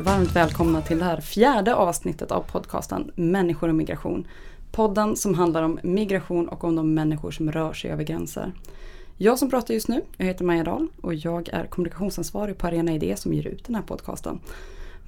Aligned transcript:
varmt 0.00 0.36
välkomna 0.36 0.82
till 0.82 0.98
det 0.98 1.04
här 1.04 1.20
fjärde 1.20 1.74
avsnittet 1.74 2.32
av 2.32 2.40
podcasten 2.40 3.10
Människor 3.14 3.68
och 3.68 3.74
migration. 3.74 4.26
Podden 4.72 5.16
som 5.16 5.34
handlar 5.34 5.62
om 5.62 5.78
migration 5.82 6.48
och 6.48 6.64
om 6.64 6.76
de 6.76 6.94
människor 6.94 7.30
som 7.30 7.52
rör 7.52 7.72
sig 7.72 7.90
över 7.90 8.04
gränser. 8.04 8.52
Jag 9.16 9.38
som 9.38 9.50
pratar 9.50 9.74
just 9.74 9.88
nu, 9.88 10.02
jag 10.16 10.26
heter 10.26 10.44
Maja 10.44 10.64
Dahl 10.64 10.88
och 11.00 11.14
jag 11.14 11.48
är 11.48 11.66
kommunikationsansvarig 11.66 12.58
på 12.58 12.66
Arena 12.66 12.92
Idé 12.92 13.16
som 13.16 13.34
ger 13.34 13.46
ut 13.46 13.64
den 13.64 13.74
här 13.74 13.82
podcasten. 13.82 14.40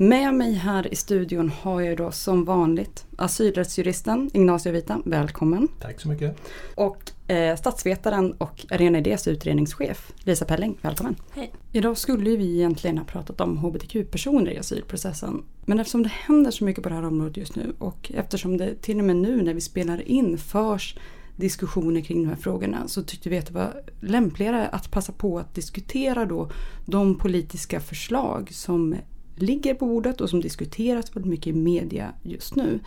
Med 0.01 0.35
mig 0.35 0.53
här 0.53 0.93
i 0.93 0.97
studion 0.97 1.49
har 1.49 1.81
jag 1.81 1.97
då 1.97 2.11
som 2.11 2.45
vanligt 2.45 3.07
asylrättsjuristen 3.17 4.31
Ignacio 4.35 4.73
Vita, 4.73 5.03
välkommen. 5.05 5.69
Tack 5.81 6.01
så 6.01 6.09
mycket. 6.09 6.37
Och 6.75 7.31
eh, 7.31 7.57
statsvetaren 7.57 8.33
och 8.33 8.67
Arena 8.71 8.99
Idés 8.99 9.29
utredningschef 9.29 10.13
Lisa 10.19 10.45
Pelling, 10.45 10.79
välkommen. 10.83 11.17
Hej. 11.31 11.53
Idag 11.73 11.99
skulle 11.99 12.37
vi 12.37 12.55
egentligen 12.55 12.99
ha 12.99 13.05
pratat 13.05 13.41
om 13.41 13.59
hbtq-personer 13.59 14.51
i 14.51 14.59
asylprocessen. 14.59 15.45
Men 15.65 15.81
eftersom 15.81 16.03
det 16.03 16.13
händer 16.13 16.51
så 16.51 16.65
mycket 16.65 16.83
på 16.83 16.89
det 16.89 16.95
här 16.95 17.05
området 17.07 17.37
just 17.37 17.57
nu 17.57 17.75
och 17.79 18.13
eftersom 18.15 18.57
det 18.57 18.83
till 18.83 18.99
och 18.99 19.05
med 19.05 19.17
nu 19.17 19.43
när 19.43 19.55
vi 19.55 19.61
spelar 19.61 20.09
in 20.09 20.39
förs 20.39 20.97
diskussioner 21.37 22.01
kring 22.01 22.23
de 22.23 22.29
här 22.29 22.37
frågorna 22.37 22.89
så 22.89 23.03
tyckte 23.03 23.31
vi 23.31 23.39
att 23.39 23.47
det 23.47 23.55
var 23.55 23.83
lämpligare 24.01 24.69
att 24.69 24.91
passa 24.91 25.13
på 25.13 25.39
att 25.39 25.55
diskutera 25.55 26.25
då 26.25 26.51
de 26.87 27.19
politiska 27.19 27.81
förslag 27.81 28.49
som 28.53 28.97
ligger 29.43 29.75
på 29.75 29.87
bordet 29.87 30.21
och 30.21 30.31
som 30.31 30.41
diskuteras 30.41 31.17
väldigt 31.17 31.31
mycket 31.31 31.47
i 31.47 31.53
media 31.53 32.13
just 32.23 32.57
nu. 32.57 32.81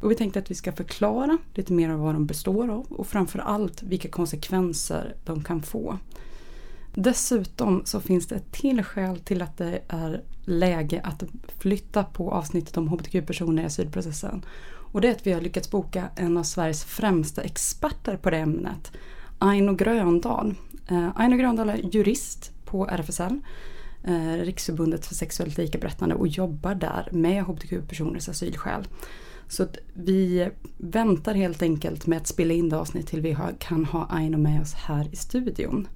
Och 0.00 0.10
vi 0.10 0.14
tänkte 0.14 0.38
att 0.38 0.50
vi 0.50 0.54
ska 0.54 0.72
förklara 0.72 1.38
lite 1.54 1.72
mer 1.72 1.90
av 1.90 1.98
vad 1.98 2.14
de 2.14 2.26
består 2.26 2.70
av 2.70 2.86
och 2.88 3.06
framförallt 3.06 3.82
vilka 3.82 4.08
konsekvenser 4.08 5.14
de 5.24 5.44
kan 5.44 5.62
få. 5.62 5.98
Dessutom 6.94 7.82
så 7.84 8.00
finns 8.00 8.26
det 8.26 8.36
ett 8.36 8.52
till 8.52 8.82
skäl 8.82 9.18
till 9.18 9.42
att 9.42 9.56
det 9.56 9.80
är 9.88 10.22
läge 10.44 11.00
att 11.04 11.22
flytta 11.58 12.04
på 12.04 12.30
avsnittet 12.32 12.76
om 12.76 12.88
hbtq-personer 12.88 13.62
i 13.62 13.66
asylprocessen. 13.66 14.44
Och 14.92 15.00
det 15.00 15.08
är 15.08 15.12
att 15.12 15.26
vi 15.26 15.32
har 15.32 15.40
lyckats 15.40 15.70
boka 15.70 16.08
en 16.16 16.36
av 16.36 16.42
Sveriges 16.42 16.84
främsta 16.84 17.42
experter 17.42 18.16
på 18.16 18.30
det 18.30 18.36
ämnet, 18.36 18.92
Aino 19.38 19.74
Gröndal. 19.74 20.54
Eh, 20.88 21.08
Aino 21.16 21.36
Gröndal 21.36 21.68
är 21.68 21.94
jurist 21.94 22.52
på 22.64 22.86
RFSL, 22.86 23.40
Eh, 24.04 24.44
Riksförbundet 24.44 25.06
för 25.06 25.14
sexuellt 25.14 25.58
likaberättande 25.58 26.14
och 26.14 26.28
jobbar 26.28 26.74
där 26.74 27.08
med 27.12 27.44
hbtq-personers 27.44 28.28
asylskäl. 28.28 28.88
Så 29.48 29.62
att 29.62 29.76
vi 29.94 30.48
väntar 30.76 31.34
helt 31.34 31.62
enkelt 31.62 32.06
med 32.06 32.18
att 32.18 32.26
spela 32.26 32.54
in 32.54 32.68
det 32.68 32.78
avsnitt 32.78 33.06
till 33.06 33.20
vi 33.20 33.32
har, 33.32 33.54
kan 33.58 33.84
ha 33.84 34.06
Aino 34.10 34.36
med 34.36 34.60
oss 34.60 34.74
här 34.74 35.08
i 35.12 35.16
studion. 35.16 35.88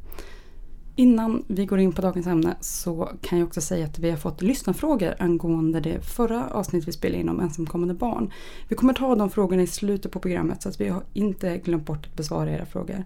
Innan 0.96 1.44
vi 1.48 1.66
går 1.66 1.78
in 1.78 1.92
på 1.92 2.02
dagens 2.02 2.26
ämne 2.26 2.56
så 2.60 3.10
kan 3.22 3.38
jag 3.38 3.48
också 3.48 3.60
säga 3.60 3.86
att 3.86 3.98
vi 3.98 4.10
har 4.10 4.16
fått 4.16 4.42
lyssnarfrågor 4.42 5.14
angående 5.18 5.80
det 5.80 6.00
förra 6.00 6.50
avsnittet 6.50 6.88
vi 6.88 6.92
spelade 6.92 7.20
in 7.20 7.28
om 7.28 7.40
ensamkommande 7.40 7.94
barn. 7.94 8.32
Vi 8.68 8.76
kommer 8.76 8.94
ta 8.94 9.14
de 9.14 9.30
frågorna 9.30 9.62
i 9.62 9.66
slutet 9.66 10.12
på 10.12 10.20
programmet 10.20 10.62
så 10.62 10.68
att 10.68 10.80
vi 10.80 10.88
har 10.88 11.02
inte 11.12 11.58
glömt 11.58 11.86
bort 11.86 12.06
att 12.06 12.16
besvara 12.16 12.50
era 12.50 12.66
frågor. 12.66 13.04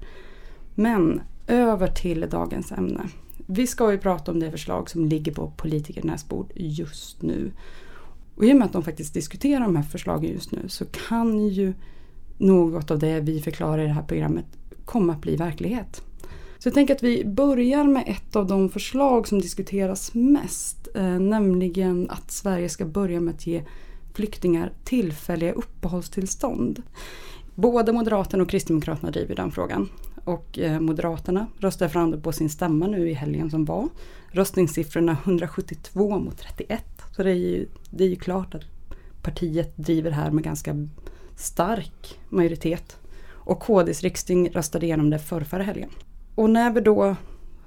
Men 0.75 1.21
över 1.47 1.89
till 1.89 2.27
dagens 2.31 2.73
ämne. 2.73 3.09
Vi 3.47 3.67
ska 3.67 3.93
ju 3.93 3.99
prata 3.99 4.33
om 4.33 4.41
det 4.41 4.51
förslag 4.51 4.91
som 4.91 5.05
ligger 5.05 5.33
på 5.33 5.53
politikernas 5.57 6.29
bord 6.29 6.53
just 6.55 7.23
nu. 7.23 7.53
Och 8.35 8.45
i 8.45 8.53
och 8.53 8.57
med 8.57 8.67
att 8.67 8.73
de 8.73 8.83
faktiskt 8.83 9.15
diskuterar 9.15 9.61
de 9.61 9.77
här 9.77 9.83
förslagen 9.83 10.33
just 10.33 10.53
nu 10.53 10.69
så 10.69 10.85
kan 10.85 11.49
ju 11.49 11.75
något 12.39 12.91
av 12.91 12.99
det 12.99 13.21
vi 13.21 13.41
förklarar 13.41 13.79
i 13.79 13.87
det 13.87 13.93
här 13.93 14.03
programmet 14.03 14.47
komma 14.85 15.13
att 15.13 15.21
bli 15.21 15.37
verklighet. 15.37 16.03
Så 16.59 16.69
jag 16.69 16.75
tänker 16.75 16.95
att 16.95 17.03
vi 17.03 17.25
börjar 17.25 17.85
med 17.85 18.05
ett 18.07 18.37
av 18.37 18.47
de 18.47 18.69
förslag 18.69 19.29
som 19.29 19.41
diskuteras 19.41 20.15
mest. 20.15 20.89
Eh, 20.95 21.19
nämligen 21.19 22.11
att 22.11 22.31
Sverige 22.31 22.69
ska 22.69 22.85
börja 22.85 23.21
med 23.21 23.35
att 23.35 23.47
ge 23.47 23.63
flyktingar 24.15 24.73
tillfälliga 24.85 25.53
uppehållstillstånd. 25.53 26.83
Både 27.55 27.93
Moderaterna 27.93 28.43
och 28.43 28.51
Kristdemokraterna 28.51 29.11
driver 29.11 29.35
den 29.35 29.51
frågan. 29.51 29.89
Och 30.27 30.59
eh, 30.59 30.81
Moderaterna 30.81 31.47
röstade 31.59 31.91
fram 31.91 32.11
det 32.11 32.19
på 32.19 32.33
sin 32.33 32.51
stämma 32.51 32.87
nu 32.87 33.11
i 33.11 33.13
helgen 33.13 33.51
som 33.51 33.65
var. 33.65 33.89
Röstningssiffrorna 34.31 35.17
172 35.25 36.19
mot 36.19 36.39
31. 36.39 36.85
Så 37.17 37.23
det 37.23 37.31
är 37.31 37.35
ju, 37.35 37.69
det 37.91 38.05
är 38.05 38.09
ju 38.09 38.17
klart 38.17 38.55
att 38.55 38.63
partiet 39.23 39.77
driver 39.77 40.11
här 40.11 40.31
med 40.31 40.45
ganska 40.45 40.89
stark 41.37 42.19
majoritet. 42.29 42.97
Och 43.29 43.61
KDs 43.61 44.03
riksting 44.03 44.51
röstade 44.51 44.87
igenom 44.87 45.11
det 45.11 45.19
för 45.19 45.41
förra 45.41 45.63
helgen. 45.63 45.91
Och 46.35 46.51
när 46.51 46.71
vi 46.71 46.81
då, 46.81 47.17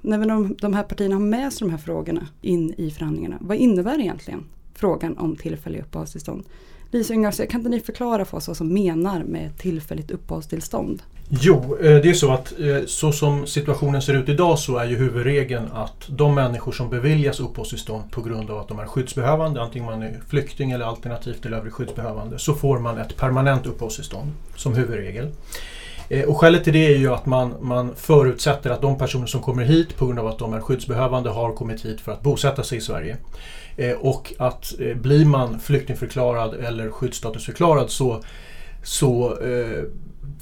när 0.01 0.17
vi 0.17 0.25
de, 0.25 0.55
de 0.61 0.73
här 0.73 0.83
partierna 0.83 1.15
har 1.15 1.21
med 1.21 1.53
sig 1.53 1.67
de 1.67 1.71
här 1.71 1.77
frågorna 1.77 2.27
in 2.41 2.73
i 2.77 2.91
förhandlingarna, 2.91 3.37
vad 3.41 3.57
innebär 3.57 3.99
egentligen 3.99 4.45
frågan 4.73 5.17
om 5.17 5.35
tillfälliga 5.35 5.81
uppehållstillstånd? 5.81 6.45
Lisa 6.91 7.13
Ingvarsson, 7.13 7.47
kan 7.47 7.59
inte 7.59 7.69
ni 7.69 7.79
förklara 7.79 8.25
för 8.25 8.37
oss 8.37 8.47
vad 8.47 8.57
som 8.57 8.73
menar 8.73 9.23
med 9.23 9.57
tillfälligt 9.57 10.11
uppehållstillstånd? 10.11 11.01
Jo, 11.29 11.77
eh, 11.81 12.01
det 12.01 12.09
är 12.09 12.13
så 12.13 12.31
att 12.31 12.59
eh, 12.59 12.85
så 12.85 13.11
som 13.11 13.47
situationen 13.47 14.01
ser 14.01 14.13
ut 14.13 14.29
idag 14.29 14.59
så 14.59 14.77
är 14.77 14.85
ju 14.85 14.95
huvudregeln 14.95 15.71
att 15.73 16.07
de 16.07 16.35
människor 16.35 16.71
som 16.71 16.89
beviljas 16.89 17.39
uppehållstillstånd 17.39 18.11
på 18.11 18.21
grund 18.21 18.49
av 18.51 18.59
att 18.59 18.67
de 18.67 18.79
är 18.79 18.85
skyddsbehövande, 18.85 19.61
antingen 19.61 19.85
man 19.85 20.03
är 20.03 20.19
flykting 20.27 20.71
eller 20.71 20.85
alternativt 20.85 21.45
eller 21.45 21.57
övrig 21.57 21.73
skyddsbehövande, 21.73 22.39
så 22.39 22.53
får 22.53 22.79
man 22.79 22.97
ett 22.97 23.17
permanent 23.17 23.65
uppehållstillstånd 23.65 24.31
som 24.55 24.73
huvudregel. 24.73 25.27
Eh, 26.09 26.25
och 26.25 26.37
skälet 26.37 26.63
till 26.63 26.73
det 26.73 26.93
är 26.93 26.97
ju 26.97 27.13
att 27.13 27.25
man, 27.25 27.55
man 27.61 27.95
förutsätter 27.95 28.69
att 28.69 28.81
de 28.81 28.97
personer 28.97 29.25
som 29.25 29.41
kommer 29.41 29.63
hit 29.63 29.97
på 29.97 30.05
grund 30.05 30.19
av 30.19 30.27
att 30.27 30.39
de 30.39 30.53
är 30.53 30.59
skyddsbehövande 30.59 31.29
har 31.29 31.53
kommit 31.53 31.85
hit 31.85 32.01
för 32.01 32.11
att 32.11 32.21
bosätta 32.21 32.63
sig 32.63 32.77
i 32.77 32.81
Sverige. 32.81 33.17
Eh, 33.77 33.91
och 33.91 34.33
att 34.37 34.79
eh, 34.79 34.95
blir 34.95 35.25
man 35.25 35.59
flyktingförklarad 35.59 36.53
eller 36.53 36.89
skyddsstatusförklarad 36.89 37.89
så, 37.89 38.23
så 38.83 39.37
eh, 39.41 39.83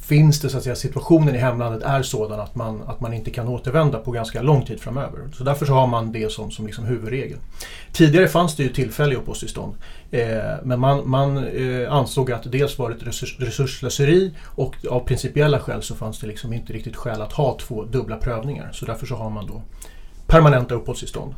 finns 0.01 0.39
det 0.39 0.49
så 0.49 0.57
att 0.57 0.63
säga 0.63 0.75
situationen 0.75 1.35
i 1.35 1.37
hemlandet 1.37 1.83
är 1.83 2.03
sådan 2.03 2.39
att 2.39 2.55
man, 2.55 2.81
att 2.87 3.01
man 3.01 3.13
inte 3.13 3.31
kan 3.31 3.47
återvända 3.47 3.99
på 3.99 4.11
ganska 4.11 4.41
lång 4.41 4.65
tid 4.65 4.79
framöver. 4.79 5.19
Så 5.37 5.43
därför 5.43 5.65
så 5.65 5.73
har 5.73 5.87
man 5.87 6.11
det 6.11 6.31
som, 6.31 6.51
som 6.51 6.65
liksom 6.65 6.85
huvudregel. 6.85 7.37
Tidigare 7.91 8.27
fanns 8.27 8.55
det 8.55 8.63
ju 8.63 8.69
tillfälliga 8.69 9.19
uppehållstillstånd. 9.19 9.73
Eh, 10.11 10.27
men 10.63 10.79
man, 10.79 11.09
man 11.09 11.37
eh, 11.37 11.93
ansåg 11.93 12.31
att 12.31 12.51
dels 12.51 12.79
var 12.79 12.89
det 12.89 12.95
ett 12.95 13.07
resurs, 13.07 13.39
resurslöseri 13.39 14.33
och 14.43 14.75
av 14.89 14.99
principiella 14.99 15.59
skäl 15.59 15.81
så 15.81 15.95
fanns 15.95 16.19
det 16.19 16.27
liksom 16.27 16.53
inte 16.53 16.73
riktigt 16.73 16.95
skäl 16.95 17.21
att 17.21 17.33
ha 17.33 17.57
två 17.59 17.83
dubbla 17.83 18.17
prövningar. 18.17 18.69
Så 18.73 18.85
därför 18.85 19.05
så 19.05 19.15
har 19.15 19.29
man 19.29 19.47
då 19.47 19.61
permanenta 20.27 20.75
uppehållstillstånd. 20.75 21.33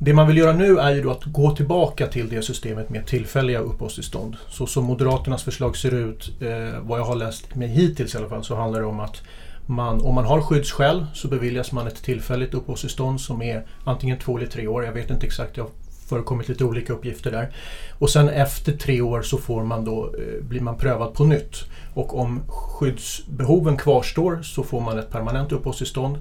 Det 0.00 0.14
man 0.14 0.26
vill 0.26 0.36
göra 0.36 0.52
nu 0.52 0.78
är 0.78 0.94
ju 0.94 1.02
då 1.02 1.10
att 1.10 1.24
gå 1.24 1.56
tillbaka 1.56 2.06
till 2.06 2.28
det 2.28 2.42
systemet 2.42 2.90
med 2.90 3.06
tillfälliga 3.06 3.58
uppehållstillstånd. 3.58 4.36
Så 4.48 4.66
som 4.66 4.84
Moderaternas 4.84 5.42
förslag 5.42 5.76
ser 5.76 5.94
ut, 5.94 6.42
eh, 6.42 6.80
vad 6.80 7.00
jag 7.00 7.04
har 7.04 7.16
läst 7.16 7.54
mig 7.54 7.68
hittills 7.68 8.14
i 8.14 8.18
alla 8.18 8.28
fall, 8.28 8.44
så 8.44 8.56
handlar 8.56 8.80
det 8.80 8.86
om 8.86 9.00
att 9.00 9.22
man, 9.66 10.00
om 10.00 10.14
man 10.14 10.24
har 10.24 10.40
skyddsskäl 10.40 11.06
så 11.14 11.28
beviljas 11.28 11.72
man 11.72 11.86
ett 11.86 12.02
tillfälligt 12.02 12.54
uppehållstillstånd 12.54 13.20
som 13.20 13.42
är 13.42 13.66
antingen 13.84 14.18
två 14.18 14.36
eller 14.36 14.46
tre 14.46 14.66
år. 14.66 14.84
Jag 14.84 14.92
vet 14.92 15.10
inte 15.10 15.26
exakt, 15.26 15.54
det 15.54 15.60
har 15.60 15.70
förekommit 16.08 16.48
lite 16.48 16.64
olika 16.64 16.92
uppgifter 16.92 17.30
där. 17.30 17.52
Och 17.98 18.10
sen 18.10 18.28
efter 18.28 18.72
tre 18.72 19.00
år 19.00 19.22
så 19.22 19.38
får 19.38 19.64
man 19.64 19.84
då, 19.84 20.04
eh, 20.04 20.44
blir 20.44 20.60
man 20.60 20.76
prövad 20.76 21.14
på 21.14 21.24
nytt. 21.24 21.56
Och 21.94 22.18
om 22.18 22.40
skyddsbehoven 22.48 23.76
kvarstår 23.76 24.42
så 24.42 24.62
får 24.62 24.80
man 24.80 24.98
ett 24.98 25.10
permanent 25.10 25.52
uppehållstillstånd. 25.52 26.18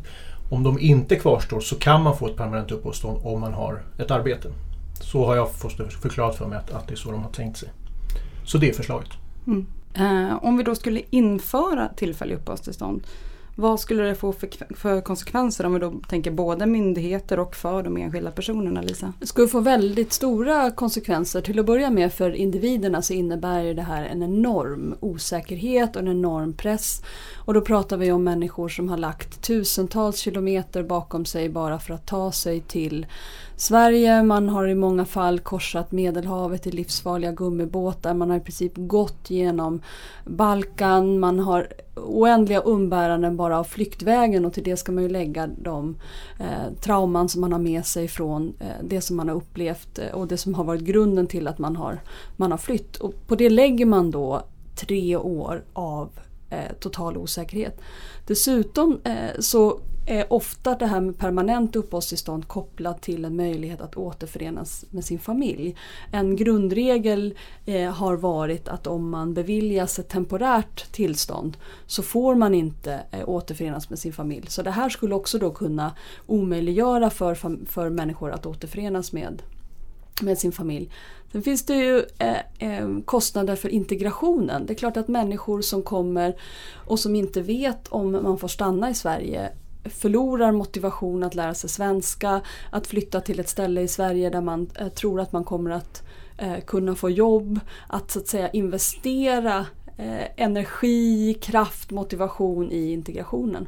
Om 0.49 0.63
de 0.63 0.79
inte 0.79 1.15
kvarstår 1.15 1.59
så 1.59 1.75
kan 1.75 2.03
man 2.03 2.17
få 2.17 2.27
ett 2.27 2.35
permanent 2.35 2.71
uppehållstillstånd 2.71 3.19
om 3.23 3.41
man 3.41 3.53
har 3.53 3.81
ett 3.97 4.11
arbete. 4.11 4.49
Så 5.01 5.25
har 5.25 5.35
jag 5.35 5.51
fått 5.51 5.93
förklarat 6.01 6.35
för 6.35 6.47
mig 6.47 6.57
att, 6.57 6.71
att 6.71 6.87
det 6.87 6.93
är 6.93 6.95
så 6.95 7.11
de 7.11 7.23
har 7.23 7.31
tänkt 7.31 7.57
sig. 7.57 7.69
Så 8.45 8.57
det 8.57 8.69
är 8.69 8.73
förslaget. 8.73 9.09
Mm. 9.47 9.65
Eh, 9.93 10.43
om 10.43 10.57
vi 10.57 10.63
då 10.63 10.75
skulle 10.75 11.01
införa 11.09 11.89
tillfälliga 11.95 12.37
uppehållstillstånd 12.37 13.03
vad 13.59 13.79
skulle 13.79 14.03
det 14.03 14.15
få 14.15 14.33
för, 14.33 14.75
för, 14.75 15.01
konsekvenser 15.01 15.65
om 15.65 15.73
vi 15.73 15.79
då 15.79 15.93
tänker 16.09 16.31
både 16.31 16.65
myndigheter 16.65 17.39
och 17.39 17.55
för 17.55 17.83
de 17.83 17.97
enskilda 17.97 18.31
personerna 18.31 18.81
Lisa? 18.81 19.13
Det 19.19 19.27
skulle 19.27 19.47
få 19.47 19.59
väldigt 19.59 20.13
stora 20.13 20.71
konsekvenser. 20.71 21.41
Till 21.41 21.59
att 21.59 21.65
börja 21.65 21.89
med 21.89 22.13
för 22.13 22.31
individerna 22.31 23.01
så 23.01 23.13
innebär 23.13 23.73
det 23.73 23.81
här 23.81 24.05
en 24.05 24.23
enorm 24.23 24.95
osäkerhet 24.99 25.95
och 25.95 26.01
en 26.01 26.07
enorm 26.07 26.53
press. 26.53 27.01
Och 27.45 27.53
då 27.53 27.61
pratar 27.61 27.97
vi 27.97 28.11
om 28.11 28.23
människor 28.23 28.69
som 28.69 28.89
har 28.89 28.97
lagt 28.97 29.41
tusentals 29.41 30.17
kilometer 30.17 30.83
bakom 30.83 31.25
sig 31.25 31.49
bara 31.49 31.79
för 31.79 31.93
att 31.93 32.05
ta 32.05 32.31
sig 32.31 32.61
till 32.61 33.05
Sverige. 33.55 34.23
Man 34.23 34.49
har 34.49 34.67
i 34.67 34.75
många 34.75 35.05
fall 35.05 35.39
korsat 35.39 35.91
Medelhavet 35.91 36.67
i 36.67 36.71
livsfarliga 36.71 37.31
gummibåtar. 37.31 38.13
Man 38.13 38.29
har 38.29 38.37
i 38.37 38.41
princip 38.41 38.73
gått 38.75 39.29
genom 39.29 39.81
Balkan. 40.25 41.19
Man 41.19 41.39
har 41.39 41.67
oändliga 41.95 42.61
umbäranden 42.61 43.37
bara 43.37 43.46
av 43.51 43.63
flyktvägen 43.63 44.45
och 44.45 44.53
till 44.53 44.63
det 44.63 44.77
ska 44.77 44.91
man 44.91 45.03
ju 45.03 45.09
lägga 45.09 45.47
de 45.47 45.97
eh, 46.39 46.73
trauman 46.81 47.29
som 47.29 47.41
man 47.41 47.51
har 47.51 47.59
med 47.59 47.85
sig 47.85 48.07
från 48.07 48.53
eh, 48.59 48.83
det 48.83 49.01
som 49.01 49.17
man 49.17 49.27
har 49.27 49.35
upplevt 49.35 49.99
eh, 49.99 50.11
och 50.11 50.27
det 50.27 50.37
som 50.37 50.53
har 50.53 50.63
varit 50.63 50.81
grunden 50.81 51.27
till 51.27 51.47
att 51.47 51.57
man 51.57 51.75
har, 51.75 52.01
man 52.35 52.51
har 52.51 52.57
flytt. 52.57 52.97
Och 52.97 53.27
på 53.27 53.35
det 53.35 53.49
lägger 53.49 53.85
man 53.85 54.11
då 54.11 54.41
tre 54.75 55.15
år 55.15 55.63
av 55.73 56.09
eh, 56.49 56.73
total 56.79 57.17
osäkerhet. 57.17 57.81
Dessutom 58.27 58.99
eh, 59.03 59.39
så 59.39 59.79
är 60.07 60.33
ofta 60.33 60.75
det 60.75 60.85
här 60.85 61.01
med 61.01 61.17
permanent 61.17 61.75
uppehållstillstånd 61.75 62.47
kopplat 62.47 63.01
till 63.01 63.25
en 63.25 63.35
möjlighet 63.35 63.81
att 63.81 63.97
återförenas 63.97 64.85
med 64.89 65.05
sin 65.05 65.19
familj. 65.19 65.75
En 66.11 66.35
grundregel 66.35 67.37
eh, 67.65 67.91
har 67.91 68.15
varit 68.15 68.67
att 68.67 68.87
om 68.87 69.09
man 69.09 69.33
beviljas 69.33 69.99
ett 69.99 70.09
temporärt 70.09 70.91
tillstånd 70.91 71.57
så 71.85 72.03
får 72.03 72.35
man 72.35 72.53
inte 72.53 73.01
eh, 73.11 73.29
återförenas 73.29 73.89
med 73.89 73.99
sin 73.99 74.13
familj. 74.13 74.47
Så 74.47 74.61
det 74.61 74.71
här 74.71 74.89
skulle 74.89 75.15
också 75.15 75.37
då 75.37 75.51
kunna 75.51 75.91
omöjliggöra 76.25 77.09
för, 77.09 77.35
för 77.65 77.89
människor 77.89 78.31
att 78.31 78.45
återförenas 78.45 79.13
med 79.13 79.41
med 80.21 80.37
sin 80.37 80.51
familj. 80.51 80.89
Sen 81.31 81.41
finns 81.41 81.65
det 81.65 81.75
ju 81.75 82.03
eh, 82.17 82.79
eh, 82.79 82.87
kostnader 83.05 83.55
för 83.55 83.69
integrationen. 83.69 84.65
Det 84.65 84.73
är 84.73 84.75
klart 84.75 84.97
att 84.97 85.07
människor 85.07 85.61
som 85.61 85.83
kommer 85.83 86.35
och 86.73 86.99
som 86.99 87.15
inte 87.15 87.41
vet 87.41 87.87
om 87.87 88.11
man 88.11 88.37
får 88.37 88.47
stanna 88.47 88.89
i 88.89 88.93
Sverige 88.93 89.51
förlorar 89.83 90.51
motivation 90.51 91.23
att 91.23 91.35
lära 91.35 91.53
sig 91.53 91.69
svenska, 91.69 92.41
att 92.69 92.87
flytta 92.87 93.21
till 93.21 93.39
ett 93.39 93.49
ställe 93.49 93.81
i 93.81 93.87
Sverige 93.87 94.29
där 94.29 94.41
man 94.41 94.69
eh, 94.79 94.87
tror 94.87 95.21
att 95.21 95.31
man 95.31 95.43
kommer 95.43 95.71
att 95.71 96.03
eh, 96.37 96.59
kunna 96.65 96.95
få 96.95 97.09
jobb, 97.09 97.59
att 97.87 98.11
så 98.11 98.19
att 98.19 98.27
säga 98.27 98.49
investera 98.49 99.65
eh, 99.97 100.25
energi, 100.35 101.33
kraft, 101.33 101.91
motivation 101.91 102.71
i 102.71 102.91
integrationen. 102.91 103.67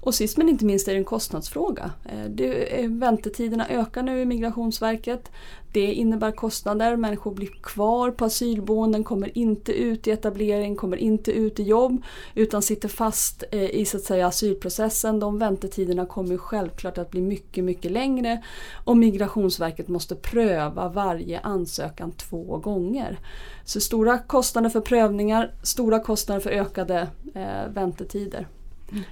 Och 0.00 0.14
sist 0.14 0.36
men 0.36 0.48
inte 0.48 0.64
minst 0.64 0.88
är 0.88 0.92
det 0.92 0.98
en 0.98 1.04
kostnadsfråga. 1.04 1.90
Eh, 2.04 2.30
det, 2.30 2.86
väntetiderna 2.88 3.68
ökar 3.68 4.02
nu 4.02 4.20
i 4.20 4.24
Migrationsverket. 4.24 5.30
Det 5.72 5.92
innebär 5.92 6.30
kostnader, 6.30 6.96
människor 6.96 7.34
blir 7.34 7.46
kvar 7.46 8.10
på 8.10 8.24
asylboenden, 8.24 9.04
kommer 9.04 9.38
inte 9.38 9.72
ut 9.72 10.06
i 10.06 10.10
etablering, 10.10 10.76
kommer 10.76 10.96
inte 10.96 11.32
ut 11.32 11.60
i 11.60 11.62
jobb 11.62 12.02
utan 12.34 12.62
sitter 12.62 12.88
fast 12.88 13.44
eh, 13.50 13.70
i 13.70 13.84
så 13.84 13.96
att 13.96 14.02
säga, 14.02 14.26
asylprocessen. 14.26 15.20
De 15.20 15.38
väntetiderna 15.38 16.06
kommer 16.06 16.36
självklart 16.36 16.98
att 16.98 17.10
bli 17.10 17.20
mycket, 17.20 17.64
mycket 17.64 17.90
längre 17.90 18.42
och 18.84 18.96
Migrationsverket 18.96 19.88
måste 19.88 20.14
pröva 20.14 20.88
varje 20.88 21.40
ansökan 21.40 22.12
två 22.12 22.56
gånger. 22.56 23.18
Så 23.64 23.80
stora 23.80 24.18
kostnader 24.18 24.70
för 24.70 24.80
prövningar, 24.80 25.54
stora 25.62 26.00
kostnader 26.00 26.40
för 26.40 26.50
ökade 26.50 27.08
eh, 27.34 27.72
väntetider. 27.74 28.46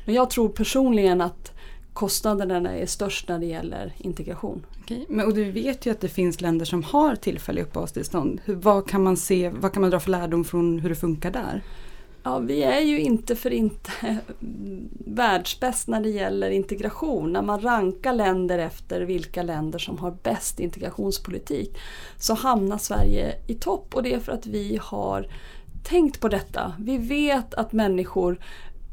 Men 0.05 0.15
jag 0.15 0.31
tror 0.31 0.49
personligen 0.49 1.21
att 1.21 1.53
kostnaderna 1.93 2.77
är 2.77 2.87
störst 2.87 3.29
när 3.29 3.39
det 3.39 3.47
gäller 3.47 3.93
integration. 3.99 4.67
Okej, 4.83 5.07
men, 5.09 5.27
och 5.27 5.35
du 5.35 5.51
vet 5.51 5.87
ju 5.87 5.91
att 5.91 6.01
det 6.01 6.09
finns 6.09 6.41
länder 6.41 6.65
som 6.65 6.83
har 6.83 7.17
tillfälliga 7.17 7.65
uppehållstillstånd. 7.65 8.41
Hur, 8.45 8.55
vad, 8.55 8.89
kan 8.89 9.03
man 9.03 9.17
se, 9.17 9.49
vad 9.49 9.73
kan 9.73 9.81
man 9.81 9.91
dra 9.91 10.01
för 10.01 10.11
lärdom 10.11 10.45
från 10.45 10.79
hur 10.79 10.89
det 10.89 10.95
funkar 10.95 11.31
där? 11.31 11.63
Ja, 12.23 12.39
vi 12.39 12.63
är 12.63 12.81
ju 12.81 13.01
inte 13.01 13.37
för 13.37 13.51
inte 13.51 13.91
världsbäst 15.07 15.89
när 15.89 16.01
det 16.01 16.09
gäller 16.09 16.51
integration. 16.51 17.33
När 17.33 17.43
man 17.43 17.61
rankar 17.61 18.13
länder 18.13 18.59
efter 18.59 19.01
vilka 19.01 19.43
länder 19.43 19.79
som 19.79 19.99
har 19.99 20.17
bäst 20.23 20.61
integrationspolitik 20.61 21.79
så 22.19 22.35
hamnar 22.35 22.79
Sverige 22.79 23.35
i 23.47 23.55
topp 23.55 23.95
och 23.95 24.03
det 24.03 24.15
är 24.15 24.19
för 24.19 24.33
att 24.33 24.47
vi 24.47 24.79
har 24.83 25.27
tänkt 25.85 26.21
på 26.21 26.29
detta. 26.29 26.73
Vi 26.79 26.99
vet 26.99 27.55
att 27.55 27.73
människor 27.73 28.39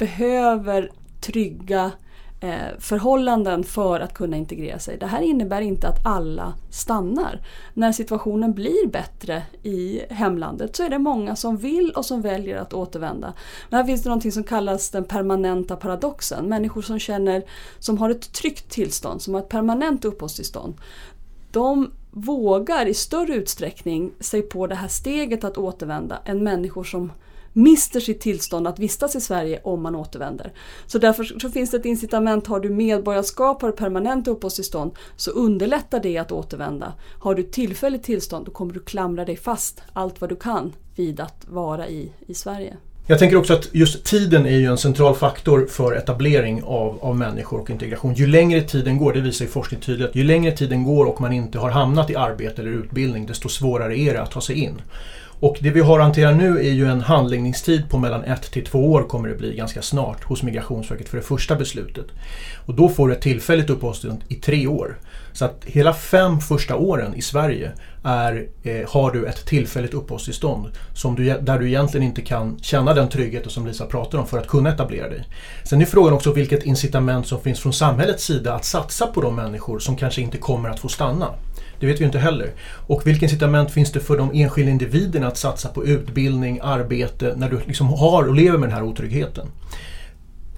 behöver 0.04 0.92
trygga 1.22 1.92
eh, 2.40 2.80
förhållanden 2.80 3.64
för 3.64 4.00
att 4.00 4.14
kunna 4.14 4.38
integrera 4.38 4.80
sig. 4.80 4.98
Det 4.98 5.06
här 5.06 5.22
innebär 5.22 5.62
inte 5.62 5.88
att 5.88 6.06
alla 6.06 6.54
stannar. 6.70 7.42
När 7.74 7.92
situationen 7.92 8.54
blir 8.54 8.88
bättre 8.88 9.44
i 9.64 10.02
hemlandet 10.10 10.76
så 10.76 10.84
är 10.84 10.90
det 10.90 11.00
många 11.00 11.36
som 11.36 11.58
vill 11.58 11.92
och 11.92 12.06
som 12.06 12.22
väljer 12.22 12.58
att 12.58 12.74
återvända. 12.74 13.34
Men 13.70 13.78
här 13.78 13.86
finns 13.86 14.04
det 14.04 14.10
någonting 14.10 14.32
som 14.32 14.44
kallas 14.44 14.90
den 14.90 15.04
permanenta 15.04 15.76
paradoxen. 15.76 16.50
Människor 16.50 16.82
som 16.82 17.00
känner, 17.00 17.44
som 17.80 17.98
har 17.98 18.10
ett 18.10 18.34
tryggt 18.34 18.70
tillstånd, 18.70 19.22
som 19.22 19.34
har 19.34 19.42
ett 19.42 19.50
permanent 19.50 20.06
uppehållstillstånd. 20.06 20.74
De 21.52 21.92
vågar 22.12 22.86
i 22.86 22.94
större 22.94 23.36
utsträckning 23.36 24.12
sig 24.20 24.42
på 24.42 24.68
det 24.68 24.76
här 24.76 24.88
steget 24.88 25.44
att 25.44 25.58
återvända 25.58 26.18
än 26.26 26.44
människor 26.44 26.84
som 26.84 27.12
mister 27.54 28.00
sitt 28.00 28.22
tillstånd 28.22 28.68
att 28.68 28.80
vistas 28.80 29.16
i 29.16 29.22
Sverige 29.22 29.60
om 29.64 29.82
man 29.82 29.96
återvänder. 29.96 30.54
Så 30.86 30.98
därför 30.98 31.24
så 31.24 31.50
finns 31.50 31.72
det 31.72 31.78
ett 31.78 31.86
incitament, 31.86 32.48
har 32.48 32.60
du 32.60 32.70
medborgarskap, 32.70 33.62
har 33.62 33.70
du 33.70 33.76
permanent 33.76 34.28
uppehållstillstånd 34.28 34.92
så 35.16 35.32
underlättar 35.32 36.00
det 36.00 36.18
att 36.18 36.32
återvända. 36.32 36.94
Har 37.20 37.36
du 37.36 37.44
tillfälligt 37.44 38.04
tillstånd 38.04 38.46
då 38.46 38.52
kommer 38.52 38.74
du 38.74 38.80
klamra 38.80 39.26
dig 39.26 39.38
fast 39.38 39.82
allt 39.94 40.22
vad 40.22 40.30
du 40.30 40.36
kan 40.36 40.74
vid 40.96 41.20
att 41.20 41.46
vara 41.48 41.88
i, 41.88 42.12
i 42.28 42.34
Sverige. 42.34 42.78
Jag 43.08 43.20
tänker 43.20 43.38
också 43.38 43.54
att 43.54 43.70
just 43.72 44.04
tiden 44.04 44.46
är 44.46 44.58
ju 44.58 44.66
en 44.66 44.78
central 44.78 45.16
faktor 45.16 45.66
för 45.70 45.96
etablering 45.96 46.64
av, 46.64 47.00
av 47.02 47.18
människor 47.18 47.60
och 47.60 47.70
integration. 47.70 48.14
Ju 48.14 48.28
längre 48.28 48.62
tiden 48.62 48.98
går, 48.98 49.14
det 49.14 49.22
visar 49.22 49.46
ju 49.46 49.52
forskning 49.52 49.82
tydligt, 49.82 50.16
ju 50.16 50.24
längre 50.24 50.52
tiden 50.52 50.84
går 50.84 51.06
och 51.06 51.22
man 51.22 51.34
inte 51.34 51.60
har 51.60 51.70
hamnat 51.70 52.10
i 52.10 52.16
arbete 52.16 52.62
eller 52.62 52.72
utbildning 52.72 53.26
desto 53.26 53.50
svårare 53.50 53.98
är 53.98 54.14
det 54.14 54.22
att 54.22 54.32
ta 54.32 54.42
sig 54.42 54.56
in. 54.56 54.82
Och 55.40 55.58
det 55.62 55.70
vi 55.70 55.80
har 55.80 56.00
att 56.00 56.06
hantera 56.06 56.32
nu 56.32 56.60
är 56.60 56.72
ju 56.72 56.86
en 56.86 57.02
handläggningstid 57.02 57.90
på 57.90 57.98
mellan 57.98 58.24
ett 58.24 58.52
till 58.52 58.66
två 58.66 58.92
år 58.92 59.04
kommer 59.04 59.30
det 59.30 59.36
bli 59.36 59.56
ganska 59.56 59.82
snart 59.82 60.24
hos 60.24 60.44
Migrationsverket 60.44 61.10
för 61.10 61.18
det 61.18 61.24
första 61.24 61.56
beslutet. 61.56 62.06
Och 62.66 62.74
då 62.74 62.90
får 62.90 63.08
du 63.08 63.14
ett 63.14 63.22
tillfälligt 63.22 63.70
uppehållstillstånd 63.70 64.24
i 64.28 64.36
tre 64.36 64.68
år. 64.68 64.98
Så 65.34 65.46
att 65.46 65.66
hela 65.66 65.94
fem 65.94 66.40
första 66.40 66.76
åren 66.76 67.16
i 67.16 67.22
Sverige 67.22 67.72
är, 68.04 68.48
eh, 68.64 68.90
har 68.90 69.12
du 69.12 69.26
ett 69.26 69.46
tillfälligt 69.46 69.94
uppehållstillstånd 69.94 70.68
som 70.94 71.16
du, 71.16 71.24
där 71.24 71.60
du 71.60 71.68
egentligen 71.68 72.08
inte 72.08 72.22
kan 72.22 72.60
känna 72.62 72.94
den 72.94 73.10
tryggheten 73.10 73.50
som 73.50 73.68
Lisa 73.68 73.86
pratar 73.86 74.18
om 74.18 74.28
för 74.28 74.38
att 74.38 74.48
kunna 74.48 74.70
etablera 74.70 75.10
dig. 75.10 75.28
Sen 75.64 75.82
är 75.82 75.86
frågan 75.86 76.14
också 76.14 76.34
vilket 76.34 76.64
incitament 76.64 77.28
som 77.28 77.42
finns 77.42 77.60
från 77.60 77.74
samhällets 77.74 78.24
sida 78.24 78.54
att 78.54 78.66
satsa 78.66 79.08
på 79.08 79.22
de 79.22 79.36
människor 79.36 79.80
som 79.80 79.96
kanske 79.96 80.22
inte 80.22 80.38
kommer 80.38 80.70
att 80.70 80.80
få 80.80 80.88
stanna. 80.88 81.28
Det 81.80 81.86
vet 81.86 82.02
vi 82.02 82.06
inte 82.06 82.20
heller. 82.20 82.52
Och 82.88 83.08
vilka 83.08 83.26
incitament 83.26 83.72
finns 83.72 83.92
det 83.92 84.00
för 84.00 84.18
de 84.18 84.32
enskilda 84.34 84.72
individerna 84.72 85.28
att 85.28 85.38
satsa 85.38 85.70
på 85.70 85.86
utbildning, 85.86 86.60
arbete, 86.64 87.34
när 87.38 87.50
du 87.50 87.60
liksom 87.68 87.88
har 87.88 88.28
och 88.28 88.36
lever 88.36 88.58
med 88.58 88.70
den 88.70 88.76
här 88.76 88.84
otryggheten? 88.84 89.48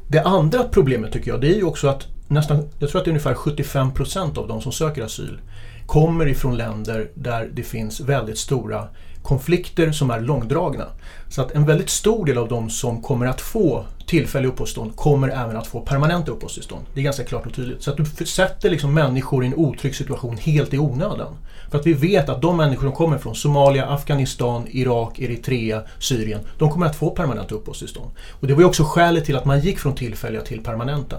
Det 0.07 0.21
andra 0.21 0.63
problemet 0.63 1.11
tycker 1.11 1.31
jag, 1.31 1.41
det 1.41 1.47
är 1.47 1.55
ju 1.55 1.63
också 1.63 1.87
att 1.87 2.07
nästan, 2.27 2.69
jag 2.79 2.89
tror 2.89 2.99
att 2.99 3.05
det 3.05 3.09
är 3.09 3.11
ungefär 3.11 3.33
75 3.33 3.93
procent 3.93 4.37
av 4.37 4.47
de 4.47 4.61
som 4.61 4.71
söker 4.71 5.03
asyl 5.03 5.39
kommer 5.85 6.27
ifrån 6.27 6.57
länder 6.57 7.09
där 7.13 7.49
det 7.53 7.63
finns 7.63 7.99
väldigt 7.99 8.37
stora 8.37 8.87
konflikter 9.25 9.91
som 9.91 10.11
är 10.11 10.19
långdragna. 10.19 10.85
Så 11.29 11.41
att 11.41 11.51
en 11.51 11.65
väldigt 11.65 11.89
stor 11.89 12.25
del 12.25 12.37
av 12.37 12.47
de 12.47 12.69
som 12.69 13.01
kommer 13.01 13.25
att 13.25 13.41
få 13.41 13.85
tillfälliga 14.07 14.51
uppehållstillstånd 14.51 14.95
kommer 14.95 15.29
även 15.29 15.57
att 15.57 15.67
få 15.67 15.81
permanenta 15.81 16.31
uppehållstillstånd. 16.31 16.85
Det 16.93 16.99
är 16.99 17.03
ganska 17.03 17.23
klart 17.23 17.45
och 17.45 17.53
tydligt. 17.53 17.83
Så 17.83 17.91
att 17.91 17.97
du 17.97 18.25
sätter 18.25 18.69
liksom 18.69 18.93
människor 18.93 19.43
i 19.43 19.47
en 19.47 19.55
otrygg 19.55 19.95
situation 19.95 20.37
helt 20.37 20.73
i 20.73 20.77
onödan. 20.77 21.37
För 21.71 21.77
att 21.79 21.85
vi 21.85 21.93
vet 21.93 22.29
att 22.29 22.41
de 22.41 22.57
människor 22.57 22.87
som 22.87 22.91
kommer 22.91 23.17
från 23.17 23.35
Somalia, 23.35 23.85
Afghanistan, 23.85 24.67
Irak, 24.69 25.19
Eritrea, 25.19 25.81
Syrien, 25.99 26.39
de 26.57 26.71
kommer 26.71 26.85
att 26.85 26.95
få 26.95 27.09
permanenta 27.09 27.55
uppehållstillstånd. 27.55 28.11
Och 28.39 28.47
det 28.47 28.53
var 28.53 28.61
ju 28.61 28.67
också 28.67 28.83
skälet 28.83 29.25
till 29.25 29.35
att 29.35 29.45
man 29.45 29.59
gick 29.59 29.79
från 29.79 29.95
tillfälliga 29.95 30.41
till 30.41 30.63
permanenta. 30.63 31.17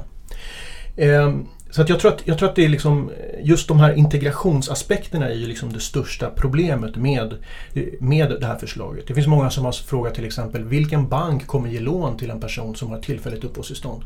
Ehm, 0.97 1.47
så 1.70 1.82
att 1.82 1.88
jag, 1.88 2.00
tror 2.00 2.12
att, 2.12 2.23
jag 2.25 2.38
tror 2.38 2.49
att 2.49 2.56
det 2.56 2.64
är 2.64 2.68
liksom, 2.68 3.11
just 3.42 3.68
de 3.68 3.80
här 3.80 3.92
integrationsaspekterna 3.92 5.28
är 5.28 5.35
ju 5.35 5.46
liksom 5.46 5.73
det 5.73 5.80
största 5.80 6.30
problemet 6.30 6.96
med, 6.96 7.35
med 8.00 8.37
det 8.40 8.46
här 8.46 8.56
förslaget. 8.56 9.06
Det 9.06 9.14
finns 9.14 9.26
många 9.26 9.50
som 9.50 9.64
har 9.64 9.73
frågat 9.73 10.14
till 10.14 10.25
exempel 10.25 10.64
vilken 10.64 11.08
bank 11.08 11.46
kommer 11.46 11.68
ge 11.68 11.80
lån 11.80 12.18
till 12.18 12.30
en 12.30 12.40
person 12.40 12.76
som 12.76 12.90
har 12.90 12.99
tillfälligt 12.99 13.44
uppehållstillstånd? 13.44 14.02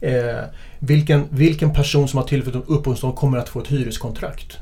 Eh, 0.00 0.44
vilken, 0.78 1.24
vilken 1.30 1.72
person 1.74 2.08
som 2.08 2.18
har 2.18 2.26
tillfälligt 2.26 2.62
uppehållstillstånd 2.66 3.16
kommer 3.16 3.38
att 3.38 3.48
få 3.48 3.60
ett 3.60 3.68
hyreskontrakt? 3.68 4.58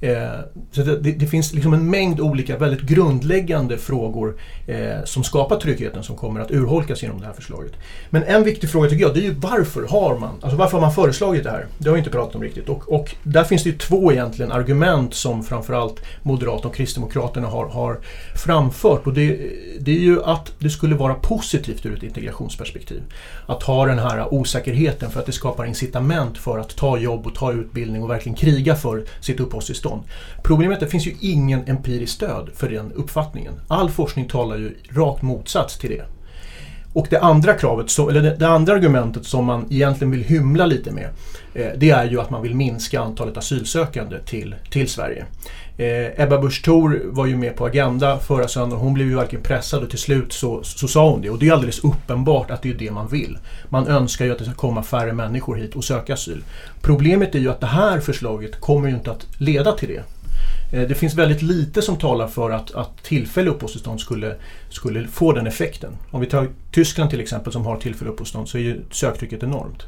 Eh, 0.00 0.40
så 0.72 0.82
det, 0.82 1.12
det, 1.12 1.26
finns 1.26 1.52
liksom 1.52 1.72
en 1.72 1.90
mängd 1.90 2.20
olika 2.20 2.58
väldigt 2.58 2.80
grundläggande 2.80 3.78
frågor 3.78 4.36
eh, 4.66 5.04
som 5.04 5.24
skapar 5.24 5.56
tryggheten 5.56 6.02
som 6.02 6.16
kommer 6.16 6.40
att 6.40 6.50
urholkas 6.50 7.02
genom 7.02 7.20
det 7.20 7.26
här 7.26 7.32
förslaget. 7.32 7.72
Men 8.10 8.22
en 8.22 8.44
viktig 8.44 8.70
fråga 8.70 8.90
tycker 8.90 9.04
jag 9.04 9.14
det 9.14 9.20
är 9.20 9.24
ju 9.24 9.34
varför 9.34 9.86
har 9.88 10.18
man, 10.18 10.34
alltså 10.40 10.56
varför 10.56 10.72
har 10.72 10.80
man 10.80 10.94
föreslagit 10.94 11.44
det 11.44 11.50
här? 11.50 11.66
Det 11.78 11.88
har 11.88 11.94
vi 11.94 11.98
inte 11.98 12.10
pratat 12.10 12.34
om 12.34 12.42
riktigt. 12.42 12.68
Och, 12.68 12.92
och 12.92 13.14
där 13.22 13.44
finns 13.44 13.62
det 13.62 13.70
ju 13.70 13.78
två 13.78 14.12
egentligen 14.12 14.52
argument 14.52 15.14
som 15.14 15.42
framförallt 15.42 16.00
Moderaterna 16.22 16.68
och 16.68 16.74
Kristdemokraterna 16.74 17.46
har, 17.46 17.66
har 17.66 17.98
framfört. 18.34 19.06
Och 19.06 19.14
det, 19.14 19.26
det 19.80 19.90
är 19.90 20.00
ju 20.00 20.22
att 20.22 20.52
det 20.58 20.70
skulle 20.70 20.94
vara 20.94 21.14
positivt 21.14 21.86
ur 21.86 21.96
ett 21.96 22.02
integrationsperspektiv. 22.02 23.02
Att 23.46 23.62
ha 23.62 23.86
den 23.86 23.98
här 23.98 24.34
osäkerheten 24.34 25.10
för 25.10 25.20
att 25.20 25.26
det 25.26 25.32
skapar 25.32 25.64
incitament 25.64 26.38
för 26.38 26.58
att 26.58 26.76
ta 26.76 26.98
jobb 26.98 27.26
och 27.26 27.34
ta 27.34 27.52
utbildning 27.52 28.02
och 28.02 28.10
verkligen 28.10 28.36
kriga 28.36 28.76
för 28.76 29.04
sitt 29.20 29.40
uppehållstillstånd 29.40 29.85
motstånd. 29.86 30.02
Problemet 30.42 30.72
är 30.72 30.76
att 30.76 30.80
det 30.80 30.90
finns 30.90 31.06
ju 31.06 31.16
ingen 31.20 31.68
empiriskt 31.68 32.16
stöd 32.16 32.50
för 32.54 32.68
den 32.68 32.92
uppfattningen. 32.92 33.60
All 33.68 33.90
forskning 33.90 34.28
talar 34.28 34.56
ju 34.56 34.76
rakt 34.90 35.22
motsats 35.22 35.78
till 35.78 35.90
det. 35.90 36.04
Och 36.96 37.06
det 37.10 37.20
andra 37.20 37.54
kravet, 37.54 37.98
eller 37.98 38.22
det, 38.22 38.36
det, 38.36 38.48
andra 38.48 38.72
argumentet 38.72 39.26
som 39.26 39.44
man 39.44 39.66
egentligen 39.70 40.10
vill 40.10 40.24
hymla 40.24 40.66
lite 40.66 40.90
med 40.90 41.08
eh, 41.54 41.66
det 41.76 41.90
är 41.90 42.04
ju 42.04 42.20
att 42.20 42.30
man 42.30 42.42
vill 42.42 42.54
minska 42.54 43.00
antalet 43.00 43.36
asylsökande 43.36 44.18
till, 44.26 44.54
till 44.70 44.88
Sverige. 44.88 45.24
Eh, 45.76 46.22
Ebba 46.22 46.38
Busch 46.38 46.64
Thor 46.64 47.02
var 47.04 47.26
ju 47.26 47.36
med 47.36 47.56
på 47.56 47.66
Agenda 47.66 48.18
förra 48.18 48.48
söndagen. 48.48 48.84
Hon 48.84 48.94
blev 48.94 49.08
ju 49.08 49.14
varken 49.14 49.42
pressad 49.42 49.82
och 49.82 49.90
till 49.90 49.98
slut 49.98 50.32
så, 50.32 50.62
så 50.62 50.88
sa 50.88 51.10
hon 51.10 51.20
det. 51.22 51.30
Och 51.30 51.38
det 51.38 51.48
är 51.48 51.52
alldeles 51.52 51.84
uppenbart 51.84 52.50
att 52.50 52.62
det 52.62 52.70
är 52.70 52.74
det 52.74 52.90
man 52.90 53.08
vill. 53.08 53.38
Man 53.68 53.86
önskar 53.86 54.24
ju 54.24 54.32
att 54.32 54.38
det 54.38 54.44
ska 54.44 54.54
komma 54.54 54.82
färre 54.82 55.12
människor 55.12 55.56
hit 55.56 55.76
och 55.76 55.84
söka 55.84 56.14
asyl. 56.14 56.44
Problemet 56.80 57.34
är 57.34 57.38
ju 57.38 57.50
att 57.50 57.60
det 57.60 57.66
här 57.66 58.00
förslaget 58.00 58.60
kommer 58.60 58.88
ju 58.88 58.94
inte 58.94 59.10
att 59.10 59.26
leda 59.38 59.72
till 59.72 59.88
det. 59.88 60.02
Eh, 60.72 60.88
det 60.88 60.94
finns 60.94 61.14
väldigt 61.14 61.42
lite 61.42 61.82
som 61.82 61.96
talar 61.96 62.28
för 62.28 62.50
att, 62.50 62.74
att 62.74 63.02
tillfälliga 63.02 63.54
uppehållstillstånd 63.54 64.00
skulle, 64.00 64.36
skulle 64.68 65.08
få 65.08 65.32
den 65.32 65.46
effekten. 65.46 65.96
Om 66.10 66.20
vi 66.20 66.26
tar 66.26 66.48
Tyskland 66.72 67.10
till 67.10 67.20
exempel 67.20 67.52
som 67.52 67.66
har 67.66 67.76
tillfälliga 67.76 68.12
uppehållstillstånd 68.12 68.48
så 68.48 68.58
är 68.58 68.62
ju 68.62 68.82
söktrycket 68.90 69.42
enormt. 69.42 69.86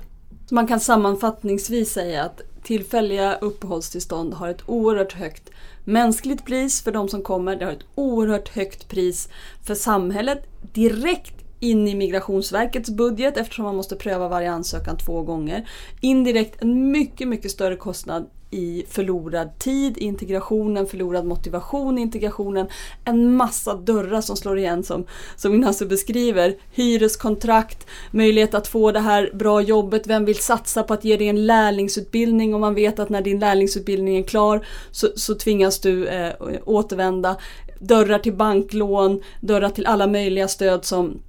Man 0.50 0.67
kan 0.67 0.81
sammanfattningsvis 0.81 1.93
säga 1.93 2.25
att 2.25 2.40
tillfälliga 2.62 3.35
uppehållstillstånd 3.35 4.35
har 4.35 4.49
ett 4.49 4.62
oerhört 4.67 5.12
högt 5.12 5.50
mänskligt 5.85 6.45
pris 6.45 6.83
för 6.83 6.93
de 6.93 7.09
som 7.09 7.23
kommer. 7.23 7.57
Det 7.57 7.64
har 7.64 7.73
ett 7.73 7.87
oerhört 7.95 8.49
högt 8.49 8.88
pris 8.88 9.28
för 9.67 9.75
samhället 9.75 10.43
direkt 10.73 11.35
in 11.61 11.88
i 11.88 11.95
Migrationsverkets 11.95 12.90
budget 12.90 13.37
eftersom 13.37 13.64
man 13.64 13.76
måste 13.76 13.97
pröva 13.97 14.28
varje 14.28 14.50
ansökan 14.50 14.97
två 14.97 15.23
gånger. 15.23 15.69
Indirekt 16.00 16.62
en 16.62 16.90
mycket, 16.90 17.28
mycket 17.28 17.50
större 17.50 17.76
kostnad 17.76 18.26
i 18.50 18.85
förlorad 18.88 19.59
tid, 19.59 19.99
integrationen, 19.99 20.87
förlorad 20.87 21.26
motivation 21.26 21.99
i 21.99 22.00
integrationen. 22.00 22.67
En 23.05 23.37
massa 23.37 23.75
dörrar 23.75 24.21
som 24.21 24.37
slår 24.37 24.59
igen 24.59 24.85
som, 24.85 25.05
som 25.37 25.55
Ignacio 25.55 25.88
beskriver. 25.88 26.57
Hyreskontrakt, 26.73 27.87
möjlighet 28.11 28.55
att 28.55 28.69
få 28.69 28.93
det 28.93 29.00
här 29.00 29.31
bra 29.35 29.61
jobbet, 29.61 30.07
vem 30.07 30.25
vill 30.25 30.38
satsa 30.38 30.83
på 30.83 30.95
att 30.95 31.05
ge 31.05 31.17
dig 31.17 31.28
en 31.28 31.47
lärlingsutbildning 31.47 32.55
om 32.55 32.61
man 32.61 32.75
vet 32.75 32.99
att 32.99 33.09
när 33.09 33.23
din 33.23 33.38
lärlingsutbildning 33.38 34.19
är 34.19 34.23
klar 34.23 34.67
så, 34.90 35.09
så 35.17 35.35
tvingas 35.35 35.81
du 35.81 36.07
eh, 36.07 36.33
återvända. 36.64 37.37
Dörrar 37.81 38.19
till 38.19 38.35
banklån, 38.35 39.23
dörrar 39.40 39.71
till 39.71 39.87
alla 39.87 40.07
möjliga 40.07 40.49
stöd 40.49 40.85
som 40.85 41.21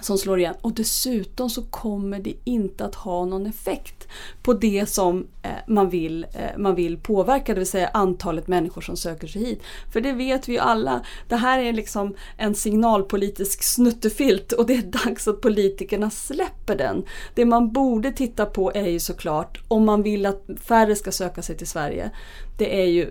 som 0.00 0.18
slår 0.18 0.38
igen. 0.38 0.54
Och 0.60 0.72
dessutom 0.72 1.50
så 1.50 1.62
kommer 1.62 2.18
det 2.18 2.34
inte 2.44 2.84
att 2.84 2.94
ha 2.94 3.24
någon 3.24 3.46
effekt 3.46 4.08
på 4.42 4.52
det 4.52 4.86
som 4.88 5.26
eh, 5.42 5.50
man, 5.66 5.88
vill, 5.88 6.26
eh, 6.34 6.58
man 6.58 6.74
vill 6.74 6.98
påverka, 6.98 7.54
det 7.54 7.60
vill 7.60 7.68
säga 7.68 7.90
antalet 7.94 8.48
människor 8.48 8.80
som 8.80 8.96
söker 8.96 9.26
sig 9.26 9.44
hit. 9.44 9.62
För 9.92 10.00
det 10.00 10.12
vet 10.12 10.48
vi 10.48 10.52
ju 10.52 10.58
alla, 10.58 11.04
det 11.28 11.36
här 11.36 11.58
är 11.58 11.72
liksom 11.72 12.14
en 12.36 12.54
signalpolitisk 12.54 13.62
snuttefilt 13.62 14.52
och 14.52 14.66
det 14.66 14.74
är 14.74 15.04
dags 15.04 15.28
att 15.28 15.40
politikerna 15.40 16.10
släpper 16.10 16.76
den. 16.76 17.04
Det 17.34 17.44
man 17.44 17.72
borde 17.72 18.12
titta 18.12 18.46
på 18.46 18.72
är 18.74 18.88
ju 18.88 19.00
såklart, 19.00 19.60
om 19.68 19.84
man 19.84 20.02
vill 20.02 20.26
att 20.26 20.46
färre 20.64 20.96
ska 20.96 21.12
söka 21.12 21.42
sig 21.42 21.56
till 21.56 21.66
Sverige, 21.66 22.10
det 22.58 22.82
är 22.82 22.86
ju 22.86 23.10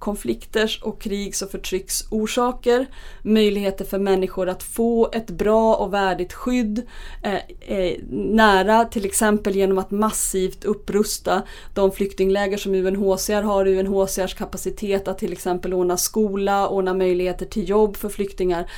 konflikters 0.00 0.82
och 0.82 1.00
krigs 1.00 1.42
och 1.42 1.50
förtrycksorsaker, 1.50 2.86
möjligheter 3.22 3.84
för 3.84 3.98
människor 3.98 4.48
att 4.48 4.62
få 4.62 5.10
ett 5.12 5.30
bra 5.30 5.74
och 5.74 5.94
värdigt 5.94 6.32
skydd 6.32 6.86
eh, 7.22 7.78
eh, 7.78 7.96
nära, 8.10 8.84
till 8.84 9.04
exempel 9.04 9.56
genom 9.56 9.78
att 9.78 9.90
massivt 9.90 10.64
upprusta 10.64 11.42
de 11.74 11.92
flyktingläger 11.92 12.56
som 12.56 12.74
UNHCR 12.74 13.42
har, 13.42 13.66
UNHCRs 13.66 14.34
kapacitet 14.34 15.08
att 15.08 15.18
till 15.18 15.32
exempel 15.32 15.74
ordna 15.74 15.96
skola, 15.96 16.68
ordna 16.68 16.94
möjligheter 16.94 17.46
till 17.46 17.68
jobb 17.68 17.96
för 17.96 18.08
flyktingar. 18.08 18.70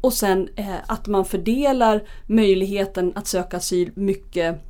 Och 0.00 0.12
sen 0.12 0.48
eh, 0.56 0.74
att 0.86 1.06
man 1.06 1.24
fördelar 1.24 2.02
möjligheten 2.26 3.12
att 3.14 3.26
söka 3.26 3.56
asyl 3.56 3.90
mycket 3.94 4.65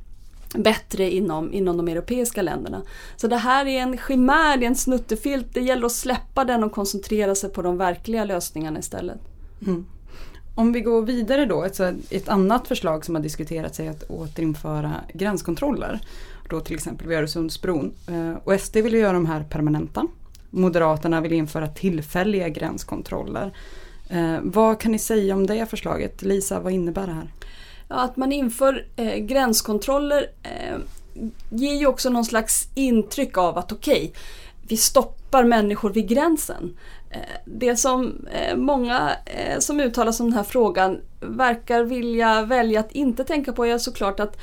bättre 0.53 1.11
inom, 1.11 1.53
inom 1.53 1.77
de 1.77 1.87
europeiska 1.87 2.41
länderna. 2.41 2.81
Så 3.15 3.27
det 3.27 3.37
här 3.37 3.65
är 3.65 3.81
en 3.81 3.97
chimär, 3.97 4.57
det 4.57 4.65
är 4.65 4.67
en 4.67 4.75
snuttefilt. 4.75 5.47
Det 5.53 5.61
gäller 5.61 5.85
att 5.85 5.91
släppa 5.91 6.45
den 6.45 6.63
och 6.63 6.71
koncentrera 6.71 7.35
sig 7.35 7.49
på 7.49 7.61
de 7.61 7.77
verkliga 7.77 8.25
lösningarna 8.25 8.79
istället. 8.79 9.19
Mm. 9.65 9.85
Om 10.55 10.71
vi 10.71 10.81
går 10.81 11.01
vidare 11.01 11.45
då, 11.45 11.63
ett, 11.63 11.79
ett 12.09 12.29
annat 12.29 12.67
förslag 12.67 13.05
som 13.05 13.15
har 13.15 13.21
diskuterats 13.21 13.79
är 13.79 13.89
att 13.89 14.03
återinföra 14.03 14.93
gränskontroller. 15.13 15.99
Då 16.49 16.59
till 16.59 16.75
exempel 16.75 17.07
vid 17.07 17.17
Öresundsbron. 17.17 17.93
Eh, 18.07 18.33
och 18.43 18.59
SD 18.61 18.77
vill 18.77 18.93
göra 18.93 19.13
de 19.13 19.25
här 19.25 19.43
permanenta. 19.43 20.07
Moderaterna 20.49 21.21
vill 21.21 21.33
införa 21.33 21.67
tillfälliga 21.67 22.49
gränskontroller. 22.49 23.53
Eh, 24.09 24.37
vad 24.43 24.79
kan 24.79 24.91
ni 24.91 24.99
säga 24.99 25.35
om 25.35 25.47
det 25.47 25.65
förslaget? 25.69 26.21
Lisa, 26.21 26.59
vad 26.59 26.73
innebär 26.73 27.07
det 27.07 27.13
här? 27.13 27.31
Att 27.87 28.17
man 28.17 28.31
inför 28.31 28.85
eh, 28.95 29.15
gränskontroller 29.15 30.25
eh, 30.43 30.77
ger 31.49 31.75
ju 31.75 31.87
också 31.87 32.09
någon 32.09 32.25
slags 32.25 32.67
intryck 32.75 33.37
av 33.37 33.57
att 33.57 33.71
okej, 33.71 33.97
okay, 33.97 34.11
vi 34.67 34.77
stoppar 34.77 35.43
människor 35.43 35.89
vid 35.89 36.07
gränsen. 36.07 36.77
Eh, 37.09 37.19
det 37.45 37.75
som 37.75 38.27
eh, 38.31 38.57
många 38.57 39.11
eh, 39.25 39.59
som 39.59 39.79
uttalar 39.79 40.11
sig 40.11 40.23
om 40.23 40.29
den 40.29 40.37
här 40.37 40.43
frågan 40.43 41.01
verkar 41.19 41.83
vilja 41.83 42.41
välja 42.41 42.79
att 42.79 42.91
inte 42.91 43.23
tänka 43.23 43.53
på 43.53 43.65
är 43.65 43.77
såklart 43.77 44.19
att 44.19 44.37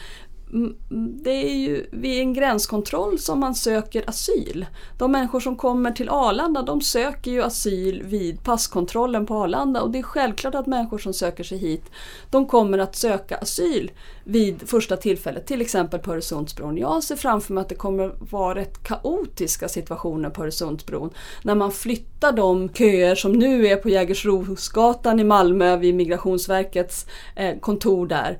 det 1.25 1.31
är 1.31 1.57
ju 1.57 1.87
vid 1.93 2.21
en 2.21 2.35
gränskontroll 2.35 3.19
som 3.19 3.41
man 3.41 3.55
söker 3.55 4.05
asyl. 4.07 4.67
De 4.99 5.13
människor 5.13 5.41
som 5.41 5.57
kommer 5.57 5.91
till 5.91 6.09
Arlanda 6.09 6.63
de 6.63 6.81
söker 6.81 7.31
ju 7.31 7.43
asyl 7.43 8.03
vid 8.03 8.45
passkontrollen 8.45 9.27
på 9.27 9.35
Arlanda 9.35 9.83
och 9.83 9.91
det 9.91 9.99
är 9.99 10.03
självklart 10.03 10.55
att 10.55 10.67
människor 10.67 10.99
som 10.99 11.15
söker 11.15 11.45
sig 11.45 11.59
hit 11.59 11.85
de 12.31 12.47
kommer 12.47 12.79
att 12.79 12.97
söka 12.97 13.37
asyl 13.37 13.91
vid 14.25 14.69
första 14.69 14.97
tillfället, 14.97 15.47
till 15.47 15.61
exempel 15.61 16.01
på 16.01 16.13
Öresundsbron. 16.13 16.77
Jag 16.77 17.03
ser 17.03 17.17
framför 17.17 17.55
mig 17.55 17.63
att 17.63 17.69
det 17.69 17.75
kommer 17.75 18.15
vara 18.31 18.55
rätt 18.55 18.83
kaotiska 18.83 19.69
situationer 19.69 20.31
på 20.31 20.43
Öresundsbron 20.43 21.11
när 21.43 21.55
man 21.55 21.73
flyttar 21.73 22.33
de 22.33 22.69
köer 22.69 23.15
som 23.15 23.33
nu 23.33 23.67
är 23.67 23.77
på 23.77 23.89
Jägersrosgatan 23.89 25.21
i 25.21 25.25
Malmö 25.25 25.77
vid 25.77 25.95
Migrationsverkets 25.95 27.07
eh, 27.37 27.59
kontor 27.59 28.07
där 28.07 28.39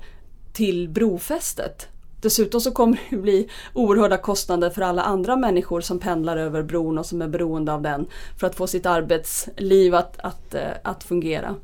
till 0.53 0.89
brofästet 0.89 1.87
Dessutom 2.25 2.61
så 2.61 2.71
kommer 2.71 2.99
det 3.09 3.17
bli 3.17 3.49
oerhörda 3.73 4.17
kostnader 4.17 4.69
för 4.69 4.81
alla 4.81 5.01
andra 5.01 5.35
människor 5.35 5.81
som 5.81 5.99
pendlar 5.99 6.37
över 6.37 6.63
bron 6.63 6.97
och 6.97 7.05
som 7.05 7.21
är 7.21 7.27
beroende 7.27 7.73
av 7.73 7.81
den 7.81 8.07
för 8.39 8.47
att 8.47 8.55
få 8.55 8.67
sitt 8.67 8.85
arbetsliv 8.85 9.95
att, 9.95 10.19
att, 10.19 10.53
eh, 10.53 10.71
att 10.83 11.03
fungera. 11.03 11.55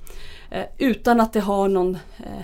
Eh, 0.52 0.66
utan 0.78 1.22
att 1.22 1.34
det 1.34 1.40
har 1.40 1.68
någon 1.68 1.96
eh, 2.18 2.44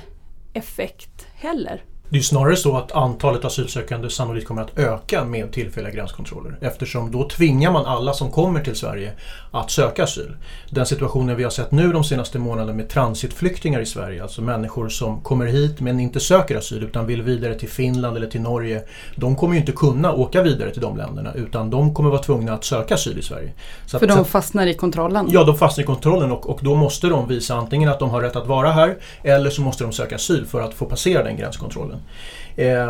effekt 0.53 1.27
heller. 1.33 1.83
Det 2.09 2.17
är 2.17 2.21
snarare 2.21 2.55
så 2.55 2.77
att 2.77 2.91
antalet 2.91 3.45
asylsökande 3.45 4.09
sannolikt 4.09 4.47
kommer 4.47 4.61
att 4.61 4.79
öka 4.79 5.23
med 5.23 5.51
tillfälliga 5.51 5.93
gränskontroller 5.93 6.57
eftersom 6.61 7.11
då 7.11 7.29
tvingar 7.29 7.71
man 7.71 7.85
alla 7.85 8.13
som 8.13 8.31
kommer 8.31 8.63
till 8.63 8.75
Sverige 8.75 9.11
att 9.51 9.71
söka 9.71 10.03
asyl. 10.03 10.35
Den 10.69 10.85
situationen 10.85 11.35
vi 11.35 11.43
har 11.43 11.49
sett 11.49 11.71
nu 11.71 11.91
de 11.91 12.03
senaste 12.03 12.39
månaderna 12.39 12.73
med 12.73 12.89
transitflyktingar 12.89 13.79
i 13.79 13.85
Sverige, 13.85 14.23
alltså 14.23 14.41
människor 14.41 14.89
som 14.89 15.21
kommer 15.21 15.45
hit 15.45 15.79
men 15.79 15.99
inte 15.99 16.19
söker 16.19 16.57
asyl 16.57 16.83
utan 16.83 17.05
vill 17.05 17.21
vidare 17.21 17.55
till 17.55 17.69
Finland 17.69 18.17
eller 18.17 18.27
till 18.27 18.41
Norge. 18.41 18.83
De 19.15 19.35
kommer 19.35 19.53
ju 19.53 19.59
inte 19.59 19.71
kunna 19.71 20.13
åka 20.13 20.41
vidare 20.41 20.71
till 20.71 20.81
de 20.81 20.97
länderna 20.97 21.33
utan 21.33 21.69
de 21.69 21.93
kommer 21.93 22.09
vara 22.09 22.23
tvungna 22.23 22.53
att 22.53 22.63
söka 22.63 22.93
asyl 22.93 23.19
i 23.19 23.21
Sverige. 23.21 23.53
Så 23.85 23.99
För 23.99 24.07
att, 24.07 24.15
de 24.15 24.25
fastnar 24.25 24.67
i 24.67 24.73
kontrollen? 24.73 25.27
Ja, 25.31 25.43
de 25.43 25.57
fastnar 25.57 25.83
i 25.83 25.85
kontrollen 25.87 26.31
och, 26.31 26.49
och 26.49 26.59
då 26.63 26.75
måste 26.75 27.07
de 27.07 27.27
visa 27.27 27.55
antingen 27.55 27.89
att 27.89 27.99
de 27.99 28.09
har 28.09 28.21
rätt 28.21 28.35
att 28.35 28.47
vara 28.47 28.71
här 28.71 28.97
eller 29.23 29.49
så 29.49 29.61
måste 29.61 29.83
de 29.83 29.93
söka 29.93 30.15
asyl 30.15 30.45
för 30.45 30.61
att 30.61 30.73
få 30.73 30.85
passera 30.85 31.23
den 31.23 31.37
gränskontrollen. 31.37 31.96
Eh, 32.55 32.89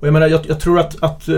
och 0.00 0.06
jag, 0.06 0.12
menar, 0.12 0.26
jag, 0.26 0.40
jag 0.48 0.60
tror 0.60 0.78
att, 0.80 1.02
att 1.02 1.28
eh, 1.28 1.34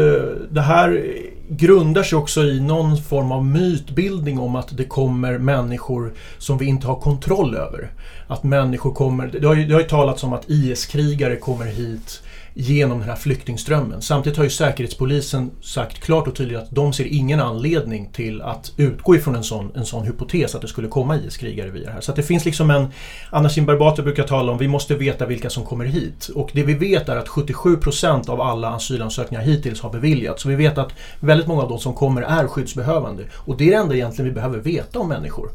det 0.50 0.60
här 0.60 1.06
grundar 1.48 2.02
sig 2.02 2.18
också 2.18 2.42
i 2.42 2.60
någon 2.60 2.96
form 2.96 3.32
av 3.32 3.44
mytbildning 3.44 4.38
om 4.38 4.56
att 4.56 4.76
det 4.76 4.84
kommer 4.84 5.38
människor 5.38 6.12
som 6.38 6.58
vi 6.58 6.66
inte 6.66 6.86
har 6.86 7.00
kontroll 7.00 7.56
över. 7.56 7.90
Att 8.26 8.42
människor 8.42 8.94
kommer, 8.94 9.26
det 9.26 9.46
har 9.46 9.54
ju, 9.54 9.66
det 9.66 9.74
har 9.74 9.80
ju 9.80 9.88
talats 9.88 10.24
om 10.24 10.32
att 10.32 10.50
IS-krigare 10.50 11.36
kommer 11.36 11.66
hit 11.66 12.22
genom 12.58 12.98
den 12.98 13.08
här 13.08 13.16
flyktingströmmen. 13.16 14.02
Samtidigt 14.02 14.36
har 14.36 14.44
ju 14.44 14.50
Säkerhetspolisen 14.50 15.50
sagt 15.60 16.00
klart 16.00 16.28
och 16.28 16.34
tydligt 16.34 16.58
att 16.58 16.70
de 16.70 16.92
ser 16.92 17.04
ingen 17.04 17.40
anledning 17.40 18.10
till 18.12 18.42
att 18.42 18.72
utgå 18.76 19.16
ifrån 19.16 19.36
en 19.36 19.44
sån, 19.44 19.72
en 19.74 19.84
sån 19.84 20.06
hypotes 20.06 20.54
att 20.54 20.62
det 20.62 20.68
skulle 20.68 20.88
komma 20.88 21.16
IS-krigare 21.16 21.70
via 21.70 21.86
det 21.86 21.92
här. 21.92 22.00
Så 22.00 22.10
att 22.10 22.16
det 22.16 22.22
finns 22.22 22.44
liksom 22.44 22.70
en, 22.70 22.88
Anna 23.30 23.48
Kinberg 23.48 23.78
Batra 23.78 24.02
brukar 24.02 24.22
tala 24.22 24.52
om, 24.52 24.58
vi 24.58 24.68
måste 24.68 24.94
veta 24.94 25.26
vilka 25.26 25.50
som 25.50 25.64
kommer 25.64 25.84
hit. 25.84 26.28
Och 26.34 26.50
det 26.52 26.62
vi 26.62 26.74
vet 26.74 27.08
är 27.08 27.16
att 27.16 27.28
77% 27.28 28.30
av 28.30 28.40
alla 28.40 28.68
asylansökningar 28.68 29.42
hittills 29.42 29.80
har 29.80 29.90
beviljats. 29.90 30.42
Så 30.42 30.48
vi 30.48 30.54
vet 30.54 30.78
att 30.78 30.92
väldigt 31.20 31.46
många 31.46 31.62
av 31.62 31.68
de 31.68 31.78
som 31.78 31.94
kommer 31.94 32.22
är 32.22 32.46
skyddsbehövande. 32.46 33.24
Och 33.34 33.56
det 33.56 33.64
är 33.64 33.70
det 33.70 33.76
enda 33.76 33.94
egentligen 33.94 34.28
vi 34.28 34.34
behöver 34.34 34.58
veta 34.58 34.98
om 34.98 35.08
människor. 35.08 35.50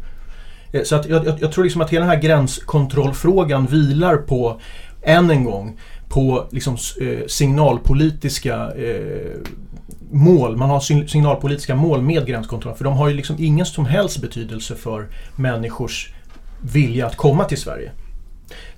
Eh, 0.72 0.84
så 0.84 0.96
att 0.96 1.10
jag, 1.10 1.26
jag, 1.26 1.42
jag 1.42 1.52
tror 1.52 1.64
liksom 1.64 1.82
att 1.82 1.90
hela 1.90 2.06
den 2.06 2.16
här 2.16 2.22
gränskontrollfrågan 2.22 3.66
vilar 3.66 4.18
på, 4.18 4.62
än 5.02 5.32
en 5.32 5.44
gång, 5.44 5.78
på 6.12 6.48
liksom, 6.52 6.78
eh, 7.02 7.28
signalpolitiska 7.28 8.72
eh, 8.72 9.38
mål. 10.12 10.58
Man 10.58 10.70
har 10.70 10.80
signalpolitiska 11.08 11.76
mål 11.76 12.02
med 12.02 12.28
gränskontrollen 12.28 12.78
för 12.78 12.84
de 12.84 12.94
har 12.94 13.08
ju 13.08 13.16
liksom 13.16 13.36
ingen 13.40 13.66
som 13.66 13.86
helst 13.86 14.22
betydelse 14.22 14.76
för 14.76 15.08
människors 15.36 16.14
vilja 16.62 17.06
att 17.06 17.16
komma 17.16 17.44
till 17.44 17.58
Sverige. 17.58 17.92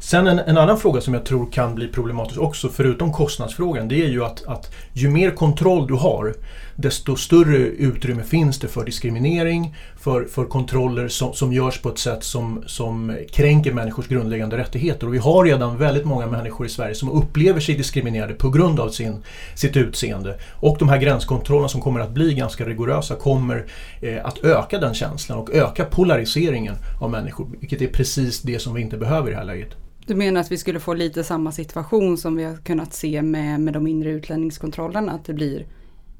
Sen 0.03 0.27
en, 0.27 0.39
en, 0.39 0.57
annan 0.57 0.79
fråga 0.79 1.01
som 1.01 1.13
jag 1.13 1.25
tror 1.25 1.51
kan 1.51 1.75
bli 1.75 1.87
problematisk 1.87 2.39
också, 2.39 2.69
förutom 2.69 3.13
kostnadsfrågan, 3.13 3.87
det 3.87 4.03
är 4.03 4.07
ju 4.07 4.23
att, 4.23 4.45
att 4.45 4.71
ju 4.93 5.09
mer 5.09 5.31
kontroll 5.31 5.87
du 5.87 5.93
har, 5.93 6.33
desto 6.75 7.15
större 7.15 7.57
utrymme 7.57 8.23
finns 8.23 8.59
det 8.59 8.67
för 8.67 8.85
diskriminering, 8.85 9.75
för, 9.99 10.25
för 10.25 10.45
kontroller 10.45 11.07
som, 11.07 11.33
som 11.33 11.53
görs 11.53 11.81
på 11.81 11.89
ett 11.89 11.97
sätt 11.97 12.23
som, 12.23 12.63
som 12.65 13.17
kränker 13.31 13.73
människors 13.73 14.07
grundläggande 14.07 14.57
rättigheter. 14.57 15.07
Och 15.07 15.13
vi 15.13 15.17
har 15.17 15.45
redan 15.45 15.77
väldigt 15.77 16.05
många 16.05 16.27
människor 16.27 16.65
i 16.65 16.69
Sverige 16.69 16.95
som 16.95 17.09
upplever 17.09 17.59
sig 17.59 17.75
diskriminerade 17.75 18.33
på 18.33 18.49
grund 18.49 18.79
av 18.79 18.89
sin, 18.89 19.23
sitt 19.55 19.77
utseende. 19.77 20.39
Och 20.51 20.77
de 20.79 20.89
här 20.89 20.97
gränskontrollerna 20.97 21.69
som 21.69 21.81
kommer 21.81 21.99
att 21.99 22.11
bli 22.11 22.33
ganska 22.33 22.65
rigorösa 22.65 23.15
kommer 23.15 23.65
eh, 24.01 24.25
att 24.25 24.43
öka 24.43 24.79
den 24.79 24.93
känslan 24.93 25.37
och 25.37 25.53
öka 25.53 25.85
polariseringen 25.85 26.75
av 27.01 27.11
människor, 27.11 27.47
vilket 27.59 27.81
är 27.81 27.87
precis 27.87 28.41
det 28.41 28.59
som 28.59 28.73
vi 28.73 28.81
inte 28.81 28.97
behöver 28.97 29.27
i 29.27 29.31
det 29.31 29.37
här 29.37 29.45
läget. 29.45 29.75
Du 30.05 30.15
menar 30.15 30.41
att 30.41 30.51
vi 30.51 30.57
skulle 30.57 30.79
få 30.79 30.93
lite 30.93 31.23
samma 31.23 31.51
situation 31.51 32.17
som 32.17 32.35
vi 32.35 32.43
har 32.43 32.55
kunnat 32.55 32.93
se 32.93 33.21
med, 33.21 33.59
med 33.59 33.73
de 33.73 33.87
inre 33.87 34.09
utlänningskontrollerna, 34.09 35.11
att 35.11 35.25
det 35.25 35.33
blir 35.33 35.65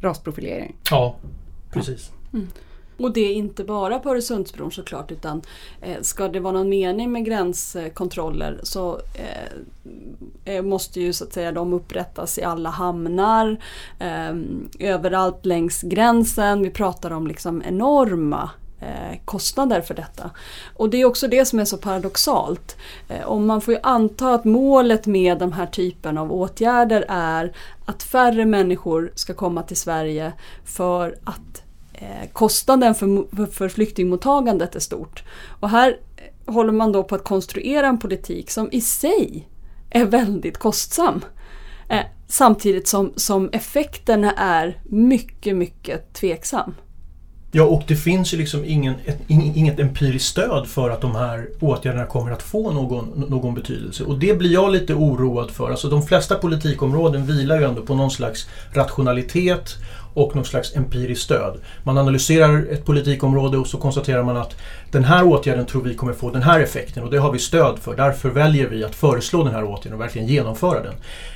rasprofilering? 0.02 0.76
Ja, 0.90 1.16
precis. 1.72 2.12
Ja. 2.32 2.38
Mm. 2.38 2.48
Och 2.98 3.14
det 3.14 3.22
är 3.22 3.34
inte 3.34 3.64
bara 3.64 4.00
på 4.00 4.10
Öresundsbron 4.10 4.72
såklart 4.72 5.12
utan 5.12 5.42
eh, 5.82 6.02
ska 6.02 6.28
det 6.28 6.40
vara 6.40 6.54
någon 6.54 6.70
mening 6.70 7.12
med 7.12 7.26
gränskontroller 7.26 8.60
så 8.64 9.00
eh, 9.14 10.54
eh, 10.56 10.62
måste 10.62 11.02
ju 11.02 11.14
så 11.14 11.24
att 11.24 11.34
säga 11.34 11.52
de 11.52 11.74
upprättas 11.74 12.38
i 12.38 12.44
alla 12.44 12.70
hamnar, 12.70 13.58
eh, 14.00 14.36
överallt 14.80 15.46
längs 15.46 15.82
gränsen. 15.82 16.62
Vi 16.62 16.70
pratar 16.70 17.12
om 17.12 17.28
liksom 17.28 17.64
enorma 17.66 18.50
Eh, 18.84 19.18
kostnader 19.26 19.82
för 19.82 19.94
detta. 19.94 20.32
Och 20.76 20.90
det 20.90 21.02
är 21.02 21.06
också 21.06 21.28
det 21.28 21.46
som 21.46 21.60
är 21.60 21.66
så 21.66 21.78
paradoxalt. 21.78 22.78
Eh, 23.10 23.28
om 23.28 23.46
man 23.46 23.62
får 23.62 23.74
ju 23.74 23.80
anta 23.84 24.34
att 24.34 24.46
målet 24.46 25.06
med 25.06 25.40
den 25.40 25.54
här 25.54 25.66
typen 25.66 26.18
av 26.18 26.32
åtgärder 26.32 27.06
är 27.10 27.56
att 27.86 28.04
färre 28.04 28.46
människor 28.46 29.12
ska 29.16 29.34
komma 29.34 29.64
till 29.64 29.78
Sverige 29.78 30.34
för 30.66 31.18
att 31.24 31.64
eh, 31.94 32.30
kostnaden 32.34 32.96
för, 32.96 33.46
för 33.52 33.70
flyktingmottagandet 33.70 34.76
är 34.76 34.80
stort. 34.80 35.24
Och 35.60 35.70
här 35.70 36.00
håller 36.46 36.74
man 36.74 36.92
då 36.92 37.04
på 37.04 37.16
att 37.16 37.24
konstruera 37.24 37.88
en 37.88 38.00
politik 38.00 38.52
som 38.52 38.70
i 38.72 38.82
sig 38.82 39.48
är 39.90 40.06
väldigt 40.06 40.58
kostsam. 40.58 41.26
Samtidigt 42.28 42.88
som, 42.88 43.14
som 43.16 43.50
effekterna 43.54 44.32
är 44.32 44.82
mycket, 44.84 45.56
mycket 45.56 46.14
tveksam. 46.14 46.76
Ja, 47.56 47.64
och 47.64 47.84
det 47.88 47.96
finns 47.96 48.34
ju 48.34 48.38
liksom 48.38 48.66
ingen, 48.66 48.96
ett, 49.06 49.18
inget 49.28 49.80
empiriskt 49.80 50.30
stöd 50.30 50.68
för 50.68 50.90
att 50.90 51.02
de 51.02 51.16
här 51.16 51.48
åtgärderna 51.60 52.06
kommer 52.06 52.32
att 52.32 52.42
få 52.42 52.72
någon, 52.72 53.26
någon 53.30 53.54
betydelse. 53.54 54.04
Och 54.04 54.20
det 54.20 54.38
blir 54.38 54.54
jag 54.54 54.72
lite 54.72 54.94
oroad 54.94 55.52
för. 55.52 55.70
Alltså 55.70 55.90
de 55.90 56.04
flesta 56.04 56.36
politikområden 56.36 57.26
vilar 57.26 57.60
ju 57.60 57.64
ändå 57.66 57.82
på 57.82 57.96
någon 57.96 58.12
slags 58.12 58.48
rationalitet 58.72 59.76
och 60.14 60.36
något 60.36 60.48
slags 60.48 60.76
empiriskt 60.76 61.24
stöd. 61.24 61.60
Man 61.84 61.98
analyserar 61.98 62.66
ett 62.72 62.86
politikområde 62.86 63.58
och 63.58 63.68
så 63.68 63.78
konstaterar 63.78 64.24
man 64.24 64.38
att 64.38 64.56
den 64.92 65.04
här 65.04 65.26
åtgärden 65.26 65.66
tror 65.66 65.84
vi 65.84 65.96
kommer 65.96 66.14
få 66.14 66.30
den 66.30 66.44
här 66.44 66.60
effekten 66.60 67.04
och 67.04 67.12
det 67.12 67.18
har 67.18 67.32
vi 67.32 67.40
stöd 67.40 67.80
för. 67.80 67.96
Därför 67.96 68.30
väljer 68.30 68.68
vi 68.68 68.84
att 68.84 68.96
föreslå 68.96 69.44
den 69.44 69.54
här 69.54 69.64
åtgärden 69.64 69.94
och 69.94 70.02
verkligen 70.02 70.28
genomföra 70.28 70.84
den. 70.84 70.94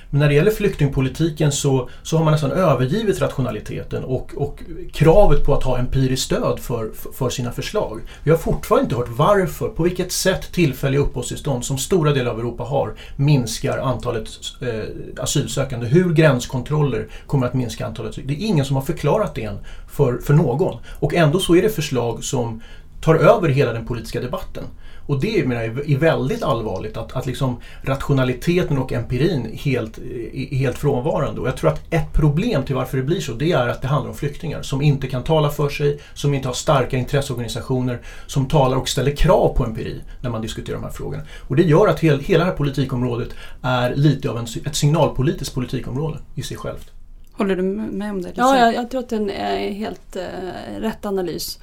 Men 0.09 0.19
när 0.19 0.27
det 0.27 0.33
gäller 0.33 0.51
flyktingpolitiken 0.51 1.51
så, 1.51 1.89
så 2.03 2.17
har 2.17 2.23
man 2.23 2.31
nästan 2.31 2.51
övergivit 2.51 3.21
rationaliteten 3.21 4.03
och, 4.03 4.33
och 4.35 4.63
kravet 4.93 5.45
på 5.45 5.53
att 5.53 5.63
ha 5.63 5.77
empiriskt 5.77 6.25
stöd 6.25 6.59
för, 6.59 6.91
för 7.13 7.29
sina 7.29 7.51
förslag. 7.51 8.01
Vi 8.23 8.31
har 8.31 8.37
fortfarande 8.37 8.83
inte 8.83 8.95
hört 8.95 9.09
varför, 9.09 9.69
på 9.69 9.83
vilket 9.83 10.11
sätt 10.11 10.51
tillfälliga 10.51 11.01
uppehållstillstånd 11.01 11.65
som 11.65 11.77
stora 11.77 12.13
delar 12.13 12.31
av 12.31 12.39
Europa 12.39 12.63
har 12.63 12.93
minskar 13.15 13.77
antalet 13.77 14.29
eh, 14.61 15.23
asylsökande. 15.23 15.87
Hur 15.87 16.13
gränskontroller 16.13 17.07
kommer 17.27 17.47
att 17.47 17.53
minska 17.53 17.85
antalet. 17.85 18.15
Det 18.15 18.33
är 18.33 18.45
ingen 18.45 18.65
som 18.67 18.75
har 18.75 18.83
förklarat 18.83 19.35
det 19.35 19.43
än 19.43 19.57
för, 19.87 20.17
för 20.17 20.33
någon. 20.33 20.77
Och 20.99 21.13
ändå 21.13 21.39
så 21.39 21.55
är 21.55 21.61
det 21.61 21.69
förslag 21.69 22.23
som 22.23 22.61
tar 23.01 23.15
över 23.15 23.49
hela 23.49 23.73
den 23.73 23.85
politiska 23.85 24.21
debatten. 24.21 24.63
Och 25.07 25.19
det 25.19 25.47
menar 25.47 25.61
jag 25.63 25.89
är 25.89 25.97
väldigt 25.97 26.43
allvarligt 26.43 26.97
att, 26.97 27.15
att 27.15 27.25
liksom 27.25 27.57
rationaliteten 27.81 28.77
och 28.77 28.93
empirin 28.93 29.51
helt, 29.53 29.97
är 30.33 30.55
helt 30.55 30.77
frånvarande. 30.77 31.41
Och 31.41 31.47
jag 31.47 31.57
tror 31.57 31.69
att 31.69 31.93
ett 31.93 32.13
problem 32.13 32.63
till 32.63 32.75
varför 32.75 32.97
det 32.97 33.03
blir 33.03 33.19
så 33.19 33.33
det 33.33 33.51
är 33.51 33.67
att 33.67 33.81
det 33.81 33.87
handlar 33.87 34.09
om 34.09 34.17
flyktingar 34.17 34.61
som 34.61 34.81
inte 34.81 35.07
kan 35.07 35.23
tala 35.23 35.49
för 35.49 35.69
sig, 35.69 35.99
som 36.13 36.33
inte 36.33 36.47
har 36.47 36.53
starka 36.53 36.97
intresseorganisationer 36.97 37.99
som 38.27 38.47
talar 38.47 38.77
och 38.77 38.89
ställer 38.89 39.15
krav 39.15 39.53
på 39.57 39.65
empiri 39.65 40.01
när 40.21 40.29
man 40.29 40.41
diskuterar 40.41 40.77
de 40.77 40.83
här 40.83 40.91
frågorna. 40.91 41.23
Och 41.47 41.55
det 41.55 41.63
gör 41.63 41.87
att 41.87 41.99
hel, 41.99 42.19
hela 42.19 42.43
det 42.43 42.49
här 42.49 42.57
politikområdet 42.57 43.29
är 43.61 43.95
lite 43.95 44.29
av 44.29 44.37
en, 44.37 44.47
ett 44.65 44.75
signalpolitiskt 44.75 45.55
politikområde 45.55 46.17
i 46.35 46.41
sig 46.41 46.57
självt. 46.57 46.91
Håller 47.37 47.55
du 47.55 47.63
med 47.63 48.11
om 48.11 48.21
det? 48.21 48.31
Ja, 48.35 48.57
jag, 48.57 48.73
jag 48.73 48.89
tror 48.89 48.99
att 48.99 49.09
det 49.09 49.33
är 49.33 49.71
helt 49.71 50.15
eh, 50.15 50.79
rätt 50.79 51.05
analys. 51.05 51.59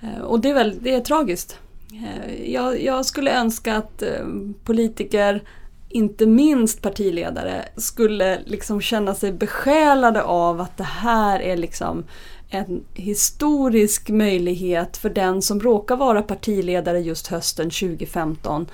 Eh, 0.00 0.22
och 0.22 0.40
det 0.40 0.50
är, 0.50 0.54
väl, 0.54 0.78
det 0.80 0.94
är 0.94 1.00
tragiskt. 1.00 1.58
Eh, 1.92 2.52
jag, 2.52 2.82
jag 2.82 3.06
skulle 3.06 3.40
önska 3.40 3.76
att 3.76 4.02
eh, 4.02 4.26
politiker, 4.64 5.42
inte 5.88 6.26
minst 6.26 6.82
partiledare, 6.82 7.64
skulle 7.76 8.38
liksom 8.44 8.80
känna 8.80 9.14
sig 9.14 9.32
besjälade 9.32 10.22
av 10.22 10.60
att 10.60 10.76
det 10.76 10.84
här 10.84 11.40
är 11.40 11.56
liksom 11.56 12.04
en 12.50 12.84
historisk 12.94 14.08
möjlighet 14.08 14.96
för 14.96 15.10
den 15.10 15.42
som 15.42 15.60
råkar 15.60 15.96
vara 15.96 16.22
partiledare 16.22 17.00
just 17.00 17.26
hösten 17.26 17.70
2015 17.70 18.66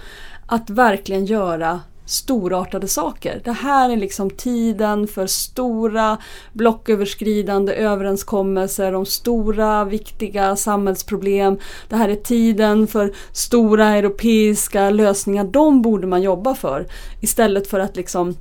att 0.47 0.70
verkligen 0.70 1.27
göra 1.27 1.81
storartade 2.07 2.88
saker. 2.88 3.40
Det 3.45 3.53
här 3.53 3.90
är 3.90 3.97
liksom 3.97 4.31
tiden 4.31 5.07
för 5.07 5.27
stora 5.27 6.19
blocköverskridande 6.53 7.75
överenskommelser 7.75 8.95
om 8.95 9.07
stora 9.07 9.85
viktiga 9.85 10.57
samhällsproblem. 10.57 11.59
Det 11.88 11.97
här 11.97 12.09
är 12.09 12.17
tiden 12.17 12.87
för 12.87 13.12
stora 13.33 13.88
europeiska 13.88 14.90
lösningar. 14.90 15.45
De 15.45 15.83
borde 15.83 16.07
man 16.07 16.23
jobba 16.23 16.55
för 16.55 16.87
istället 17.21 17.67
för 17.67 17.81
att 17.81 17.97
liksom 17.97 18.37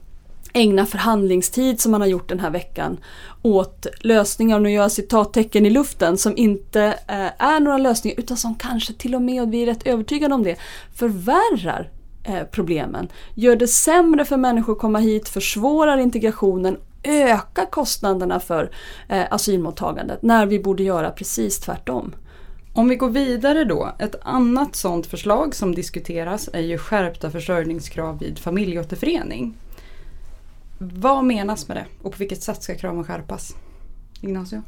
ägna 0.54 0.86
förhandlingstid 0.86 1.82
som 1.82 1.92
man 1.92 2.02
har 2.02 2.08
gjort 2.08 2.30
den 2.30 2.40
här 2.40 2.50
veckan 2.50 2.98
åt 3.42 3.88
lösningar, 4.00 4.56
och 4.56 4.62
nu 4.62 4.72
gör 4.72 4.82
jag 4.82 4.92
citattecken 4.92 5.66
i 5.66 5.70
luften, 5.70 6.18
som 6.18 6.38
inte 6.38 6.84
eh, 7.08 7.46
är 7.46 7.60
några 7.60 7.78
lösningar 7.78 8.20
utan 8.20 8.38
som 8.38 8.56
kanske 8.56 8.94
till 8.94 9.16
och 9.16 9.22
med, 9.22 9.42
och 9.42 9.54
vi 9.54 9.62
är 9.62 9.66
rätt 9.66 9.88
övertygade 9.88 10.36
om 10.36 10.44
det, 10.44 10.56
förvärrar 10.96 11.92
Eh, 12.26 12.44
problemen. 12.44 13.08
Gör 13.34 13.56
det 13.56 13.68
sämre 13.68 14.26
för 14.26 14.38
människor 14.38 14.74
att 14.74 14.80
komma 14.80 15.00
hit, 15.00 15.30
försvårar 15.30 15.98
integrationen, 15.98 16.78
ökar 17.04 17.66
kostnaderna 17.66 18.40
för 18.40 18.72
eh, 19.10 19.26
asylmottagandet 19.32 20.22
när 20.22 20.46
vi 20.46 20.60
borde 20.60 20.84
göra 20.84 21.12
precis 21.12 21.60
tvärtom. 21.60 22.16
Om 22.74 22.88
vi 22.88 22.96
går 22.96 23.10
vidare 23.10 23.64
då, 23.64 23.92
ett 24.00 24.16
annat 24.22 24.76
sådant 24.76 25.06
förslag 25.06 25.56
som 25.56 25.76
diskuteras 25.76 26.50
är 26.54 26.62
ju 26.62 26.78
skärpta 26.78 27.32
försörjningskrav 27.32 28.20
vid 28.20 28.40
familjeåterförening. 28.40 29.54
Vad 30.78 31.26
menas 31.26 31.68
med 31.68 31.78
det 31.78 31.86
och 32.02 32.12
på 32.12 32.18
vilket 32.18 32.44
sätt 32.44 32.64
ska 32.64 32.76
kraven 32.76 33.04
skärpas? 33.04 33.56
Ignacio? 34.22 34.62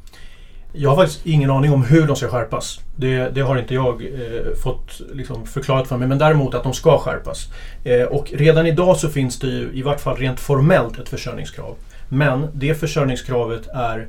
Jag 0.77 0.89
har 0.89 0.95
faktiskt 0.95 1.25
ingen 1.25 1.51
aning 1.51 1.73
om 1.73 1.83
hur 1.83 2.07
de 2.07 2.15
ska 2.15 2.27
skärpas. 2.27 2.79
Det, 2.95 3.29
det 3.29 3.41
har 3.41 3.57
inte 3.57 3.73
jag 3.73 4.01
eh, 4.01 4.55
fått 4.63 5.01
liksom, 5.13 5.45
förklarat 5.45 5.87
för 5.87 5.97
mig, 5.97 6.07
men 6.07 6.17
däremot 6.17 6.53
att 6.53 6.63
de 6.63 6.73
ska 6.73 6.97
skärpas. 6.97 7.47
Eh, 7.83 8.03
och 8.03 8.31
redan 8.33 8.67
idag 8.67 8.97
så 8.97 9.09
finns 9.09 9.39
det 9.39 9.47
ju, 9.47 9.69
i 9.73 9.81
vart 9.81 10.01
fall 10.01 10.17
rent 10.17 10.39
formellt, 10.39 10.99
ett 10.99 11.09
försörjningskrav. 11.09 11.75
Men 12.09 12.47
det 12.53 12.75
försörjningskravet 12.75 13.67
är, 13.67 14.07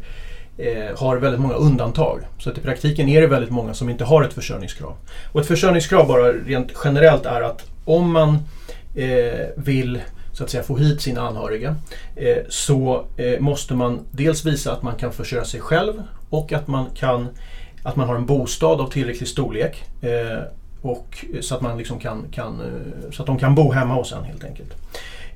eh, 0.58 0.98
har 0.98 1.16
väldigt 1.16 1.40
många 1.40 1.54
undantag. 1.54 2.20
Så 2.38 2.50
att 2.50 2.58
i 2.58 2.60
praktiken 2.60 3.08
är 3.08 3.20
det 3.20 3.26
väldigt 3.26 3.50
många 3.50 3.74
som 3.74 3.90
inte 3.90 4.04
har 4.04 4.22
ett 4.22 4.32
försörjningskrav. 4.32 4.96
Och 5.32 5.40
ett 5.40 5.46
försörjningskrav 5.46 6.08
bara 6.08 6.32
rent 6.32 6.72
generellt 6.84 7.26
är 7.26 7.42
att 7.42 7.64
om 7.84 8.12
man 8.12 8.38
eh, 8.94 9.46
vill 9.56 10.00
så 10.36 10.44
att 10.44 10.50
säga 10.50 10.62
få 10.62 10.76
hit 10.76 11.00
sina 11.00 11.20
anhöriga 11.20 11.76
eh, 12.16 12.36
så 12.48 13.04
eh, 13.16 13.40
måste 13.40 13.74
man 13.74 14.00
dels 14.10 14.46
visa 14.46 14.72
att 14.72 14.82
man 14.82 14.94
kan 14.94 15.12
försörja 15.12 15.44
sig 15.44 15.60
själv 15.60 16.02
och 16.30 16.52
att 16.52 16.68
man, 16.68 16.86
kan, 16.94 17.28
att 17.82 17.96
man 17.96 18.08
har 18.08 18.16
en 18.16 18.26
bostad 18.26 18.80
av 18.80 18.90
tillräcklig 18.90 19.28
storlek. 19.28 19.84
Eh, 20.00 20.42
och, 20.80 21.24
så, 21.40 21.54
att 21.54 21.60
man 21.60 21.78
liksom 21.78 21.98
kan, 21.98 22.24
kan, 22.30 22.60
eh, 22.60 23.10
så 23.12 23.22
att 23.22 23.26
de 23.26 23.38
kan 23.38 23.54
bo 23.54 23.72
hemma 23.72 23.94
hos 23.94 24.12
en 24.12 24.24
helt 24.24 24.44
enkelt. 24.44 24.74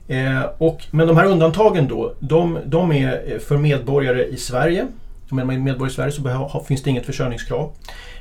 Eh, 0.09 0.43
och, 0.59 0.87
men 0.91 1.07
de 1.07 1.17
här 1.17 1.27
undantagen 1.27 1.89
då, 1.89 2.15
de, 2.19 2.59
de 2.65 2.93
är 2.93 3.33
eh, 3.33 3.39
för 3.39 3.57
medborgare 3.57 4.25
i 4.25 4.37
Sverige 4.37 4.87
Om 5.31 5.37
man 5.37 5.51
är 5.51 5.59
medborgare 5.59 5.91
i 5.91 5.95
Sverige 5.95 6.13
så 6.13 6.65
finns 6.69 6.83
det 6.83 6.91
inget 6.91 7.07
försörjningskrav. 7.07 7.73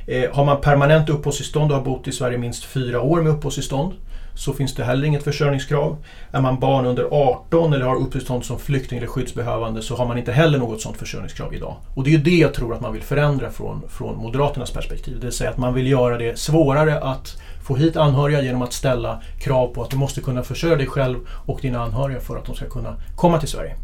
Eh, 0.06 0.30
har 0.32 0.44
man 0.44 0.60
permanent 0.60 1.08
uppehållstillstånd 1.08 1.70
och 1.70 1.76
har 1.76 1.84
bott 1.84 2.08
i 2.08 2.12
Sverige 2.12 2.38
minst 2.38 2.64
fyra 2.64 3.00
år 3.00 3.22
med 3.22 3.32
uppehållstillstånd 3.32 3.92
så 4.40 4.52
finns 4.52 4.74
det 4.74 4.84
heller 4.84 5.06
inget 5.06 5.22
försörjningskrav. 5.22 5.96
Är 6.32 6.40
man 6.40 6.60
barn 6.60 6.86
under 6.86 7.04
18 7.10 7.72
eller 7.72 7.84
har 7.84 7.94
uppehållstillstånd 7.94 8.44
som 8.44 8.58
flykting 8.58 8.98
eller 8.98 9.06
skyddsbehövande 9.06 9.82
så 9.82 9.96
har 9.96 10.06
man 10.06 10.18
inte 10.18 10.32
heller 10.32 10.58
något 10.58 10.80
sådant 10.80 10.98
försörjningskrav 10.98 11.54
idag. 11.54 11.76
Och 11.94 12.04
det 12.04 12.14
är 12.14 12.18
det 12.18 12.36
jag 12.36 12.54
tror 12.54 12.74
att 12.74 12.80
man 12.80 12.92
vill 12.92 13.02
förändra 13.02 13.50
från, 13.50 13.82
från 13.88 14.16
Moderaternas 14.16 14.70
perspektiv. 14.70 15.20
Det 15.20 15.26
vill 15.26 15.32
säga 15.32 15.50
att 15.50 15.58
man 15.58 15.74
vill 15.74 15.86
göra 15.86 16.18
det 16.18 16.38
svårare 16.38 17.00
att 17.00 17.36
få 17.66 17.76
hit 17.76 17.96
anhöriga 17.96 18.42
genom 18.42 18.62
att 18.62 18.72
ställa 18.72 19.22
krav 19.40 19.66
på 19.74 19.82
att 19.82 19.90
du 19.90 19.96
måste 19.96 20.20
kunna 20.20 20.42
försörja 20.42 20.76
dig 20.76 20.86
själv 20.86 21.18
och 21.46 21.58
dina 21.62 21.82
anhöriga 21.82 22.20
för 22.20 22.36
att 22.36 22.46
de 22.46 22.54
ska 22.54 22.68
kunna 22.68 22.96
komma 23.16 23.38
till 23.38 23.48
Sverige. 23.48 23.76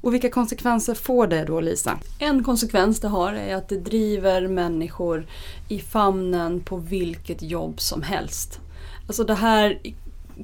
Och 0.00 0.14
vilka 0.14 0.30
konsekvenser 0.30 0.94
får 0.94 1.26
det 1.26 1.44
då 1.44 1.60
Lisa? 1.60 1.98
En 2.18 2.44
konsekvens 2.44 3.00
det 3.00 3.08
har 3.08 3.32
är 3.32 3.56
att 3.56 3.68
det 3.68 3.78
driver 3.78 4.48
människor 4.48 5.26
i 5.68 5.78
famnen 5.78 6.60
på 6.60 6.76
vilket 6.76 7.42
jobb 7.42 7.80
som 7.80 8.02
helst. 8.02 8.60
Alltså 9.06 9.24
det 9.24 9.34
här 9.34 9.78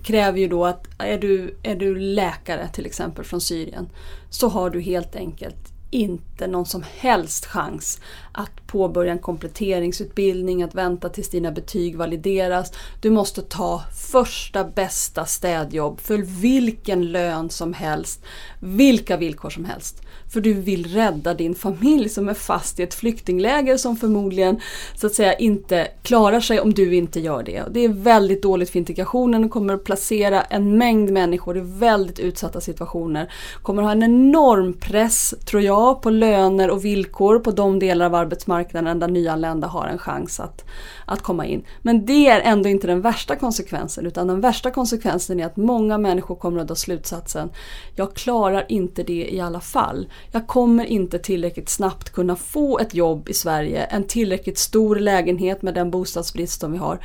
kräver 0.03 0.39
ju 0.39 0.49
då 0.49 0.65
att 0.65 0.87
är 0.99 1.19
du, 1.19 1.59
är 1.63 1.77
du 1.77 1.99
läkare 1.99 2.69
till 2.69 2.87
exempel 2.87 3.25
från 3.25 3.41
Syrien 3.41 3.89
så 4.31 4.49
har 4.49 4.71
du 4.71 4.81
helt 4.81 5.17
enkelt 5.17 5.73
inte 5.91 6.47
någon 6.47 6.67
som 6.67 6.85
helst 6.99 7.47
chans 7.47 8.01
att 8.33 8.67
påbörja 8.67 9.13
en 9.13 9.19
kompletteringsutbildning, 9.19 10.63
att 10.63 10.75
vänta 10.75 11.09
tills 11.09 11.31
dina 11.31 11.53
betyg 11.53 11.97
valideras. 11.97 12.73
Du 13.01 13.11
måste 13.11 13.43
ta 13.43 13.83
första 14.13 14.65
bästa 14.65 15.25
städjobb 15.27 16.01
för 16.01 16.19
vilken 16.19 17.13
lön 17.13 17.51
som 17.51 17.73
helst, 17.73 18.23
vilka 18.61 19.17
villkor 19.17 19.51
som 19.51 19.65
helst. 19.65 20.03
För 20.31 20.41
du 20.41 20.53
vill 20.53 20.87
rädda 20.87 21.35
din 21.35 21.55
familj 21.55 22.09
som 22.09 22.29
är 22.29 22.35
fast 22.35 22.81
i 22.81 22.83
ett 22.83 22.95
flyktingläger 22.95 23.77
som 23.77 23.97
förmodligen 23.97 24.61
så 24.95 25.07
att 25.07 25.15
säga 25.15 25.35
inte 25.35 25.89
klarar 26.03 26.41
sig 26.41 26.61
om 26.61 26.75
du 26.75 26.95
inte 26.95 27.21
gör 27.21 27.43
det. 27.43 27.65
Det 27.71 27.81
är 27.81 27.89
väldigt 27.89 28.43
dåligt 28.43 28.71
för 28.71 28.79
integrationen 28.79 29.45
och 29.45 29.51
kommer 29.51 29.75
att 29.75 29.85
placera 29.85 30.43
en 30.43 30.79
mängd 30.79 31.11
människor 31.11 31.59
i 31.59 31.61
väldigt 31.65 32.19
utsatta 32.19 32.61
situationer. 32.61 33.33
Kommer 33.63 33.83
att 33.83 33.87
ha 33.87 33.93
en 33.93 34.03
enorm 34.03 34.73
press, 34.73 35.35
tror 35.45 35.63
jag, 35.63 36.03
på 36.03 36.11
löner 36.11 36.71
och 36.71 36.85
villkor 36.85 37.39
på 37.39 37.51
de 37.51 37.79
delar 37.79 38.07
av 38.07 38.15
arbetsmarknaden 38.15 38.99
där 38.99 39.09
nyanlända 39.09 39.69
har 39.69 39.87
en 39.87 39.99
chans 39.99 40.41
att, 40.41 40.65
att 41.09 41.23
komma 41.23 41.47
in. 41.47 41.65
Men 41.83 42.07
det 42.07 42.29
är 42.29 42.41
ändå 42.41 42.69
inte 42.69 42.87
den 42.87 43.01
värsta 43.01 43.37
konsekvensen 43.37 44.07
utan 44.07 44.27
den 44.27 44.41
värsta 44.41 44.71
konsekvensen 44.71 45.41
är 45.41 45.47
att 45.47 45.57
många 45.57 45.99
människor 45.99 46.37
kommer 46.37 46.61
att 46.61 46.69
dra 46.69 46.75
slutsatsen 46.75 47.51
jag 47.99 48.15
klarar 48.15 48.67
inte 48.69 49.03
det 49.03 49.35
i 49.35 49.41
alla 49.41 49.61
fall. 49.61 50.09
Jag 50.33 50.47
kommer 50.47 50.85
inte 50.85 51.19
tillräckligt 51.19 51.69
snabbt 51.69 52.11
kunna 52.11 52.37
få 52.37 52.79
ett 52.79 52.95
jobb 52.95 53.29
i 53.29 53.35
Sverige, 53.35 53.85
en 53.85 54.05
tillräckligt 54.05 54.59
stor 54.59 54.97
lägenhet 54.97 55.63
med 55.63 55.75
den 55.75 55.91
bostadsbrist 55.91 56.61
som 56.61 56.73
vi 56.73 56.79
har. 56.79 56.99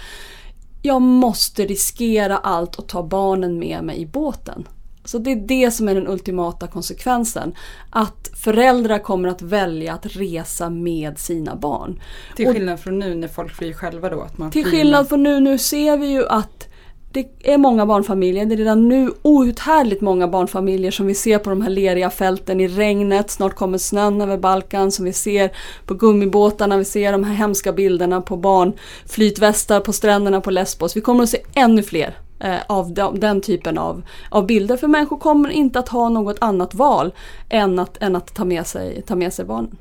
Jag 0.82 1.02
måste 1.02 1.66
riskera 1.66 2.38
allt 2.38 2.76
och 2.76 2.88
ta 2.88 3.04
barnen 3.04 3.60
med 3.60 3.84
mig 3.84 4.02
i 4.02 4.06
båten. 4.06 4.68
Så 5.06 5.18
det 5.18 5.32
är 5.32 5.36
det 5.36 5.72
som 5.72 5.88
är 5.90 5.96
den 5.96 6.08
ultimata 6.08 6.68
konsekvensen. 6.68 7.56
Att 7.90 8.30
föräldrar 8.44 9.00
kommer 9.00 9.30
att 9.30 9.42
välja 9.42 9.94
att 9.94 10.06
resa 10.06 10.70
med 10.70 11.20
sina 11.20 11.56
barn. 11.56 12.02
Till 12.36 12.48
skillnad 12.48 12.80
från 12.80 13.00
nu 13.00 13.16
när 13.16 13.28
folk 13.28 13.54
flyr 13.54 13.74
själva 13.74 14.10
då? 14.10 14.22
Att 14.22 14.38
man 14.38 14.52
till 14.52 14.66
skillnad 14.66 15.10
från 15.10 15.24
nu, 15.24 15.40
nu 15.40 15.58
ser 15.58 15.98
vi 15.98 16.08
ju 16.08 16.28
att 16.28 16.68
det 17.14 17.28
är 17.44 17.58
många 17.58 17.86
barnfamiljer, 17.86 18.46
det 18.46 18.56
är 18.56 18.58
redan 18.58 18.88
nu 18.88 19.12
outhärdligt 19.22 20.02
många 20.02 20.28
barnfamiljer 20.28 20.92
som 20.92 21.08
vi 21.08 21.16
ser 21.16 21.40
på 21.40 21.50
de 21.50 21.62
här 21.62 21.70
leriga 21.70 22.10
fälten 22.10 22.62
i 22.62 22.68
regnet, 22.68 23.32
snart 23.32 23.56
kommer 23.56 23.78
snön 23.78 24.22
över 24.22 24.38
Balkan, 24.38 24.92
som 24.92 25.06
vi 25.06 25.14
ser 25.14 25.52
på 25.86 25.94
gummibåtarna, 25.94 26.78
vi 26.78 26.86
ser 26.86 27.12
de 27.12 27.24
här 27.24 27.34
hemska 27.34 27.74
bilderna 27.74 28.22
på 28.22 28.38
barn, 28.38 28.74
flytvästar 29.06 29.80
på 29.80 29.94
stränderna 29.94 30.42
på 30.42 30.52
Lesbos. 30.52 30.98
Vi 30.98 31.02
kommer 31.02 31.24
att 31.24 31.30
se 31.30 31.40
ännu 31.56 31.84
fler 31.84 32.18
eh, 32.44 32.60
av 32.68 32.94
de, 32.94 33.20
den 33.20 33.42
typen 33.42 33.78
av, 33.78 34.04
av 34.30 34.46
bilder, 34.46 34.78
för 34.78 34.88
människor 34.88 35.18
kommer 35.18 35.50
inte 35.50 35.80
att 35.80 35.90
ha 35.90 36.10
något 36.10 36.38
annat 36.42 36.74
val 36.74 37.14
än 37.50 37.80
att, 37.80 37.98
än 38.02 38.16
att 38.16 38.36
ta, 38.36 38.46
med 38.46 38.68
sig, 38.68 39.02
ta 39.02 39.16
med 39.16 39.34
sig 39.34 39.46
barnen. 39.46 39.78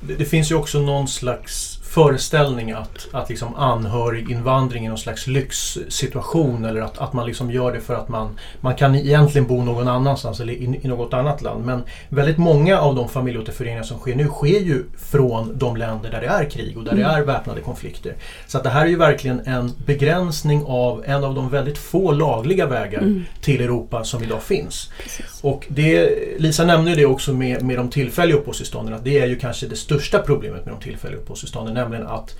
Det, 0.00 0.14
det 0.14 0.24
finns 0.24 0.50
ju 0.50 0.54
också 0.54 0.78
någon 0.78 1.08
slags 1.08 1.79
föreställning 1.90 2.72
att, 2.72 3.08
att 3.12 3.28
liksom 3.28 3.54
anhöriginvandring 3.54 4.84
är 4.84 4.88
någon 4.88 4.98
slags 4.98 5.26
lyxsituation 5.26 6.64
eller 6.64 6.80
att, 6.80 6.98
att 6.98 7.12
man 7.12 7.26
liksom 7.26 7.50
gör 7.50 7.72
det 7.72 7.80
för 7.80 7.94
att 7.94 8.08
man, 8.08 8.38
man 8.60 8.74
kan 8.74 8.94
egentligen 8.94 9.46
bo 9.46 9.62
någon 9.62 9.88
annanstans 9.88 10.40
eller 10.40 10.52
i, 10.52 10.80
i 10.82 10.88
något 10.88 11.14
annat 11.14 11.42
land. 11.42 11.66
Men 11.66 11.82
väldigt 12.08 12.38
många 12.38 12.80
av 12.80 12.94
de 12.94 13.08
familjeåterföreningar 13.08 13.82
som 13.82 13.98
sker 13.98 14.14
nu 14.14 14.26
sker 14.26 14.60
ju 14.60 14.84
från 14.98 15.58
de 15.58 15.76
länder 15.76 16.10
där 16.10 16.20
det 16.20 16.26
är 16.26 16.50
krig 16.50 16.78
och 16.78 16.84
där 16.84 16.92
mm. 16.92 17.04
det 17.04 17.10
är 17.10 17.22
väpnade 17.22 17.60
konflikter. 17.60 18.14
Så 18.46 18.58
att 18.58 18.64
det 18.64 18.70
här 18.70 18.84
är 18.84 18.88
ju 18.88 18.96
verkligen 18.96 19.40
en 19.46 19.72
begränsning 19.86 20.64
av 20.66 21.04
en 21.06 21.24
av 21.24 21.34
de 21.34 21.50
väldigt 21.50 21.78
få 21.78 22.12
lagliga 22.12 22.66
vägar 22.66 22.98
mm. 22.98 23.24
till 23.40 23.60
Europa 23.60 24.04
som 24.04 24.22
idag 24.22 24.42
finns. 24.42 24.90
Precis. 25.02 25.40
Och 25.42 25.66
det, 25.68 26.10
Lisa 26.38 26.64
nämnde 26.64 26.94
det 26.94 27.06
också 27.06 27.32
med, 27.32 27.62
med 27.62 27.76
de 27.76 27.90
tillfälliga 27.90 28.36
uppehållstillstånden 28.36 28.94
att 28.94 29.04
det 29.04 29.18
är 29.18 29.26
ju 29.26 29.38
kanske 29.38 29.66
det 29.66 29.76
största 29.76 30.18
problemet 30.18 30.64
med 30.64 30.74
de 30.74 30.80
tillfälliga 30.80 31.18
uppehållstillstånden 31.20 31.79
nämligen 31.80 32.06
att 32.06 32.36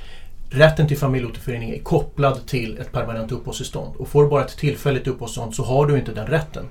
rätten 0.50 0.88
till 0.88 0.98
familjeåterförening 0.98 1.70
är 1.70 1.78
kopplad 1.78 2.46
till 2.46 2.78
ett 2.78 2.92
permanent 2.92 3.32
uppehållstillstånd. 3.32 3.96
Och 3.96 4.08
får 4.08 4.22
du 4.22 4.28
bara 4.28 4.44
ett 4.44 4.56
tillfälligt 4.56 5.06
uppehållstillstånd 5.06 5.54
så 5.54 5.64
har 5.64 5.86
du 5.86 5.98
inte 5.98 6.12
den 6.12 6.26
rätten. 6.26 6.64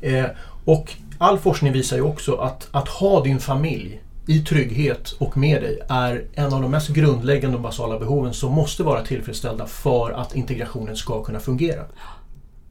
Eh, 0.00 0.24
och 0.64 0.92
all 1.18 1.38
forskning 1.38 1.72
visar 1.72 1.96
ju 1.96 2.02
också 2.02 2.34
att, 2.34 2.68
att 2.70 2.88
ha 2.88 3.22
din 3.22 3.40
familj 3.40 4.00
i 4.26 4.38
trygghet 4.38 5.16
och 5.18 5.36
med 5.36 5.62
dig 5.62 5.80
är 5.88 6.24
en 6.34 6.52
av 6.52 6.62
de 6.62 6.70
mest 6.70 6.88
grundläggande 6.88 7.56
och 7.56 7.62
basala 7.62 7.98
behoven 7.98 8.34
som 8.34 8.52
måste 8.52 8.82
vara 8.82 9.02
tillfredsställda 9.02 9.66
för 9.66 10.10
att 10.10 10.34
integrationen 10.34 10.96
ska 10.96 11.24
kunna 11.24 11.40
fungera. 11.40 11.82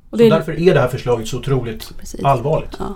Och 0.10 0.17
så 0.17 0.30
därför 0.30 0.60
är 0.60 0.74
det 0.74 0.80
här 0.80 0.88
förslaget 0.88 1.28
så 1.28 1.38
otroligt 1.38 1.98
Precis. 2.00 2.24
allvarligt. 2.24 2.76
Ja 2.80 2.96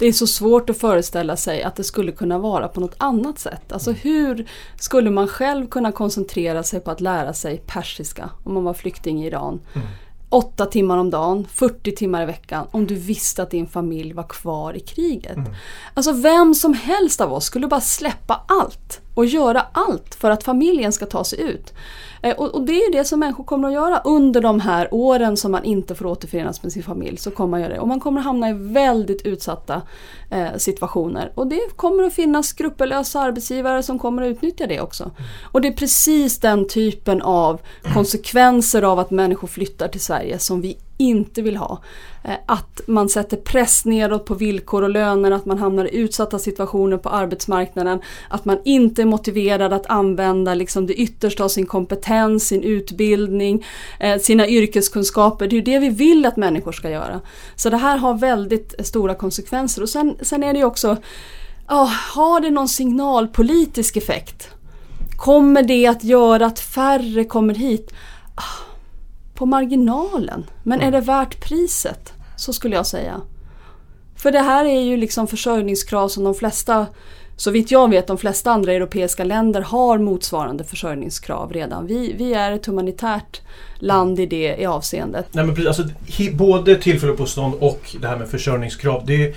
det 0.00 0.06
är 0.06 0.12
så 0.12 0.26
svårt 0.26 0.70
att 0.70 0.78
föreställa 0.78 1.36
sig 1.36 1.62
att 1.62 1.76
det 1.76 1.84
skulle 1.84 2.12
kunna 2.12 2.38
vara 2.38 2.68
på 2.68 2.80
något 2.80 2.94
annat 2.98 3.38
sätt. 3.38 3.72
Alltså 3.72 3.92
hur 3.92 4.48
skulle 4.78 5.10
man 5.10 5.28
själv 5.28 5.66
kunna 5.66 5.92
koncentrera 5.92 6.62
sig 6.62 6.80
på 6.80 6.90
att 6.90 7.00
lära 7.00 7.32
sig 7.32 7.62
persiska 7.66 8.30
om 8.44 8.54
man 8.54 8.64
var 8.64 8.74
flykting 8.74 9.24
i 9.24 9.26
Iran? 9.26 9.60
Mm. 9.74 9.86
Åtta 10.28 10.66
timmar 10.66 10.98
om 10.98 11.10
dagen, 11.10 11.46
40 11.50 11.96
timmar 11.96 12.22
i 12.22 12.26
veckan 12.26 12.66
om 12.70 12.86
du 12.86 12.94
visste 12.94 13.42
att 13.42 13.50
din 13.50 13.66
familj 13.66 14.12
var 14.12 14.28
kvar 14.28 14.76
i 14.76 14.80
kriget. 14.80 15.36
Mm. 15.36 15.52
Alltså 15.94 16.12
vem 16.12 16.54
som 16.54 16.74
helst 16.74 17.20
av 17.20 17.32
oss 17.32 17.44
skulle 17.44 17.66
bara 17.66 17.80
släppa 17.80 18.44
allt 18.48 19.00
och 19.14 19.26
göra 19.26 19.66
allt 19.72 20.14
för 20.14 20.30
att 20.30 20.44
familjen 20.44 20.92
ska 20.92 21.06
ta 21.06 21.24
sig 21.24 21.40
ut. 21.40 21.74
Eh, 22.22 22.36
och, 22.36 22.54
och, 22.54 22.62
det 22.62 22.72
är 22.72 22.92
det 22.92 23.04
som 23.04 23.20
människor 23.20 23.44
kommer 23.44 23.68
att 23.68 23.74
göra 23.74 23.98
under 24.04 24.40
de 24.40 24.60
här 24.60 24.88
åren 24.90 25.36
som 25.36 25.52
man 25.52 25.64
inte 25.64 25.94
får 25.94 26.06
återförenas 26.06 26.62
med 26.62 26.72
sin 26.72 26.82
familj. 26.82 27.16
Så 27.16 27.30
kommer 27.30 27.50
man 27.50 27.60
göra 27.60 27.72
det. 27.72 27.80
Och 27.80 27.88
man 27.88 28.00
kommer 28.00 28.20
att 28.20 28.24
hamna 28.24 28.50
i 28.50 28.52
väldigt 28.52 29.22
utsatta 29.26 29.82
eh, 30.30 30.56
situationer. 30.56 31.32
Och 31.34 31.46
det 31.46 31.76
kommer 31.76 32.02
att 32.02 32.14
finnas 32.14 32.46
skrupellösa 32.46 33.20
arbetsgivare 33.20 33.82
som 33.82 33.98
kommer 33.98 34.22
att 34.22 34.28
utnyttja 34.28 34.66
det 34.66 34.80
också. 34.80 35.10
Och 35.42 35.60
det 35.60 35.68
är 35.68 35.72
precis 35.72 36.38
den 36.38 36.68
typen 36.68 37.22
av 37.22 37.60
konsekvenser 37.94 38.82
av 38.82 38.98
att 38.98 39.10
människor 39.10 39.48
flyttar 39.48 39.88
till 39.88 40.00
Sverige 40.00 40.38
som 40.38 40.60
vi 40.60 40.78
inte 41.00 41.42
vill 41.42 41.56
ha. 41.56 41.82
Eh, 42.24 42.34
att 42.46 42.80
man 42.86 43.08
sätter 43.08 43.36
press 43.36 43.84
nedåt 43.84 44.24
på 44.24 44.34
villkor 44.34 44.82
och 44.82 44.90
löner, 44.90 45.30
att 45.30 45.46
man 45.46 45.58
hamnar 45.58 45.84
i 45.84 45.96
utsatta 45.96 46.38
situationer 46.38 46.96
på 46.96 47.08
arbetsmarknaden, 47.08 48.00
att 48.28 48.44
man 48.44 48.58
inte 48.64 49.02
är 49.02 49.06
motiverad 49.06 49.72
att 49.72 49.86
använda 49.86 50.54
liksom 50.54 50.86
det 50.86 50.94
yttersta 50.94 51.44
av 51.44 51.48
sin 51.48 51.66
kompetens, 51.66 52.46
sin 52.46 52.62
utbildning, 52.62 53.66
eh, 54.00 54.18
sina 54.18 54.48
yrkeskunskaper. 54.48 55.48
Det 55.48 55.54
är 55.54 55.56
ju 55.56 55.62
det 55.62 55.78
vi 55.78 55.88
vill 55.88 56.26
att 56.26 56.36
människor 56.36 56.72
ska 56.72 56.90
göra. 56.90 57.20
Så 57.56 57.70
det 57.70 57.76
här 57.76 57.96
har 57.96 58.14
väldigt 58.14 58.74
stora 58.86 59.14
konsekvenser. 59.14 59.82
Och 59.82 59.88
sen, 59.88 60.16
sen 60.22 60.42
är 60.42 60.52
det 60.52 60.58
ju 60.58 60.64
också, 60.64 60.96
oh, 61.68 61.90
har 62.14 62.40
det 62.40 62.50
någon 62.50 62.68
signalpolitisk 62.68 63.96
effekt? 63.96 64.48
Kommer 65.16 65.62
det 65.62 65.86
att 65.86 66.04
göra 66.04 66.46
att 66.46 66.60
färre 66.60 67.24
kommer 67.24 67.54
hit? 67.54 67.92
Oh 68.36 68.69
på 69.40 69.46
marginalen. 69.46 70.44
Men 70.62 70.80
är 70.80 70.90
det 70.90 71.00
värt 71.00 71.40
priset? 71.40 72.12
Så 72.36 72.52
skulle 72.52 72.76
jag 72.76 72.86
säga. 72.86 73.20
För 74.16 74.32
det 74.32 74.38
här 74.40 74.64
är 74.64 74.80
ju 74.80 74.96
liksom 74.96 75.26
försörjningskrav 75.26 76.08
som 76.08 76.24
de 76.24 76.34
flesta, 76.34 76.86
så 77.36 77.50
vitt 77.50 77.70
jag 77.70 77.90
vet, 77.90 78.06
de 78.06 78.18
flesta 78.18 78.50
andra 78.50 78.72
europeiska 78.72 79.24
länder 79.24 79.60
har 79.60 79.98
motsvarande 79.98 80.64
försörjningskrav 80.64 81.52
redan. 81.52 81.86
Vi, 81.86 82.12
vi 82.18 82.34
är 82.34 82.52
ett 82.52 82.66
humanitärt 82.66 83.40
land 83.78 84.20
i 84.20 84.26
det 84.26 84.56
i 84.58 84.66
avseendet. 84.66 85.26
Nej, 85.32 85.44
men 85.44 85.54
precis, 85.54 85.80
alltså, 85.80 85.94
både 86.32 86.76
tillfälligt 86.76 87.12
uppehållstillstånd 87.12 87.54
och 87.60 87.96
det 88.00 88.08
här 88.08 88.16
med 88.16 88.28
försörjningskrav. 88.28 89.06
Det 89.06 89.34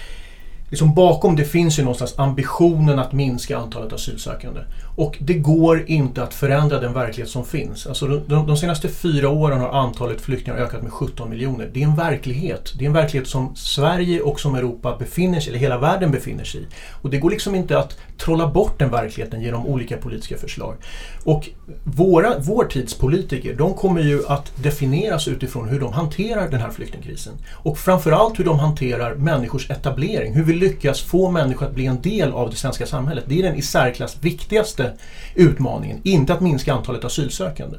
liksom 0.73 0.93
bakom 0.93 1.35
det 1.35 1.45
finns 1.45 1.79
ju 1.79 1.83
någonstans 1.83 2.13
ambitionen 2.17 2.99
att 2.99 3.13
minska 3.13 3.57
antalet 3.57 3.93
asylsökande. 3.93 4.61
Och 4.95 5.17
det 5.19 5.33
går 5.33 5.83
inte 5.87 6.23
att 6.23 6.33
förändra 6.33 6.79
den 6.79 6.93
verklighet 6.93 7.29
som 7.29 7.45
finns. 7.45 7.87
Alltså 7.87 8.07
de, 8.07 8.47
de, 8.47 8.57
senaste 8.57 8.89
fyra 8.89 9.29
åren 9.29 9.59
har 9.59 9.69
antalet 9.69 10.21
flyktingar 10.21 10.57
ökat 10.57 10.81
med 10.81 10.91
17 10.91 11.29
miljoner. 11.29 11.69
Det 11.73 11.83
är 11.83 11.87
en 11.87 11.95
verklighet. 11.95 12.73
Det 12.77 12.85
är 12.85 12.87
en 12.87 12.93
verklighet 12.93 13.27
som 13.27 13.55
Sverige 13.55 14.21
och 14.21 14.39
som 14.39 14.55
Europa 14.55 14.95
befinner 14.99 15.39
sig 15.39 15.49
eller 15.49 15.59
hela 15.59 15.77
världen 15.77 16.11
befinner 16.11 16.43
sig 16.43 16.61
i. 16.61 16.65
Och 17.01 17.09
det 17.09 17.17
går 17.17 17.29
liksom 17.29 17.55
inte 17.55 17.79
att 17.79 17.97
trolla 18.17 18.47
bort 18.47 18.79
den 18.79 18.89
verkligheten 18.89 19.41
genom 19.41 19.65
olika 19.65 19.97
politiska 19.97 20.37
förslag. 20.37 20.75
Och 21.23 21.49
våra, 21.83 22.39
vår 22.39 22.65
tids 22.65 22.93
politiker, 22.93 23.55
de 23.55 23.73
kommer 23.73 24.01
ju 24.01 24.27
att 24.27 24.63
definieras 24.63 25.27
utifrån 25.27 25.69
hur 25.69 25.79
de 25.79 25.93
hanterar 25.93 26.49
den 26.49 26.61
här 26.61 26.69
flyktingkrisen. 26.69 27.33
Och 27.51 27.77
framförallt 27.77 28.39
hur 28.39 28.45
de 28.45 28.59
hanterar 28.59 29.15
människors 29.15 29.69
etablering, 29.69 30.33
hur 30.33 30.43
vi 30.43 30.62
lyckas 30.63 31.01
få 31.01 31.31
människor 31.31 31.65
att 31.65 31.75
bli 31.75 31.85
en 31.85 32.01
del 32.01 32.31
av 32.31 32.49
det 32.49 32.55
svenska 32.55 32.85
samhället. 32.85 33.23
Det 33.27 33.39
är 33.39 33.43
den 33.43 33.55
i 33.55 33.61
särklass 33.61 34.17
viktigaste 34.21 34.93
utmaningen, 35.35 35.99
inte 36.03 36.33
att 36.33 36.41
minska 36.41 36.73
antalet 36.73 37.05
asylsökande. 37.05 37.77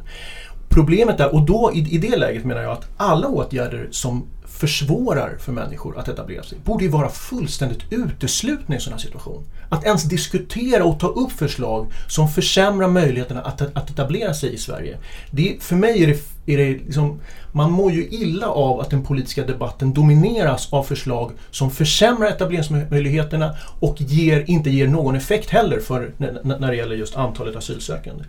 Problemet 0.69 1.21
är, 1.21 1.35
och 1.35 1.43
då 1.43 1.71
i, 1.75 1.95
i 1.95 1.99
det 1.99 2.17
läget 2.17 2.45
menar 2.45 2.63
jag 2.63 2.73
att 2.73 2.89
alla 2.97 3.29
åtgärder 3.29 3.89
som 3.91 4.27
försvårar 4.55 5.37
för 5.39 5.53
människor 5.53 5.99
att 5.99 6.09
etablera 6.09 6.43
sig 6.43 6.59
borde 6.65 6.85
ju 6.85 6.91
vara 6.91 7.09
fullständigt 7.09 7.79
uteslutna 7.91 8.75
i 8.75 8.77
en 8.77 8.81
sån 8.81 8.93
här 8.93 9.01
situation. 9.01 9.45
Att 9.69 9.85
ens 9.85 10.03
diskutera 10.03 10.85
och 10.85 11.01
ta 11.01 11.07
upp 11.07 11.33
förslag 11.33 11.93
som 12.09 12.29
försämrar 12.29 12.89
möjligheterna 12.89 13.41
att, 13.43 13.63
att 13.63 13.91
etablera 13.91 14.35
sig 14.35 14.55
i 14.55 14.59
Sverige. 14.59 14.99
Det, 15.31 15.57
för 15.61 15.77
mig 15.77 16.03
är 16.03 16.07
det, 16.07 16.53
är 16.53 16.59
det 16.59 16.71
liksom, 16.71 17.21
man 17.53 17.73
mår 17.73 17.93
ju 17.93 18.09
illa 18.09 18.49
av 18.49 18.81
att 18.81 18.91
den 18.91 19.03
politiska 19.03 19.47
debatten 19.47 19.93
domineras 19.93 20.73
av 20.73 20.83
förslag 20.83 21.33
som 21.51 21.71
försämrar 21.71 22.29
etableringsmöjligheterna 22.29 23.57
och 23.81 24.01
ger, 24.01 24.45
inte 24.51 24.71
ger 24.71 24.89
någon 24.89 25.17
effekt 25.17 25.51
heller 25.51 25.81
för, 25.81 26.13
när 26.45 26.71
det 26.71 26.77
gäller 26.77 26.97
just 26.97 27.17
antalet 27.17 27.57
asylsökande. 27.57 28.25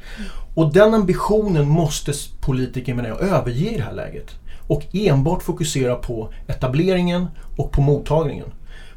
Och 0.56 0.74
den 0.74 0.94
ambitionen 0.94 1.70
måste 1.70 2.14
politiker 2.40 2.94
menar 2.94 3.10
jag 3.10 3.22
överge 3.22 3.72
i 3.72 3.78
det 3.78 3.84
här 3.84 3.94
läget 3.94 4.36
och 4.68 4.84
enbart 4.94 5.44
fokusera 5.44 5.96
på 5.96 6.34
etableringen 6.48 7.28
och 7.58 7.72
på 7.72 7.82
mottagningen. 7.82 8.48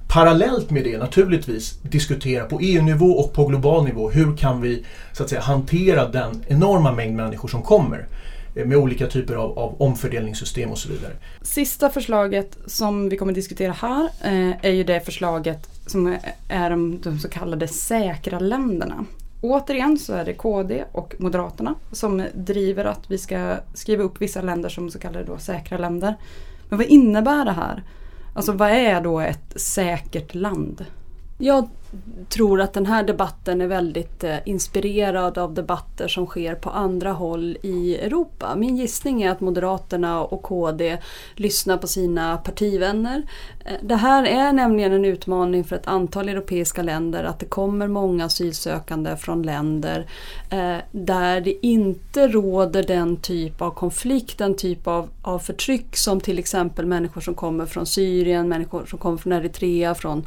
Parallellt 0.09 0.71
med 0.71 0.85
det 0.85 0.99
naturligtvis 0.99 1.79
diskutera 1.83 2.45
på 2.45 2.61
EU-nivå 2.61 3.07
och 3.07 3.33
på 3.33 3.47
global 3.47 3.85
nivå 3.85 4.11
hur 4.11 4.37
kan 4.37 4.61
vi 4.61 4.85
så 5.13 5.23
att 5.23 5.29
säga, 5.29 5.41
hantera 5.41 6.09
den 6.09 6.45
enorma 6.49 6.93
mängd 6.93 7.17
människor 7.17 7.49
som 7.49 7.63
kommer 7.63 8.07
eh, 8.55 8.67
med 8.67 8.79
olika 8.79 9.07
typer 9.07 9.35
av, 9.35 9.59
av, 9.59 9.83
omfördelningssystem 9.83 10.71
och 10.71 10.79
så 10.79 10.89
vidare. 10.89 11.13
Sista 11.43 11.91
förslaget 11.91 12.59
som 12.67 13.09
vi 13.09 13.17
kommer 13.17 13.33
diskutera 13.33 13.73
här 13.73 14.09
eh, 14.23 14.57
är 14.63 14.73
ju 14.73 14.85
det 14.85 15.01
förslaget 15.01 15.69
som 15.87 16.17
är 16.49 16.71
de, 16.71 17.01
de 17.01 17.19
så 17.19 17.29
kallade 17.29 17.69
säkra 17.69 18.39
länderna. 18.39 19.05
Återigen 19.41 19.99
så 19.99 20.13
är 20.13 20.25
det 20.25 20.35
KD 20.35 20.85
och 20.93 21.15
Moderaterna 21.19 21.75
som 21.93 22.25
driver 22.35 22.85
att 22.85 23.11
vi 23.11 23.19
ska 23.19 23.57
skriva 23.75 24.03
upp 24.03 24.21
vissa 24.21 24.43
länder 24.43 24.69
som 24.69 24.91
så 24.91 24.99
kallade 24.99 25.25
då 25.25 25.39
säkra 25.39 25.79
länder. 25.79 26.17
Men 26.69 26.79
vad 26.79 26.87
innebär 26.87 27.45
det 27.45 27.53
här? 27.53 27.83
Alltså 28.35 28.53
vad 28.53 28.71
är 28.71 29.01
då 29.01 29.21
ett 29.21 29.61
säkert 29.61 30.35
land? 30.35 30.85
Jag 31.39 31.69
tror 32.29 32.61
att 32.61 32.73
den 32.73 32.87
här 32.87 33.03
debatten 33.03 33.61
är 33.61 33.67
väldigt 33.67 34.25
eh, 34.25 34.37
inspirerad 34.45 35.39
av 35.39 35.55
debatter 35.55 36.09
som 36.09 36.27
sker 36.27 36.55
på 36.55 36.71
andra 36.71 37.13
håll 37.13 37.57
i 37.63 37.97
Europa. 37.97 38.55
Min 38.57 38.77
gissning 38.77 39.23
är 39.23 39.31
att 39.31 39.41
Moderaterna 39.41 40.25
och 40.25 40.43
KD 40.43 40.99
lyssnar 41.35 41.77
på 41.77 41.87
sina 41.87 42.37
partivänner. 42.37 43.23
Eh, 43.65 43.73
det 43.83 43.97
här 43.97 44.25
är 44.25 44.53
nämligen 44.53 44.93
en 44.93 45.05
utmaning 45.05 45.65
för 45.65 45.77
ett 45.77 45.87
antal 45.87 46.29
europeiska 46.29 46.83
länder 46.83 47.25
att 47.25 47.39
det 47.39 47.47
kommer 47.47 47.89
många 47.89 48.25
asylsökande 48.25 49.17
från 49.17 49.43
länder 49.43 50.07
eh, 50.51 50.77
där 50.93 51.41
det 51.41 51.67
inte 51.67 52.29
råder 52.29 52.83
den 52.83 53.17
typ 53.17 53.63
av 53.63 53.71
konflikt, 53.71 54.39
den 54.39 54.57
typ 54.57 54.87
av, 54.87 55.09
av 55.23 55.39
förtryck 55.39 55.97
som 55.97 56.21
till 56.21 56.39
exempel 56.39 56.87
människor 56.87 57.21
som 57.21 57.35
kommer 57.35 57.67
från 57.67 57.87
Syrien, 57.87 58.49
människor 58.49 58.87
som 58.87 58.99
kommer 58.99 59.19
från 59.19 59.33
Eritrea, 59.33 59.95
från, 59.95 60.27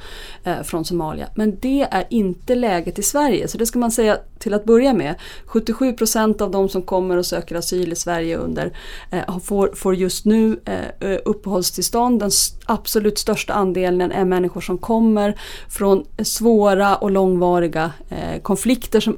från 0.63 0.85
Somalia. 0.85 1.27
Men 1.35 1.50
men 1.51 1.59
det 1.59 1.87
är 1.91 2.07
inte 2.09 2.55
läget 2.55 2.99
i 2.99 3.03
Sverige. 3.03 3.47
Så 3.47 3.57
det 3.57 3.65
ska 3.65 3.79
man 3.79 3.91
säga 3.91 4.17
till 4.39 4.53
att 4.53 4.65
börja 4.65 4.93
med. 4.93 5.15
77 5.45 5.93
procent 5.93 6.41
av 6.41 6.51
de 6.51 6.69
som 6.69 6.81
kommer 6.81 7.17
och 7.17 7.25
söker 7.25 7.55
asyl 7.55 7.91
i 7.91 7.95
Sverige 7.95 8.37
under 8.37 8.73
eh, 9.11 9.39
får, 9.39 9.71
får 9.75 9.95
just 9.95 10.25
nu 10.25 10.59
eh, 10.65 11.17
uppehållstillstånd. 11.25 12.19
Den 12.19 12.31
absolut 12.65 13.19
största 13.19 13.53
andelen 13.53 14.11
är 14.11 14.25
människor 14.25 14.61
som 14.61 14.77
kommer 14.77 15.39
från 15.69 16.05
svåra 16.23 16.95
och 16.95 17.11
långvariga 17.11 17.91
eh, 18.09 18.41
konflikter 18.41 18.99
som 18.99 19.17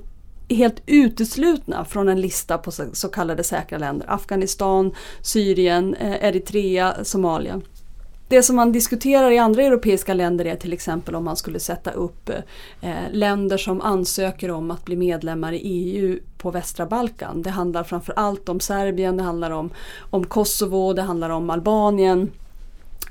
helt 0.50 0.82
uteslutna 0.86 1.86
från 1.86 2.10
en 2.10 2.22
lista 2.22 2.58
på 2.58 2.72
så, 2.72 3.08
kallade 3.08 3.44
säkra 3.44 3.78
länder. 3.78 4.06
Afghanistan, 4.10 4.92
Syrien, 5.22 5.96
eh, 5.96 6.26
Eritrea, 6.26 6.96
Somalia. 7.04 7.62
Det 8.28 8.44
som 8.44 8.56
man 8.56 8.72
diskuterar 8.72 9.32
i 9.32 9.38
andra 9.38 9.64
europeiska 9.64 10.14
länder 10.14 10.46
är 10.46 10.56
till 10.56 10.74
exempel 10.74 11.16
om 11.16 11.24
man 11.24 11.38
skulle 11.38 11.60
sätta 11.60 11.92
upp 11.92 12.30
eh, 12.82 12.92
länder 13.12 13.58
som 13.58 13.82
ansöker 13.82 14.52
om 14.52 14.72
att 14.72 14.86
bli 14.86 14.96
medlemmar 14.96 15.54
i 15.54 15.58
EU 15.58 16.20
på 16.38 16.52
västra 16.52 16.86
Balkan. 16.86 17.42
Det 17.42 17.50
handlar 17.50 17.84
framför 17.84 18.14
allt 18.14 18.50
om 18.50 18.60
Serbien, 18.60 19.18
det 19.18 19.24
handlar 19.24 19.52
om, 19.52 19.70
om 20.10 20.24
Kosovo, 20.24 20.94
det 20.94 21.02
handlar 21.02 21.30
om 21.30 21.50
Albanien. 21.50 22.32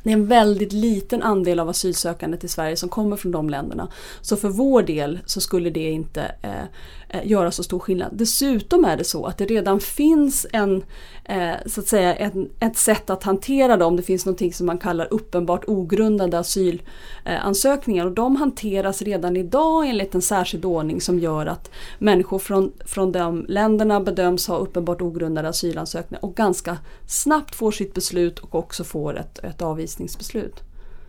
Det 0.02 0.10
är 0.10 0.14
en 0.14 0.26
väldigt 0.26 0.72
liten 0.72 1.22
andel 1.22 1.60
av 1.60 1.68
asylsökande 1.68 2.36
till 2.36 2.48
Sverige 2.48 2.76
som 2.76 2.88
kommer 2.88 3.16
från 3.16 3.32
de 3.32 3.50
länderna. 3.50 3.88
Så 4.20 4.36
för 4.36 4.48
vår 4.48 4.82
del 4.82 5.18
så 5.26 5.40
skulle 5.40 5.70
det 5.70 5.90
inte 5.90 6.34
eh, 6.42 6.64
eh, 7.08 7.26
göra 7.26 7.50
så 7.50 7.62
stor 7.62 7.78
skillnad. 7.78 8.10
Dessutom 8.12 8.84
är 8.84 8.96
det 8.96 9.04
så 9.04 9.26
att 9.26 9.38
det 9.38 9.46
redan 9.46 9.80
finns 9.80 10.46
en, 10.52 10.82
eh, 11.24 11.52
så 11.66 11.80
att 11.80 11.86
säga, 11.86 12.14
en, 12.14 12.50
ett 12.60 12.76
sätt 12.76 13.10
att 13.10 13.22
hantera 13.22 13.76
dem. 13.76 13.96
Det 13.96 14.02
finns 14.02 14.26
något 14.26 14.54
som 14.54 14.66
man 14.66 14.78
kallar 14.78 15.08
uppenbart 15.10 15.64
ogrundade 15.66 16.38
asylansökningar 16.38 18.04
eh, 18.04 18.08
och 18.08 18.14
de 18.14 18.36
hanteras 18.36 19.02
redan 19.02 19.36
idag 19.36 19.88
enligt 19.88 20.14
en 20.14 20.22
särskild 20.22 20.64
ordning 20.64 21.00
som 21.00 21.18
gör 21.18 21.46
att 21.46 21.70
människor 21.98 22.38
från, 22.38 22.72
från 22.84 23.12
de 23.12 23.46
länderna 23.48 24.00
bedöms 24.00 24.48
ha 24.48 24.56
uppenbart 24.56 25.02
ogrundade 25.02 25.48
asylansökningar 25.48 26.24
och 26.24 26.34
ganska 26.34 26.78
snabbt 27.06 27.54
får 27.54 27.70
sitt 27.70 27.94
beslut 27.94 28.38
och 28.38 28.54
också 28.54 28.84
får 28.84 29.18
ett, 29.18 29.38
ett 29.38 29.62
avvisningsbeslut. 29.62 29.91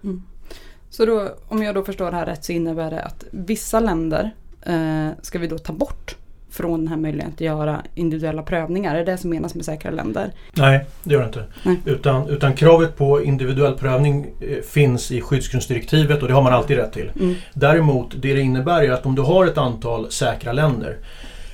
Mm. 0.04 0.24
Så 0.90 1.06
då, 1.06 1.30
om 1.48 1.64
jag 1.64 1.76
då 1.76 1.84
förstår 1.84 2.12
det 2.12 2.18
här 2.18 2.26
rätt 2.26 2.46
så 2.46 2.52
innebär 2.52 2.92
det 2.92 3.02
att 3.02 3.26
vissa 3.32 3.80
länder 3.80 4.32
eh, 4.62 5.08
ska 5.22 5.40
vi 5.40 5.48
då 5.48 5.58
ta 5.58 5.74
bort 5.74 6.16
från 6.54 6.80
den 6.80 6.88
här 6.88 6.98
möjligheten 6.98 7.34
att 7.34 7.42
göra 7.42 7.82
individuella 7.96 8.44
prövningar? 8.44 8.96
Är 8.96 9.06
det 9.06 9.12
det 9.12 9.18
som 9.18 9.30
menas 9.30 9.56
med 9.56 9.66
säkra 9.66 9.92
länder? 9.92 10.32
Nej, 10.54 10.86
det 11.04 11.14
gör 11.14 11.22
det 11.22 11.28
inte. 11.28 11.46
Utan, 11.90 12.30
utan 12.30 12.54
kravet 12.54 12.98
på 12.98 13.24
individuell 13.24 13.74
prövning 13.74 14.28
eh, 14.40 14.58
finns 14.64 15.12
i 15.12 15.22
skyddsgrundsdirektivet 15.22 16.22
och 16.22 16.28
det 16.28 16.34
har 16.34 16.42
man 16.42 16.54
alltid 16.54 16.78
rätt 16.78 16.94
till. 16.94 17.12
Mm. 17.20 17.36
Däremot, 17.54 18.22
det 18.22 18.34
det 18.34 18.42
innebär 18.42 18.84
är 18.84 18.92
att 18.92 19.06
om 19.06 19.16
du 19.16 19.22
har 19.22 19.46
ett 19.46 19.58
antal 19.58 20.12
säkra 20.12 20.54
länder 20.54 20.98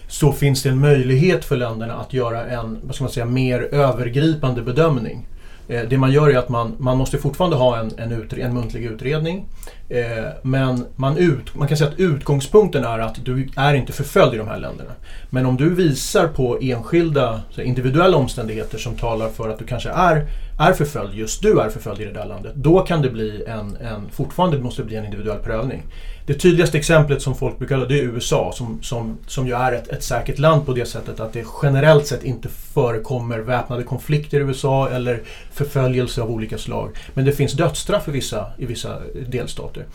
så 0.07 0.31
finns 0.31 0.63
det 0.63 0.69
en 0.69 0.79
möjlighet 0.79 1.45
för 1.45 1.57
länderna 1.57 1.93
att 1.93 2.13
göra 2.13 2.45
en 2.45 2.77
vad 2.83 2.95
ska 2.95 3.03
man 3.03 3.13
säga, 3.13 3.25
mer 3.25 3.61
övergripande 3.61 4.61
bedömning. 4.61 5.27
Eh, 5.69 5.82
det 5.89 5.97
man 5.97 6.12
gör 6.12 6.29
är 6.29 6.38
att 6.38 6.49
man, 6.49 6.75
man 6.79 6.97
måste 6.97 7.17
fortfarande 7.17 7.58
ha 7.58 7.79
en, 7.79 7.91
en, 7.97 8.12
utred, 8.12 8.45
en 8.45 8.53
muntlig 8.53 8.86
utredning. 8.86 9.45
Eh, 9.89 10.25
men 10.41 10.86
man, 10.95 11.17
ut, 11.17 11.55
man 11.55 11.67
kan 11.67 11.77
säga 11.77 11.89
att 11.89 11.99
utgångspunkten 11.99 12.84
är 12.84 12.99
att 12.99 13.25
du 13.25 13.49
är 13.55 13.73
inte 13.73 13.93
förföljd 13.93 14.34
i 14.34 14.38
de 14.38 14.47
här 14.47 14.60
länderna. 14.60 14.91
Men 15.29 15.45
om 15.45 15.58
du 15.58 15.75
visar 15.75 16.27
på 16.27 16.60
enskilda 16.62 17.41
individuella 17.58 18.17
omständigheter 18.17 18.77
som 18.77 18.95
talar 18.95 19.29
för 19.29 19.49
att 19.49 19.60
du 19.60 19.65
kanske 19.65 19.89
är, 19.89 20.27
är 20.60 20.73
förföljd, 20.73 21.13
just 21.13 21.41
du 21.41 21.60
är 21.60 21.69
förföljd 21.69 22.01
i 22.01 22.05
det 22.05 22.13
där 22.13 22.25
landet. 22.25 22.53
Då 22.55 22.79
kan 22.79 23.01
det 23.01 23.10
bli 23.10 23.43
en, 23.47 23.75
en 23.75 24.10
fortfarande 24.12 24.58
måste 24.58 24.82
det 24.82 24.86
bli 24.86 24.95
en 24.95 25.05
individuell 25.05 25.39
prövning. 25.39 25.84
Det 26.29 26.35
tydligaste 26.35 26.77
exemplet 26.77 27.21
som 27.21 27.35
folk 27.35 27.57
brukar 27.57 27.77
det 27.77 27.99
är 27.99 28.03
USA 28.03 28.51
som, 28.55 28.79
som, 28.81 29.17
som 29.27 29.47
ju 29.47 29.53
är 29.53 29.71
ett, 29.71 29.87
ett 29.87 30.03
säkert 30.03 30.39
land 30.39 30.65
på 30.65 30.73
det 30.73 30.85
sättet 30.85 31.19
att 31.19 31.33
det 31.33 31.45
generellt 31.63 32.07
sett 32.07 32.23
inte 32.23 32.49
förekommer 32.49 33.39
väpnade 33.39 33.83
konflikter 33.83 34.39
i 34.39 34.41
USA 34.41 34.89
eller 34.89 35.21
förföljelse 35.51 36.21
av 36.21 36.31
olika 36.31 36.57
slag. 36.57 36.89
Men 37.13 37.25
det 37.25 37.31
finns 37.31 37.53
dödsstraff 37.53 38.07
i 38.07 38.11
vissa, 38.11 38.45
i 38.57 38.65
vissa 38.65 38.97
delstater. 39.27 39.85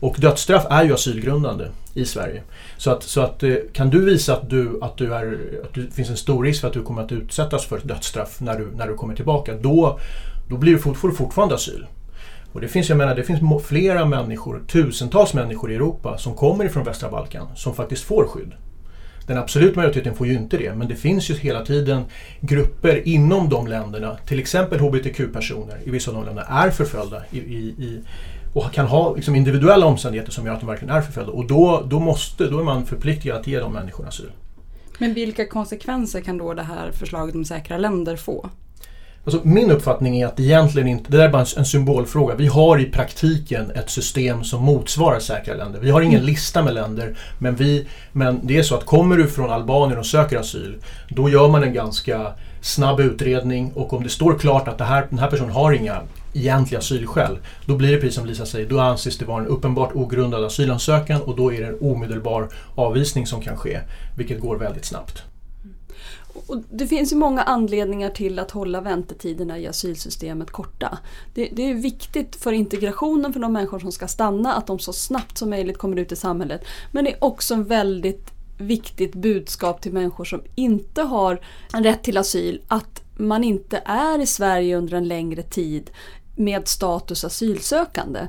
Och 0.00 0.16
dödsstraff 0.18 0.66
är 0.70 0.84
ju 0.84 0.94
asylgrundande 0.94 1.64
i 1.94 2.04
Sverige. 2.04 2.42
Så 2.76 2.90
att, 2.90 3.02
så 3.02 3.20
att 3.20 3.42
eh, 3.42 3.54
kan 3.72 3.90
du 3.90 4.04
visa 4.04 4.32
att, 4.32 4.50
du, 4.50 4.78
att, 4.82 4.96
du 4.96 5.14
är, 5.14 5.38
att 5.64 5.74
det 5.74 5.94
finns 5.94 6.10
en 6.10 6.16
stor 6.16 6.44
risk 6.44 6.60
för 6.60 6.68
att 6.68 6.74
du 6.74 6.82
kommer 6.82 7.02
att 7.02 7.12
utsättas 7.12 7.64
för 7.64 7.80
dödsstraff 7.84 8.40
när 8.40 8.58
du, 8.58 8.68
när 8.76 8.88
du 8.88 8.94
kommer 8.94 9.14
tillbaka, 9.14 9.54
då, 9.54 9.98
då 10.48 10.56
blir 10.56 10.72
du, 10.72 10.78
får 10.78 11.08
du 11.08 11.14
fortfarande 11.14 11.54
asyl. 11.54 11.86
Och 12.52 12.60
det 12.60 12.68
finns, 12.68 12.88
jag 12.88 12.98
menar, 12.98 13.14
det 13.14 13.22
finns 13.22 13.40
flera 13.64 14.06
människor, 14.06 14.62
tusentals 14.66 15.34
människor 15.34 15.72
i 15.72 15.74
Europa 15.74 16.18
som 16.18 16.34
kommer 16.34 16.64
ifrån 16.64 16.84
västra 16.84 17.10
Balkan 17.10 17.46
som 17.56 17.74
faktiskt 17.74 18.04
får 18.04 18.26
skydd. 18.26 18.52
Den 19.26 19.38
absoluta 19.38 19.80
majoriteten 19.80 20.14
får 20.14 20.26
ju 20.26 20.32
inte 20.32 20.56
det, 20.56 20.74
men 20.74 20.88
det 20.88 20.94
finns 20.94 21.30
ju 21.30 21.34
hela 21.34 21.64
tiden 21.64 22.04
grupper 22.40 23.08
inom 23.08 23.48
de 23.48 23.66
länderna, 23.66 24.16
till 24.26 24.38
exempel 24.38 24.80
hbtq-personer 24.80 25.78
i 25.84 25.90
vissa 25.90 26.10
av 26.10 26.16
de 26.16 26.24
länderna, 26.24 26.48
är 26.48 26.70
förföljda 26.70 27.22
i, 27.30 27.38
i, 27.38 27.58
i 27.58 28.02
och 28.54 28.72
kan 28.72 28.86
ha 28.86 29.14
liksom, 29.14 29.34
individuella 29.34 29.86
omständigheter 29.86 30.32
som 30.32 30.46
gör 30.46 30.54
att 30.54 30.60
de 30.60 30.66
verkligen 30.66 30.94
är 30.94 31.00
förföljda. 31.00 31.32
Och 31.32 31.46
då, 31.46 31.86
då, 31.90 32.00
måste, 32.00 32.48
då 32.48 32.58
är 32.58 32.64
man 32.64 32.86
förpliktigad 32.86 33.40
att 33.40 33.46
ge 33.46 33.60
de 33.60 33.72
människorna 33.72 34.08
asyl. 34.08 34.30
Men 34.98 35.14
vilka 35.14 35.46
konsekvenser 35.46 36.20
kan 36.20 36.38
då 36.38 36.54
det 36.54 36.62
här 36.62 36.92
förslaget 36.92 37.34
om 37.34 37.44
säkra 37.44 37.78
länder 37.78 38.16
få? 38.16 38.50
Alltså, 39.24 39.40
min 39.44 39.70
uppfattning 39.70 40.20
är 40.20 40.26
att 40.26 40.40
egentligen 40.40 40.88
inte, 40.88 41.10
det 41.10 41.16
där 41.16 41.24
är 41.24 41.28
bara 41.28 41.44
en 41.56 41.64
symbolfråga. 41.64 42.34
Vi 42.34 42.46
har 42.46 42.80
i 42.80 42.84
praktiken 42.84 43.70
ett 43.70 43.90
system 43.90 44.44
som 44.44 44.62
motsvarar 44.62 45.18
säkra 45.18 45.54
länder. 45.54 45.80
Vi 45.80 45.90
har 45.90 46.00
ingen 46.00 46.20
mm. 46.20 46.26
lista 46.26 46.62
med 46.62 46.74
länder 46.74 47.16
men, 47.38 47.56
vi, 47.56 47.86
men 48.12 48.40
det 48.42 48.58
är 48.58 48.62
så 48.62 48.74
att 48.74 48.86
kommer 48.86 49.16
du 49.16 49.26
från 49.26 49.50
Albanien 49.50 49.98
och 49.98 50.06
söker 50.06 50.38
asyl 50.38 50.76
då 51.08 51.28
gör 51.28 51.48
man 51.48 51.62
en 51.62 51.72
ganska 51.72 52.32
snabb 52.60 53.00
utredning 53.00 53.72
och 53.74 53.92
om 53.92 54.02
det 54.02 54.08
står 54.08 54.38
klart 54.38 54.68
att 54.68 54.78
det 54.78 54.84
här, 54.84 55.06
den 55.10 55.18
här 55.18 55.30
personen 55.30 55.52
har 55.52 55.72
inga 55.72 56.00
egentliga 56.34 56.78
asylskäl, 56.78 57.38
då 57.66 57.76
blir 57.76 57.92
det 57.92 57.96
precis 57.96 58.14
som 58.14 58.26
Lisa 58.26 58.46
säger, 58.46 58.68
då 58.68 58.80
anses 58.80 59.18
det 59.18 59.24
vara 59.24 59.40
en 59.42 59.46
uppenbart 59.46 59.94
ogrundad 59.94 60.44
asylansökan 60.44 61.22
och 61.22 61.36
då 61.36 61.52
är 61.52 61.60
det 61.60 61.66
en 61.66 61.78
omedelbar 61.80 62.48
avvisning 62.74 63.26
som 63.26 63.40
kan 63.40 63.56
ske, 63.56 63.80
vilket 64.16 64.40
går 64.40 64.56
väldigt 64.56 64.84
snabbt. 64.84 65.22
Och 66.46 66.62
det 66.70 66.86
finns 66.86 67.12
ju 67.12 67.16
många 67.16 67.42
anledningar 67.42 68.10
till 68.10 68.38
att 68.38 68.50
hålla 68.50 68.80
väntetiderna 68.80 69.58
i 69.58 69.66
asylsystemet 69.66 70.50
korta. 70.50 70.98
Det, 71.34 71.48
det, 71.52 71.62
är 71.62 71.74
viktigt 71.74 72.36
för 72.36 72.52
integrationen 72.52 73.32
för 73.32 73.40
de 73.40 73.52
människor 73.52 73.78
som 73.78 73.92
ska 73.92 74.08
stanna 74.08 74.54
att 74.54 74.66
de 74.66 74.78
så 74.78 74.92
snabbt 74.92 75.38
som 75.38 75.50
möjligt 75.50 75.78
kommer 75.78 75.96
ut 75.96 76.12
i 76.12 76.16
samhället. 76.16 76.64
Men 76.92 77.04
det 77.04 77.12
är 77.12 77.24
också 77.24 77.54
en 77.54 77.64
väldigt 77.64 78.30
viktigt 78.58 79.14
budskap 79.14 79.82
till 79.82 79.92
människor 79.92 80.24
som 80.24 80.42
inte 80.54 81.02
har 81.02 81.40
rätt 81.72 82.02
till 82.02 82.16
asyl 82.16 82.62
att 82.68 83.02
man 83.16 83.44
inte 83.44 83.82
är 83.84 84.18
i 84.18 84.26
Sverige 84.26 84.76
under 84.76 84.96
en 84.96 85.08
längre 85.08 85.42
tid 85.42 85.90
med 86.36 86.68
status 86.68 87.24
asylsökande. 87.24 88.20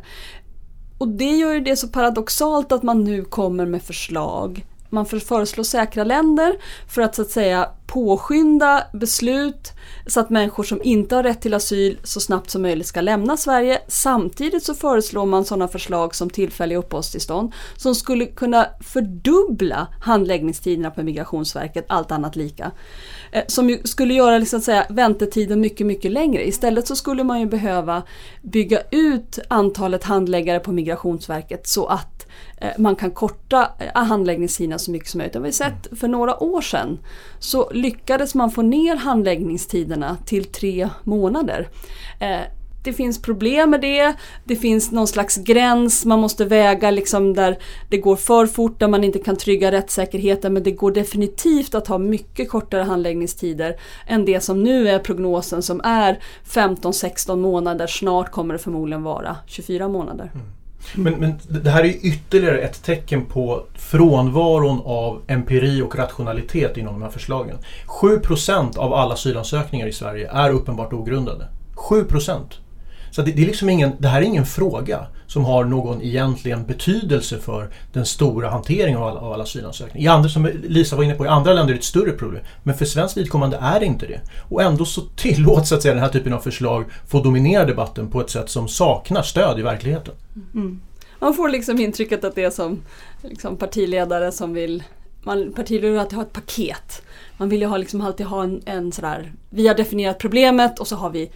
Och 0.97 1.07
det 1.07 1.37
gör 1.37 1.53
ju 1.53 1.59
det 1.59 1.75
så 1.75 1.87
paradoxalt 1.87 2.71
att 2.71 2.83
man 2.83 3.03
nu 3.03 3.23
kommer 3.23 3.65
med 3.65 3.83
förslag 3.83 4.65
man 4.91 5.05
föreslår 5.05 5.63
säkra 5.63 6.03
länder 6.03 6.55
för 6.87 7.01
att 7.01 7.15
så 7.15 7.21
att 7.21 7.29
säga 7.29 7.69
påskynda 7.91 8.83
beslut 8.93 9.71
så 10.07 10.19
att 10.19 10.29
människor 10.29 10.63
som 10.63 10.81
inte 10.83 11.15
har 11.15 11.23
rätt 11.23 11.41
till 11.41 11.53
asyl 11.53 11.97
så 12.03 12.19
snabbt 12.19 12.49
som 12.49 12.61
möjligt 12.61 12.87
ska 12.87 13.01
lämna 13.01 13.37
Sverige. 13.37 13.81
Samtidigt 13.87 14.63
så 14.63 14.73
föreslår 14.73 15.25
man 15.25 15.45
sådana 15.45 15.67
förslag 15.67 16.15
som 16.15 16.29
tillfälliga 16.29 16.79
uppehållstillstånd 16.79 17.53
som 17.75 17.95
skulle 17.95 18.25
kunna 18.25 18.67
fördubbla 18.79 19.87
handläggningstiderna 20.01 20.91
på 20.91 21.03
Migrationsverket, 21.03 21.85
allt 21.87 22.11
annat 22.11 22.35
lika. 22.35 22.71
Eh, 23.31 23.43
som 23.47 23.69
ju 23.69 23.81
skulle 23.83 24.13
göra 24.13 24.37
liksom, 24.37 24.57
att 24.57 24.63
säga, 24.63 24.85
väntetiden 24.89 25.61
mycket, 25.61 25.87
mycket 25.87 26.11
längre. 26.11 26.47
Istället 26.47 26.87
så 26.87 26.95
skulle 26.95 27.23
man 27.23 27.39
ju 27.39 27.45
behöva 27.45 28.03
bygga 28.41 28.81
ut 28.91 29.39
antalet 29.47 30.03
handläggare 30.03 30.59
på 30.59 30.71
Migrationsverket 30.71 31.67
så 31.67 31.85
att 31.85 32.27
eh, 32.57 32.69
man 32.77 32.95
kan 32.95 33.11
korta 33.11 33.69
eh, 33.79 34.03
handläggningstiderna 34.03 34.79
så 34.79 34.91
mycket 34.91 35.09
som 35.09 35.17
möjligt. 35.17 35.33
Det 35.33 35.39
har 35.39 35.45
vi 35.45 35.51
sett 35.51 35.99
för 35.99 36.07
några 36.07 36.43
år 36.43 36.61
sedan. 36.61 36.99
Så 37.39 37.69
lyckades 37.81 38.35
man 38.35 38.51
få 38.51 38.61
ner 38.61 38.95
handläggningstiderna 38.95 40.17
till 40.25 40.45
tre 40.45 40.89
månader. 41.03 41.69
Eh, 42.19 42.41
det 42.83 42.93
finns 42.93 43.21
problem 43.21 43.69
med 43.69 43.81
det, 43.81 44.13
det 44.43 44.55
finns 44.55 44.91
någon 44.91 45.07
slags 45.07 45.37
gräns, 45.37 46.05
man 46.05 46.19
måste 46.19 46.45
väga 46.45 46.91
liksom 46.91 47.33
där 47.33 47.57
det 47.89 47.97
går 47.97 48.15
för 48.15 48.45
fort, 48.45 48.79
där 48.79 48.87
man 48.87 49.03
inte 49.03 49.19
kan 49.19 49.35
trygga 49.35 49.71
rättssäkerheten 49.71 50.53
men 50.53 50.63
det 50.63 50.71
går 50.71 50.91
definitivt 50.91 51.75
att 51.75 51.87
ha 51.87 51.97
mycket 51.97 52.49
kortare 52.49 52.83
handläggningstider 52.83 53.75
än 54.07 54.25
det 54.25 54.39
som 54.39 54.63
nu 54.63 54.89
är 54.89 54.99
prognosen 54.99 55.61
som 55.61 55.81
är 55.83 56.19
15-16 56.45 57.35
månader, 57.35 57.87
snart 57.87 58.31
kommer 58.31 58.53
det 58.53 58.59
förmodligen 58.59 59.03
vara 59.03 59.35
24 59.47 59.87
månader. 59.87 60.31
Mm. 60.33 60.60
Men, 60.95 61.13
men 61.13 61.39
det 61.47 61.69
här 61.69 61.83
är 61.83 62.05
ytterligare 62.05 62.59
ett 62.59 62.83
tecken 62.83 63.25
på 63.25 63.63
frånvaron 63.75 64.81
av 64.85 65.21
empiri 65.27 65.81
och 65.81 65.95
rationalitet 65.95 66.77
inom 66.77 66.93
de 66.93 67.01
här 67.01 67.09
förslagen. 67.09 67.57
7% 67.87 68.77
av 68.77 68.93
alla 68.93 69.13
asylansökningar 69.13 69.87
i 69.87 69.93
Sverige 69.93 70.29
är 70.31 70.49
uppenbart 70.49 70.93
ogrundade. 70.93 71.47
7 71.75 72.05
så 73.11 73.21
det, 73.21 73.31
det, 73.31 73.41
är 73.41 73.45
liksom 73.45 73.69
ingen, 73.69 73.91
det 73.97 74.07
här 74.07 74.21
är 74.21 74.25
ingen 74.25 74.45
fråga 74.45 75.05
som 75.27 75.45
har 75.45 75.63
någon 75.63 76.01
egentligen 76.01 76.65
betydelse 76.65 77.37
för 77.37 77.69
den 77.93 78.05
stora 78.05 78.49
hanteringen 78.49 78.99
av 78.99 79.07
alla, 79.07 79.19
av 79.19 79.33
alla 79.33 79.43
asylansökningar. 79.43 80.05
I 80.05 80.07
andra, 80.07 80.29
som 80.29 80.49
Lisa 80.63 80.95
var 80.95 81.03
inne 81.03 81.13
på, 81.13 81.25
i 81.25 81.27
andra 81.27 81.53
länder 81.53 81.73
är 81.73 81.75
det 81.75 81.79
ett 81.79 81.85
större 81.85 82.11
problem. 82.11 82.43
Men 82.63 82.75
för 82.75 82.85
svenskt 82.85 83.17
vidkommande 83.17 83.57
är 83.61 83.79
det 83.79 83.85
inte 83.85 84.05
det. 84.05 84.19
Och 84.49 84.61
ändå 84.61 84.85
så 84.85 85.01
tillåts 85.01 85.69
så 85.69 85.75
att 85.75 85.81
säga, 85.81 85.93
den 85.93 86.03
här 86.03 86.09
typen 86.09 86.33
av 86.33 86.39
förslag 86.39 86.85
få 87.07 87.21
dominera 87.23 87.65
debatten 87.65 88.09
på 88.09 88.21
ett 88.21 88.29
sätt 88.29 88.49
som 88.49 88.67
saknar 88.67 89.21
stöd 89.21 89.59
i 89.59 89.61
verkligheten. 89.61 90.13
Mm. 90.53 90.81
Man 91.19 91.33
får 91.33 91.49
liksom 91.49 91.79
intrycket 91.79 92.23
att 92.23 92.35
det 92.35 92.43
är 92.43 92.49
som 92.49 92.81
liksom 93.21 93.57
partiledare 93.57 94.31
som 94.31 94.53
vill 94.53 94.83
man, 95.23 95.53
partiledare 95.53 95.91
vill 95.91 95.99
alltid 95.99 96.15
ha 96.15 96.23
ett 96.23 96.33
paket. 96.33 97.01
Man 97.37 97.49
vill 97.49 97.61
ju 97.61 97.67
ha, 97.67 97.77
liksom 97.77 98.01
alltid 98.01 98.25
ha 98.25 98.43
en, 98.43 98.61
en 98.65 98.91
sådär, 98.91 99.33
vi 99.49 99.67
har 99.67 99.75
definierat 99.75 100.19
problemet 100.19 100.79
och 100.79 100.87
så 100.87 100.95
har 100.95 101.09
vi 101.09 101.31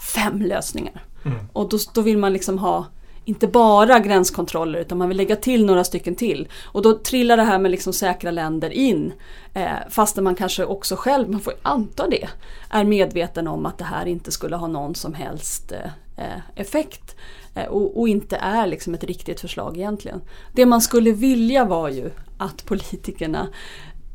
fem 0.00 0.42
lösningar. 0.42 1.04
Mm. 1.24 1.38
Och 1.52 1.68
då, 1.68 1.78
då 1.94 2.00
vill 2.00 2.18
man 2.18 2.32
liksom 2.32 2.58
ha 2.58 2.86
inte 3.24 3.46
bara 3.46 3.98
gränskontroller 3.98 4.78
utan 4.78 4.98
man 4.98 5.08
vill 5.08 5.16
lägga 5.16 5.36
till 5.36 5.66
några 5.66 5.84
stycken 5.84 6.14
till. 6.14 6.48
Och 6.64 6.82
då 6.82 6.98
trillar 6.98 7.36
det 7.36 7.42
här 7.42 7.58
med 7.58 7.70
liksom 7.70 7.92
säkra 7.92 8.30
länder 8.30 8.70
in. 8.70 9.12
Eh, 9.54 9.68
fastän 9.90 10.24
man 10.24 10.34
kanske 10.34 10.64
också 10.64 10.96
själv, 10.96 11.30
man 11.30 11.40
får 11.40 11.54
anta 11.62 12.08
det, 12.08 12.28
är 12.70 12.84
medveten 12.84 13.48
om 13.48 13.66
att 13.66 13.78
det 13.78 13.84
här 13.84 14.06
inte 14.06 14.30
skulle 14.30 14.56
ha 14.56 14.66
någon 14.66 14.94
som 14.94 15.14
helst 15.14 15.72
eh, 15.72 16.24
eh 16.24 16.40
effekt. 16.54 17.16
Eh, 17.54 17.66
och, 17.66 18.00
och, 18.00 18.08
inte 18.08 18.36
är 18.36 18.66
liksom 18.66 18.94
ett 18.94 19.04
riktigt 19.04 19.40
förslag 19.40 19.76
egentligen. 19.76 20.20
Det 20.52 20.66
man 20.66 20.80
skulle 20.80 21.12
vilja 21.12 21.64
var 21.64 21.88
ju 21.88 22.10
att 22.38 22.64
politikerna 22.64 23.48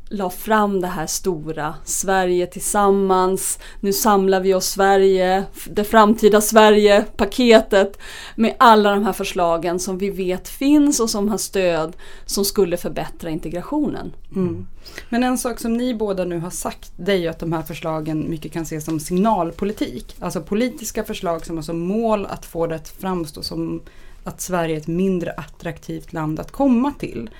la 0.08 0.30
fram 0.30 0.80
det 0.80 0.86
här 0.86 1.06
stora 1.06 1.74
Sverige 1.84 2.46
tillsammans, 2.46 3.58
nu 3.80 3.92
samlar 3.92 4.40
vi 4.40 4.54
oss 4.54 4.66
Sverige, 4.66 5.44
det 5.70 5.84
framtida 5.84 6.40
Sverige-paketet 6.40 7.98
med 8.36 8.56
alla 8.58 8.90
de 8.90 9.04
här 9.04 9.12
förslagen 9.12 9.80
som 9.80 9.98
vi 9.98 10.10
vet 10.10 10.48
finns 10.48 11.00
och 11.00 11.10
som 11.10 11.28
har 11.28 11.38
stöd 11.38 11.96
som 12.26 12.44
skulle 12.44 12.76
förbättra 12.76 13.30
integrationen. 13.30 14.12
Mm. 14.34 14.66
Men 15.08 15.22
en 15.22 15.38
sak 15.38 15.60
som 15.60 15.76
ni 15.76 15.94
båda 15.94 16.24
nu 16.24 16.38
har 16.38 16.50
sagt 16.50 16.92
det 16.96 17.12
är 17.12 17.16
ju 17.16 17.28
att 17.28 17.38
de 17.38 17.52
här 17.52 17.62
förslagen 17.62 18.30
mycket 18.30 18.52
kan 18.52 18.62
ses 18.62 18.84
som 18.84 19.00
signalpolitik. 19.00 20.16
Alltså 20.20 20.42
politiska 20.42 21.04
förslag 21.04 21.46
som 21.46 21.56
har 21.56 21.62
som 21.62 21.78
mål 21.78 22.26
att 22.26 22.46
få 22.46 22.66
det 22.66 22.74
att 22.74 22.88
framstå 22.88 23.42
som 23.42 23.82
att 24.24 24.40
Sverige 24.40 24.76
är 24.76 24.80
ett 24.80 24.86
mindre 24.86 25.30
attraktivt 25.30 26.12
land 26.12 26.40
att 26.40 26.52
komma 26.52 26.92
till 26.98 27.30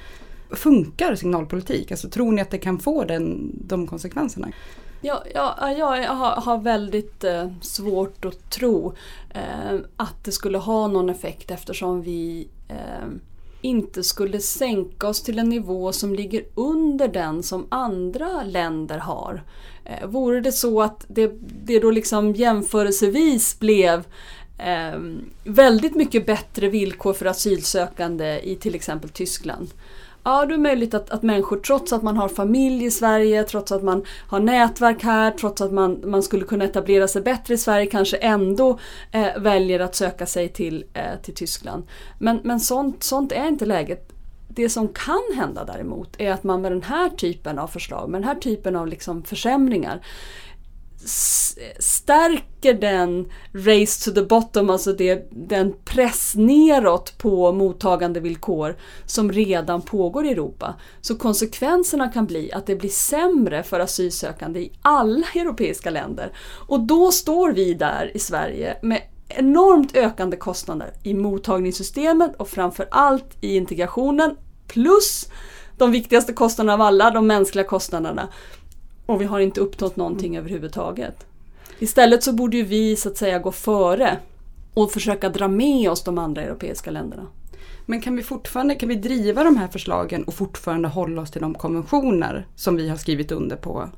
funkar 0.50 1.14
signalpolitik? 1.14 1.90
Alltså, 1.90 2.08
tror 2.08 2.32
ni 2.32 2.42
att 2.42 2.50
det 2.50 2.58
kan 2.58 2.78
få 2.78 3.04
den, 3.04 3.52
de 3.54 3.86
konsekvenserna? 3.86 4.48
Ja, 5.00 5.24
ja, 5.34 5.72
jag 5.72 6.14
har, 6.14 6.40
har 6.40 6.58
väldigt 6.58 7.24
eh, 7.24 7.50
svårt 7.60 8.24
att 8.24 8.50
tro 8.50 8.94
eh, 9.30 9.80
att 9.96 10.24
det 10.24 10.32
skulle 10.32 10.58
ha 10.58 10.86
någon 10.86 11.10
effekt 11.10 11.50
eftersom 11.50 12.02
vi 12.02 12.48
eh, 12.68 13.08
inte 13.60 14.02
skulle 14.02 14.40
sänka 14.40 15.08
oss 15.08 15.22
till 15.22 15.38
en 15.38 15.48
nivå 15.48 15.92
som 15.92 16.14
ligger 16.14 16.44
under 16.54 17.08
den 17.08 17.42
som 17.42 17.66
andra 17.68 18.42
länder 18.42 18.98
har. 18.98 19.42
Eh, 19.84 20.06
vore 20.08 20.40
det 20.40 20.52
så 20.52 20.82
att 20.82 21.04
det, 21.08 21.32
det 21.64 21.78
då 21.78 21.90
liksom 21.90 22.32
jämförelsevis 22.32 23.58
blev 23.58 24.04
eh, 24.58 25.00
väldigt 25.44 25.94
mycket 25.94 26.26
bättre 26.26 26.68
villkor 26.68 27.12
för 27.12 27.26
asylsökande 27.26 28.40
i 28.42 28.56
till 28.56 28.74
exempel 28.74 29.10
Tyskland 29.10 29.68
Ja, 30.26 30.46
det 30.46 30.54
är 30.54 30.58
möjligt 30.58 30.94
att, 30.94 31.10
att 31.10 31.22
människor 31.22 31.56
trots 31.56 31.92
att 31.92 32.02
man 32.02 32.16
har 32.16 32.28
familj 32.28 32.84
i 32.84 32.90
Sverige, 32.90 33.44
trots 33.44 33.72
att 33.72 33.82
man 33.82 34.04
har 34.28 34.40
nätverk 34.40 35.02
här, 35.02 35.30
trots 35.30 35.60
att 35.60 35.72
man, 35.72 36.00
man 36.04 36.22
skulle 36.22 36.44
kunna 36.44 36.64
etablera 36.64 37.08
sig 37.08 37.22
bättre 37.22 37.54
i 37.54 37.58
Sverige 37.58 37.86
kanske 37.86 38.16
ändå 38.16 38.78
eh, 39.12 39.38
väljer 39.38 39.80
att 39.80 39.94
söka 39.94 40.26
sig 40.26 40.48
till, 40.48 40.84
eh, 40.94 41.20
till 41.22 41.34
Tyskland. 41.34 41.84
Men, 42.18 42.40
men 42.44 42.60
sånt, 42.60 43.02
sånt 43.02 43.32
är 43.32 43.48
inte 43.48 43.66
läget. 43.66 44.12
Det 44.48 44.68
som 44.68 44.88
kan 44.88 45.22
hända 45.36 45.64
däremot 45.64 46.20
är 46.20 46.32
att 46.32 46.44
man 46.44 46.62
med 46.62 46.72
den 46.72 46.82
här 46.82 47.08
typen 47.08 47.58
av 47.58 47.68
förslag, 47.68 48.10
med 48.10 48.20
den 48.20 48.28
här 48.28 48.34
typen 48.34 48.76
av 48.76 48.86
liksom 48.86 49.22
försämringar 49.22 50.00
stärker 51.78 52.74
den 52.74 53.30
race 53.52 54.04
to 54.04 54.14
the 54.14 54.22
bottom, 54.22 54.70
alltså 54.70 54.92
det, 54.92 55.28
den 55.30 55.74
press 55.84 56.34
neråt 56.34 57.18
på 57.18 57.52
mottagandevillkor 57.52 58.76
som 59.06 59.32
redan 59.32 59.82
pågår 59.82 60.26
i 60.26 60.30
Europa. 60.30 60.74
Så 61.00 61.16
konsekvenserna 61.16 62.08
kan 62.08 62.26
bli 62.26 62.52
att 62.52 62.66
det 62.66 62.76
blir 62.76 62.90
sämre 62.90 63.62
för 63.62 63.80
asylsökande 63.80 64.60
i 64.60 64.72
alla 64.82 65.26
europeiska 65.34 65.90
länder. 65.90 66.32
Och 66.68 66.80
då 66.80 67.12
står 67.12 67.52
vi 67.52 67.74
där 67.74 68.10
i 68.14 68.18
Sverige 68.18 68.76
med 68.82 69.02
enormt 69.28 69.96
ökande 69.96 70.36
kostnader 70.36 70.92
i 71.02 71.14
mottagningssystemet 71.14 72.36
och 72.36 72.48
framför 72.48 72.88
allt 72.90 73.36
i 73.40 73.56
integrationen 73.56 74.36
plus 74.68 75.28
de 75.78 75.90
viktigaste 75.90 76.32
kostnaderna 76.32 76.74
av 76.74 76.80
alla, 76.80 77.10
de 77.10 77.26
mänskliga 77.26 77.64
kostnaderna. 77.64 78.28
Och 79.06 79.20
vi 79.20 79.24
har 79.24 79.40
inte 79.40 79.60
uppnått 79.60 79.96
någonting 79.96 80.34
mm. 80.34 80.40
överhuvudtaget. 80.40 81.26
Istället 81.78 82.22
så 82.22 82.32
borde 82.32 82.56
ju 82.56 82.62
vi 82.62 82.96
så 82.96 83.08
att 83.08 83.16
säga 83.16 83.38
gå 83.38 83.52
före 83.52 84.16
och 84.74 84.92
försöka 84.92 85.28
dra 85.28 85.48
med 85.48 85.90
oss 85.90 86.04
de 86.04 86.18
andra 86.18 86.42
europeiska 86.42 86.90
länderna. 86.90 87.26
Men 87.86 88.00
kan 88.00 88.16
vi 88.16 88.22
fortfarande 88.22 88.74
kan 88.74 88.88
vi 88.88 88.94
driva 88.94 89.44
de 89.44 89.56
här 89.56 89.68
förslagen 89.68 90.24
och 90.24 90.34
fortfarande 90.34 90.88
hålla 90.88 91.22
oss 91.22 91.30
till 91.30 91.40
de 91.40 91.54
konventioner 91.54 92.46
som 92.56 92.76
vi 92.76 92.88
har 92.88 92.96
skrivit 92.96 93.32
under 93.32 93.56
på? 93.56 93.88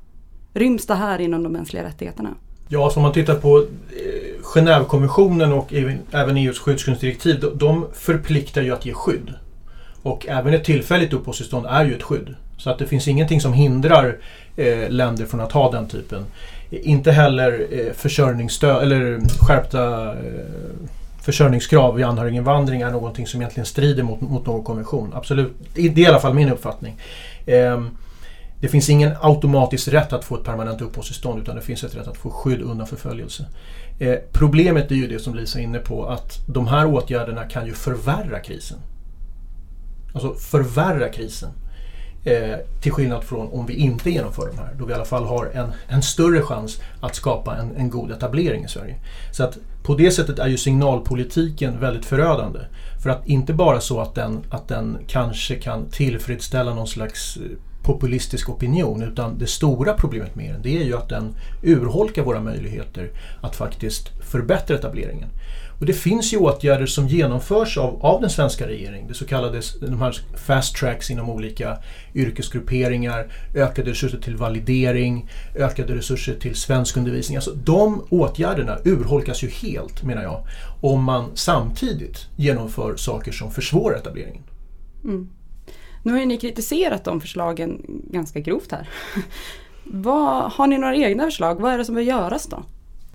Ryms 0.55 0.87
det 0.87 0.95
här 0.95 1.19
inom 1.19 1.43
de 1.43 1.53
mänskliga 1.53 1.85
rättigheterna? 1.85 2.35
Ja, 2.69 2.91
så 2.91 2.97
om 2.97 3.03
man 3.03 3.13
tittar 3.13 3.35
på 3.35 3.59
eh, 3.59 4.43
Genèvekonventionen 4.43 5.53
och 5.53 5.73
även 6.13 6.37
EUs 6.37 6.59
skyddsgrundsdirektiv, 6.59 7.45
de 7.55 7.87
förpliktar 7.93 8.63
ju 8.63 8.73
att 8.73 8.87
ge 8.87 8.95
skydd. 8.95 9.35
Och 10.03 10.27
även 10.29 10.55
ett 10.55 10.65
tillfälligt 10.65 11.13
uppehållstillstånd 11.13 11.67
är 11.67 11.85
ju 11.85 11.95
ett 11.95 12.03
skydd. 12.03 12.35
Så 12.59 12.71
att 12.71 12.79
det 12.79 12.87
finns 12.87 13.09
ingenting 13.09 13.41
som 13.41 13.53
hindrar 13.53 14.17
eh, 14.57 14.91
länder 14.91 15.27
från 15.27 15.41
att 15.41 15.53
ha 15.53 15.71
den 15.71 15.89
typen. 15.89 16.25
Inte 16.71 17.13
heller 17.13 17.67
eh, 17.71 17.93
försörjningsstöd 17.93 18.83
eller 18.83 19.21
skärpta 19.47 20.09
eh, 20.09 20.17
försörjningskrav 21.23 21.95
vid 21.95 22.05
anhöriginvandring 22.05 22.81
är 22.81 22.91
någonting 22.91 23.27
som 23.27 23.41
egentligen 23.41 23.67
strider 23.67 24.03
mot, 24.03 24.21
mot 24.21 24.47
någon 24.47 24.65
konvention. 24.65 25.13
Absolut, 25.15 25.53
det 25.75 25.83
är 25.83 25.99
i 25.99 26.07
alla 26.07 26.21
fall 26.21 26.35
min 26.35 26.53
uppfattning. 26.53 27.01
Eh, 27.47 27.81
det 28.61 28.69
finns 28.69 28.89
ingen 28.89 29.13
automatisk 29.21 29.89
rätt 29.89 30.13
att 30.13 30.25
få 30.25 30.37
ett 30.37 30.45
permanent 30.45 30.81
uppehållstillstånd 30.81 31.43
utan 31.43 31.57
det 31.57 31.63
finns 31.63 31.85
ett 31.85 31.95
rätt 31.95 32.09
att 32.09 32.17
få 32.17 32.31
skydd 32.31 32.61
undan 32.61 32.87
förföljelse. 32.87 33.47
Eh, 33.99 34.15
problemet 34.33 34.91
är 34.91 34.95
ju 34.95 35.07
det 35.07 35.19
som 35.19 35.35
Lisa 35.35 35.59
är 35.59 35.63
inne 35.63 35.79
på 35.79 36.07
att 36.07 36.47
de 36.47 36.67
här 36.67 36.87
åtgärderna 36.87 37.45
kan 37.45 37.67
ju 37.67 37.73
förvärra 37.73 38.41
krisen. 38.41 38.79
Alltså 40.15 40.35
förvärra 40.35 41.09
krisen. 41.09 41.51
Eh, 42.25 42.59
till 42.81 42.93
skillnad 42.93 43.25
från 43.25 43.49
om 43.53 43.67
vi 43.67 43.75
inte 43.75 44.11
genomför 44.11 44.47
de 44.47 44.59
här, 44.59 44.75
då 44.79 44.85
vi 44.85 44.93
i 44.93 44.95
alla 44.95 45.05
fall 45.05 45.25
har 45.25 45.47
en, 45.55 45.73
en 45.89 46.03
större 46.03 46.43
chans 46.43 46.81
att 47.01 47.15
skapa 47.15 47.57
en, 47.57 47.77
en 47.77 47.91
god 47.91 48.11
etablering 48.11 48.65
i 48.65 48.69
Sverige. 48.69 48.97
Så 49.33 49.45
att 49.45 49.59
på 49.83 49.95
det 49.95 50.11
sättet 50.11 50.39
är 50.39 50.49
ju 50.49 50.57
signalpolitiken 50.57 51.81
väldigt 51.81 52.05
förödande. 52.05 52.59
För 53.03 53.11
att 53.11 53.27
inte 53.27 53.53
bara 53.53 53.81
så 53.81 54.01
att 54.01 54.15
den, 54.15 54.41
att 54.51 54.69
den 54.69 54.99
kanske 55.07 55.55
kan 55.55 55.91
tillfredsställa 55.91 56.75
någon 56.75 56.89
slags 56.89 57.37
eh, 57.37 57.43
populistisk 57.83 58.49
opinion 58.51 59.03
utan 59.03 59.39
det 59.39 59.47
stora 59.47 59.95
problemet 59.95 60.35
med 60.35 60.53
den 60.55 60.63
det 60.63 60.81
är 60.81 60.85
ju 60.85 60.97
att 60.97 61.09
den 61.09 61.35
urholkar 61.63 62.23
våra 62.23 62.41
möjligheter 62.41 63.11
att 63.41 63.57
faktiskt 63.57 64.09
förbättra 64.21 64.77
etableringen. 64.77 65.29
Och 65.81 65.87
det 65.87 65.93
finns 65.93 66.33
ju 66.33 66.37
åtgärder 66.37 66.87
som 66.87 67.09
genomförs 67.09 67.79
av, 67.79 68.07
av 68.07 68.21
den 68.21 68.31
svenska 68.31 68.67
regeringen. 68.67 69.09
Det 69.09 69.15
så 69.15 69.27
kallade 69.27 69.61
de 69.81 70.01
här 70.01 70.21
fast 70.37 70.77
tracks 70.77 71.11
inom 71.11 71.31
olika 71.31 71.79
yrkesgrupperingar, 72.15 73.33
ökade 73.55 73.91
resurser 73.91 74.19
till 74.19 74.37
validering, 74.37 75.31
ökade 75.55 75.95
resurser 75.95 76.35
till 76.35 76.55
svenskundervisning. 76.55 77.37
Alltså 77.37 77.55
de 77.55 78.05
åtgärderna 78.11 78.79
urholkas 78.85 79.43
ju 79.43 79.49
helt 79.49 80.03
menar 80.03 80.23
jag 80.23 80.47
om 80.81 81.05
man 81.05 81.31
samtidigt 81.35 82.27
genomför 82.37 82.97
saker 82.97 83.33
som 83.33 83.51
försvårar 83.51 83.97
etableringen. 83.97 84.43
Mm. 85.05 85.29
Nu 86.03 86.13
har 86.13 86.21
ju 86.21 86.27
ni 86.27 86.37
kritiserat 86.37 87.05
de 87.05 87.21
förslagen 87.21 87.85
ganska 88.11 88.41
grovt 88.41 88.73
här. 88.73 88.89
Vad, 89.85 90.53
har 90.53 90.67
ni 90.67 90.79
några 90.79 90.97
egna 90.97 91.25
förslag? 91.25 91.61
Vad 91.61 91.73
är 91.73 91.79
det 91.79 91.85
som 91.85 91.95
bör 91.95 92.03
göras 92.03 92.47
då? 92.47 92.63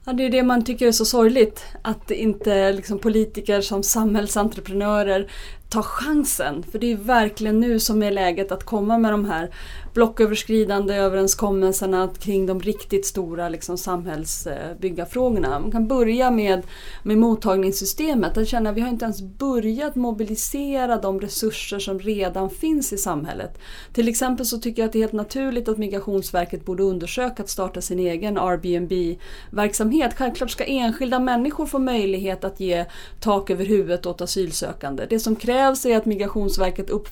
Ja, 0.05 0.13
det 0.13 0.25
är 0.25 0.29
det 0.29 0.43
man 0.43 0.63
tycker 0.63 0.87
är 0.87 0.91
så 0.91 1.05
sorgligt. 1.05 1.65
Att 1.81 2.11
inte 2.11 2.73
liksom, 2.73 2.99
politiker 2.99 3.61
som 3.61 3.83
samhällsentreprenörer 3.83 5.31
tar 5.69 5.81
chansen. 5.81 6.63
För 6.71 6.79
det 6.79 6.91
är 6.91 6.97
verkligen 6.97 7.59
nu 7.59 7.79
som 7.79 8.03
är 8.03 8.11
läget 8.11 8.51
att 8.51 8.63
komma 8.63 8.97
med 8.97 9.13
de 9.13 9.25
här 9.25 9.49
blocköverskridande 9.93 10.95
överenskommelserna 10.95 12.09
kring 12.19 12.45
de 12.45 12.59
riktigt 12.59 13.05
stora 13.05 13.49
liksom, 13.49 13.77
samhällsbyggarfrågorna. 13.77 15.59
Man 15.59 15.71
kan 15.71 15.87
börja 15.87 16.31
med, 16.31 16.61
med 17.03 17.17
mottagningssystemet. 17.17 18.35
Där 18.35 18.45
känner 18.45 18.73
vi 18.73 18.81
har 18.81 18.89
inte 18.89 19.05
ens 19.05 19.21
börjat 19.21 19.95
mobilisera 19.95 20.97
de 20.97 21.19
resurser 21.19 21.79
som 21.79 21.99
redan 21.99 22.49
finns 22.49 22.93
i 22.93 22.97
samhället. 22.97 23.57
Till 23.93 24.07
exempel 24.07 24.45
så 24.45 24.59
tycker 24.59 24.81
jag 24.81 24.87
att 24.87 24.93
det 24.93 24.99
är 24.99 25.03
helt 25.03 25.13
naturligt 25.13 25.69
att 25.69 25.77
Migrationsverket 25.77 26.65
borde 26.65 26.83
undersöka 26.83 27.43
att 27.43 27.49
starta 27.49 27.81
sin 27.81 27.99
egen 27.99 28.37
Airbnb-verksamhet. 28.37 30.13
Självklart 30.17 30.51
ska 30.51 30.63
enskilda 30.63 31.19
människor 31.19 31.65
få 31.65 31.79
möjlighet 31.79 32.43
att 32.43 32.59
ge 32.59 32.85
tak 33.19 33.49
över 33.49 33.65
huvudet 33.65 34.05
åt 34.05 34.21
asylsökande. 34.21 35.05
Det 35.09 35.19
som 35.19 35.35
krävs 35.35 35.85
är 35.85 35.97
att 35.97 36.05
Migrationsverket 36.05 36.89
upp, 36.89 37.07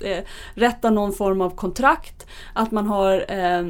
eh, 0.00 0.24
rätta 0.54 0.90
någon 0.90 1.12
form 1.12 1.40
av 1.40 1.50
kontrakt, 1.50 2.26
att 2.54 2.70
man 2.70 2.86
har 2.86 3.24
eh, 3.28 3.62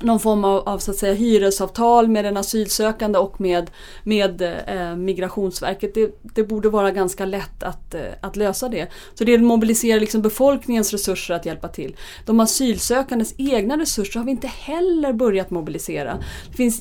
någon 0.00 0.20
form 0.20 0.44
av, 0.44 0.68
av, 0.68 0.78
så 0.78 0.90
att 0.90 0.96
säga, 0.96 1.14
hyresavtal 1.14 2.08
med 2.08 2.24
den 2.24 2.36
asylsökande 2.36 3.18
och 3.18 3.40
med, 3.40 3.70
med 4.02 4.42
eh, 4.66 4.96
Migrationsverket. 4.96 5.94
Det, 5.94 6.18
det, 6.22 6.44
borde 6.44 6.68
vara 6.68 6.90
ganska 6.90 7.24
lätt 7.24 7.62
att, 7.62 7.94
eh, 7.94 8.00
att 8.20 8.36
lösa 8.36 8.68
det. 8.68 8.88
Så 9.14 9.24
det 9.24 9.38
mobiliserar 9.38 10.00
liksom 10.00 10.22
befolkningens 10.22 10.92
resurser 10.92 11.34
att 11.34 11.46
hjälpa 11.46 11.68
till. 11.68 11.96
De 12.26 12.40
asylsökandes 12.40 13.34
egna 13.38 13.78
resurser 13.78 14.20
har 14.20 14.24
vi 14.24 14.30
inte 14.30 14.46
heller 14.46 15.12
börjat 15.12 15.50
mobilisera. 15.50 16.18
Det 16.50 16.56
finns 16.56 16.80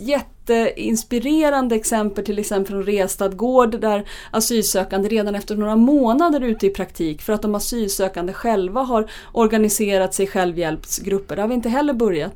jätteinspirerande 0.49 1.75
exempel 1.75 2.25
till 2.25 2.39
exempel 2.39 2.71
från 2.71 2.83
Restad 2.83 3.37
gård 3.37 3.79
där 3.79 4.03
asylsökande 4.31 5.09
redan 5.09 5.35
efter 5.35 5.55
några 5.55 5.75
månader 5.75 6.41
ute 6.41 6.67
i 6.67 6.69
praktik 6.69 7.21
för 7.21 7.33
att 7.33 7.41
de 7.41 7.55
asylsökande 7.55 8.33
själva 8.33 8.81
har 8.81 9.11
organiserat 9.31 10.13
sig 10.13 10.27
självhjälpsgrupper. 10.27 11.35
Det 11.35 11.41
har 11.41 11.49
vi 11.49 11.55
inte 11.55 11.69
heller 11.69 11.93
börjat. 11.93 12.33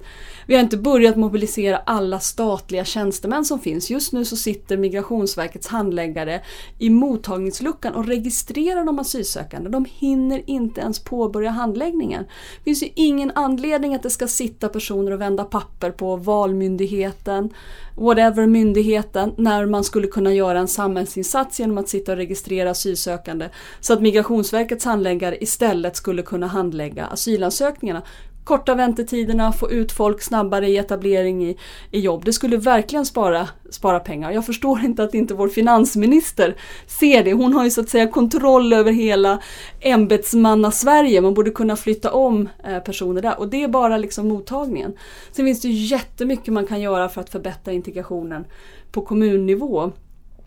Vi 0.47 0.55
har 0.55 0.63
inte 0.63 0.77
börjat 0.77 1.15
mobilisera 1.15 1.77
alla 1.77 2.19
statliga 2.19 2.85
tjänstemän 2.85 3.45
som 3.45 3.59
finns. 3.59 3.89
Just 3.89 4.13
nu 4.13 4.25
så 4.25 4.35
sitter 4.35 4.77
Migrationsverkets 4.77 5.67
handläggare 5.67 6.41
i 6.79 6.89
mottagningsluckan 6.89 7.93
och 7.93 8.07
registrerar 8.07 8.85
de 8.85 8.99
asylsökande. 8.99 9.69
De 9.69 9.85
hinner 9.85 10.43
inte 10.45 10.81
ens 10.81 10.99
påbörja 10.99 11.49
handläggningen. 11.49 12.23
Det 12.23 12.63
finns 12.63 12.83
ju 12.83 12.89
ingen 12.95 13.31
anledning 13.35 13.95
att 13.95 14.03
det 14.03 14.09
ska 14.09 14.27
sitta 14.27 14.69
personer 14.69 15.11
och 15.11 15.21
vända 15.21 15.43
papper 15.43 15.91
på 15.91 16.15
Valmyndigheten, 16.15 17.49
whatever 17.97 18.47
myndigheten, 18.47 19.33
när 19.37 19.65
man 19.65 19.83
skulle 19.83 20.07
kunna 20.07 20.33
göra 20.33 20.59
en 20.59 20.67
samhällsinsats 20.67 21.59
genom 21.59 21.77
att 21.77 21.89
sitta 21.89 22.11
och 22.11 22.17
registrera 22.17 22.69
asylsökande. 22.69 23.49
Så 23.79 23.93
att 23.93 24.01
Migrationsverkets 24.01 24.85
handläggare 24.85 25.43
istället 25.43 25.95
skulle 25.95 26.21
kunna 26.21 26.47
handlägga 26.47 27.05
asylansökningarna 27.05 28.01
korta 28.47 28.75
väntetiderna, 28.75 29.51
få 29.51 29.71
ut 29.71 29.91
folk 29.91 30.21
snabbare 30.21 30.67
i 30.67 30.77
etablering 30.77 31.45
i, 31.45 31.57
i 31.91 31.99
jobb. 31.99 32.25
Det 32.25 32.33
skulle 32.33 32.57
verkligen 32.57 33.05
spara, 33.05 33.47
spara 33.69 33.99
pengar. 33.99 34.31
Jag 34.31 34.45
förstår 34.45 34.79
inte 34.79 35.03
att 35.03 35.13
inte 35.13 35.33
vår 35.33 35.47
finansminister 35.47 36.55
ser 36.87 37.23
det. 37.23 37.33
Hon 37.33 37.53
har 37.53 37.63
ju 37.63 37.71
så 37.71 37.81
att 37.81 37.89
säga 37.89 38.07
kontroll 38.07 38.73
över 38.73 38.91
hela 38.91 39.39
ämbetsmanna-Sverige. 39.79 41.21
Man 41.21 41.33
borde 41.33 41.51
kunna 41.51 41.75
flytta 41.75 42.11
om 42.11 42.49
eh, 42.63 42.79
personer 42.79 43.21
där 43.21 43.39
och 43.39 43.47
det 43.47 43.63
är 43.63 43.67
bara 43.67 43.97
liksom 43.97 44.27
mottagningen. 44.27 44.93
Sen 45.31 45.45
finns 45.45 45.61
det 45.61 45.69
jättemycket 45.69 46.53
man 46.53 46.67
kan 46.67 46.81
göra 46.81 47.09
för 47.09 47.21
att 47.21 47.29
förbättra 47.29 47.73
integrationen 47.73 48.45
på 48.91 49.01
kommunnivå. 49.01 49.91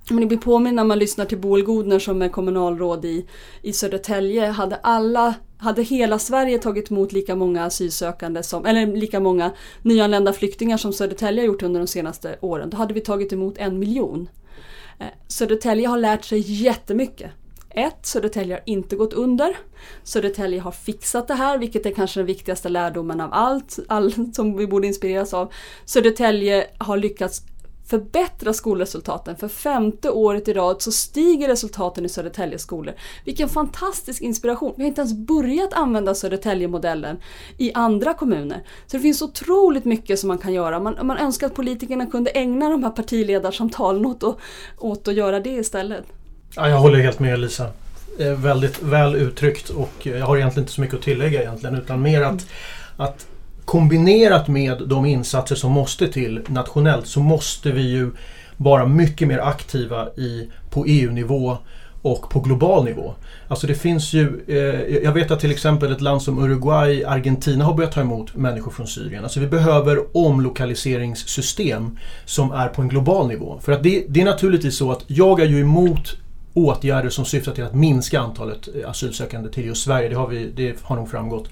Men 0.09 0.21
det 0.21 0.27
blir 0.27 0.39
påminn 0.39 0.75
när 0.75 0.85
man 0.85 0.99
lyssnar 0.99 1.25
till 1.25 1.39
Boel 1.39 1.63
Godner 1.63 1.99
som 1.99 2.23
är 2.23 2.29
kommunalråd 2.29 3.05
i, 3.05 3.27
i 3.63 3.73
Södertälje. 3.73 4.47
Hade 4.47 4.77
alla 4.77 5.35
hade 5.61 5.83
hela 5.83 6.19
Sverige 6.19 6.59
tagit 6.59 6.91
emot 6.91 7.13
lika 7.13 7.37
många 7.37 7.65
asylsökande 7.65 8.43
som, 8.43 8.67
eller 8.67 8.87
lika 8.87 9.21
många 9.21 9.53
nyanlända 9.83 10.33
flyktingar 10.33 10.77
som 10.77 10.93
Södertälje 10.93 11.43
har 11.43 11.47
gjort 11.47 11.63
under 11.63 11.81
de 11.81 11.87
senaste 11.87 12.39
åren, 12.41 12.71
då 12.71 12.77
hade 12.77 12.95
vi 12.95 13.01
tagit 13.01 13.33
emot 13.33 13.59
en 13.59 13.79
miljon. 13.79 14.29
Eh, 14.99 15.07
Södertälje 15.29 15.89
har 15.89 15.99
lärt 15.99 16.25
sig 16.25 16.63
jättemycket. 16.63 17.31
Ett, 17.71 18.07
Södertälje 18.07 18.55
har 18.55 18.63
inte 18.67 18.97
gått 18.97 19.13
under. 19.13 19.57
Södertälje 20.03 20.61
har 20.61 20.73
fixat 20.73 21.29
det 21.29 21.35
här, 21.35 21.59
vilket 21.59 21.87
är 21.87 21.91
kanske 21.91 22.21
den 22.21 22.27
viktigaste 22.27 22.69
lärdomen 22.69 23.21
av 23.21 23.31
allt, 23.33 23.79
allt 23.89 24.35
som 24.35 24.57
vi 24.57 24.67
borde 24.67 24.87
inspireras 24.87 25.35
av. 25.35 25.53
Södertälje 25.85 26.67
har 26.79 26.97
lyckats 26.97 27.43
förbättra 27.91 28.53
skolresultaten. 28.53 29.36
För 29.36 29.49
femte 29.49 30.11
året 30.11 30.49
i 30.49 30.53
rad 30.53 30.82
så 30.82 30.93
stiger 30.93 31.49
resultaten 31.49 32.05
i 32.05 32.09
Södertäljes 32.09 32.62
skolor. 32.62 32.95
Vilken 33.24 33.49
fantastisk 33.49 34.22
inspiration! 34.22 34.74
Vi 34.76 34.82
har 34.82 34.88
inte 34.88 35.01
ens 35.01 35.14
börjat 35.14 35.72
använda 35.72 36.14
Södertälje-modellen 36.14 37.16
i 37.59 37.72
andra 37.74 38.14
kommuner. 38.14 38.62
Så 38.86 38.97
det 38.97 39.01
finns 39.01 39.22
otroligt 39.22 39.84
mycket 39.84 40.18
som 40.18 40.28
man 40.28 40.38
kan 40.38 40.53
göra. 40.53 40.80
Man, 40.80 40.97
man 41.03 41.18
önskar 41.18 41.47
att 41.47 41.55
politikerna 41.55 42.07
kunde 42.07 42.30
ägna 42.30 42.68
de 42.68 42.82
här 42.82 42.91
partiledarsamtalen 42.91 44.07
åt, 44.07 44.24
att, 44.24 44.36
åt 44.78 45.09
att 45.09 45.14
göra 45.14 45.41
det 45.41 45.51
istället. 45.51 46.05
Ja, 46.57 46.68
jag 46.68 46.78
håller 46.78 46.99
helt 46.99 47.20
med 47.20 47.38
Lisa. 47.38 47.66
Väldigt 48.36 48.82
väl 48.82 49.14
uttryckt 49.14 49.70
och 49.70 50.07
jag 50.07 50.26
har 50.26 50.36
egentligen 50.36 50.62
inte 50.62 50.72
så 50.72 50.80
mycket 50.80 50.97
att 50.97 51.03
tillägga 51.03 51.41
egentligen 51.41 51.74
utan 51.74 52.03
mer 52.03 52.22
att, 52.22 52.47
att 52.97 53.26
kombinerat 53.65 54.49
med 54.49 54.83
de 54.87 55.07
insatser 55.07 55.57
som 55.57 55.73
måste 55.73 56.09
till 56.09 56.41
nationellt 56.47 57.07
så 57.07 57.21
måste 57.21 57.73
vi 57.73 57.83
ju 57.83 58.11
vara 58.57 58.87
mycket 58.87 59.29
mer 59.29 59.39
aktiva 59.39 60.09
i, 60.09 60.49
på 60.71 60.85
EU-nivå 60.87 61.59
och 62.03 62.31
på 62.31 62.41
global 62.41 62.85
nivå. 62.85 63.15
Alltså 63.49 63.67
det 63.67 63.75
finns 63.75 64.13
ju, 64.13 64.45
eh, 64.49 64.97
jag 65.05 65.13
vet 65.13 65.31
att 65.31 65.41
till 65.41 65.51
exempel 65.51 65.93
ett 65.93 66.01
land 66.01 66.23
som 66.23 66.39
Uruguay, 66.39 67.05
Argentina 67.05 67.65
har 67.65 67.75
börjat 67.75 67.93
ta 67.93 68.01
emot 68.01 68.37
människor 68.37 68.71
från 68.71 68.87
Syrien. 68.87 69.23
Alltså 69.23 69.41
vi 69.41 69.47
behöver 69.47 70.17
omlokaliseringssystem 70.17 71.99
som 72.25 72.53
är 72.53 72.69
på 72.69 72.83
en 72.83 72.89
global 72.89 73.29
nivå. 73.29 73.61
För 73.63 73.73
att 73.73 73.83
det, 73.83 74.05
det 74.09 74.21
är 74.21 74.25
naturligtvis 74.25 74.77
så 74.77 74.93
att 74.93 75.05
jag 75.07 75.41
är 75.41 75.47
ju 75.47 75.61
emot 75.61 76.17
åtgärder 76.55 77.11
som 77.11 77.25
syftar 77.25 77.53
till 77.53 77.65
att 77.65 77.75
minska 77.75 78.21
antalet 78.21 78.69
eh, 78.75 78.91
asylsökande 78.91 79.51
till 79.51 79.67
just 79.67 79.85
Sverige. 79.85 80.09
Det 80.09 80.17
har, 80.17 80.29
vi, 80.29 80.53
det 80.57 80.77
har 80.83 80.97
nog 80.97 81.11
framgått. 81.11 81.49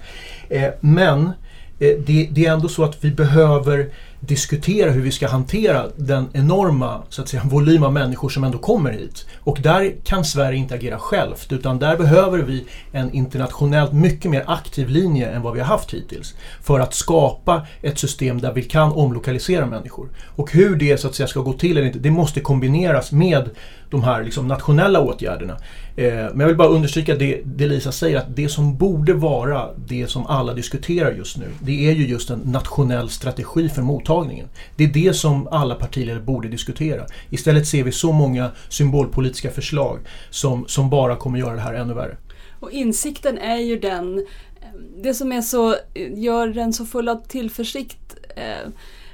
Eh, 0.49 0.69
men 0.79 1.25
eh, 1.25 1.31
Eh, 1.79 1.97
det, 2.05 2.29
det, 2.31 2.45
är 2.45 2.53
ändå 2.53 2.69
så 2.69 2.83
att 2.83 3.03
vi 3.03 3.11
behöver 3.11 3.89
diskutera 4.19 4.91
hur 4.91 5.01
vi 5.01 5.11
ska 5.11 5.27
hantera 5.27 5.85
den 5.95 6.27
enorma 6.33 7.01
så 7.09 7.21
att 7.21 7.27
säga, 7.27 7.43
volym 7.45 7.83
av 7.83 7.93
människor 7.93 8.29
som 8.29 8.43
ändå 8.43 8.57
kommer 8.57 8.91
hit. 8.91 9.25
Och 9.39 9.59
där 9.61 9.95
kan 10.03 10.25
Sverige 10.25 10.57
inte 10.57 10.75
agera 10.75 10.99
självt 10.99 11.51
utan 11.51 11.79
där 11.79 11.97
behöver 11.97 12.37
vi 12.37 12.65
en 12.91 13.13
internationellt 13.13 13.93
mycket 13.93 14.31
mer 14.31 14.43
aktiv 14.47 14.89
linje 14.89 15.29
än 15.29 15.41
vad 15.41 15.53
vi 15.53 15.59
har 15.59 15.67
haft 15.67 15.93
hittills. 15.93 16.35
För 16.61 16.79
att 16.79 16.93
skapa 16.93 17.67
ett 17.81 17.99
system 17.99 18.41
där 18.41 18.53
vi 18.53 18.63
kan 18.63 18.91
omlokalisera 18.91 19.65
människor. 19.65 20.09
Och 20.35 20.51
hur 20.51 20.75
det 20.75 20.97
så 20.97 21.07
att 21.07 21.15
säga 21.15 21.27
ska 21.27 21.39
gå 21.39 21.53
till 21.53 21.77
eller 21.77 21.87
inte, 21.87 21.99
det 21.99 22.11
måste 22.11 22.39
kombineras 22.39 23.11
med 23.11 23.49
de 23.89 24.03
här 24.03 24.23
liksom 24.23 24.47
nationella 24.47 25.01
åtgärderna. 25.01 25.57
Eh, 25.95 26.13
men 26.13 26.39
jag 26.39 26.47
vill 26.47 26.57
bara 26.57 26.67
understryka 26.67 27.15
det, 27.15 27.41
det 27.45 27.67
Lisa 27.67 27.91
säger 27.91 28.17
att 28.17 28.35
det 28.35 28.49
som 28.49 28.77
borde 28.77 29.13
vara 29.13 29.69
det 29.75 30.07
som 30.07 30.27
alla 30.27 30.53
diskuterar 30.53 31.11
just 31.11 31.37
nu 31.37 31.45
det 31.59 31.89
är 31.89 31.95
ju 31.95 32.07
just 32.07 32.29
en 32.29 32.39
nationell 32.39 33.09
strategi 33.09 33.69
för 33.69 33.81
mottagningen. 34.09 34.49
Det 34.75 34.83
är 34.83 34.87
det 34.87 35.13
som 35.13 35.47
alla 35.47 35.75
partiledare 35.75 36.21
borde 36.21 36.47
diskutera. 36.47 37.05
Istället 37.29 37.67
ser 37.67 37.83
vi 37.83 37.91
så 37.91 38.11
många 38.11 38.51
symbolpolitiska 38.69 39.51
förslag 39.51 39.99
som, 40.29 40.67
som 40.67 40.89
bara 40.89 41.15
kommer 41.15 41.39
göra 41.39 41.55
det 41.55 41.61
här 41.61 41.73
ännu 41.73 41.93
värre. 41.93 42.17
Och 42.59 42.71
insikten 42.71 43.37
är 43.37 43.57
ju 43.57 43.79
den, 43.79 44.17
eh, 44.17 44.67
det 45.03 45.13
som 45.13 45.31
är 45.31 45.41
så, 45.41 45.71
eh, 45.71 46.19
gör 46.19 46.47
den 46.47 46.73
så 46.73 46.85
full 46.85 47.09
av 47.09 47.27
tillförsikt 47.27 48.15
eh, 48.35 48.69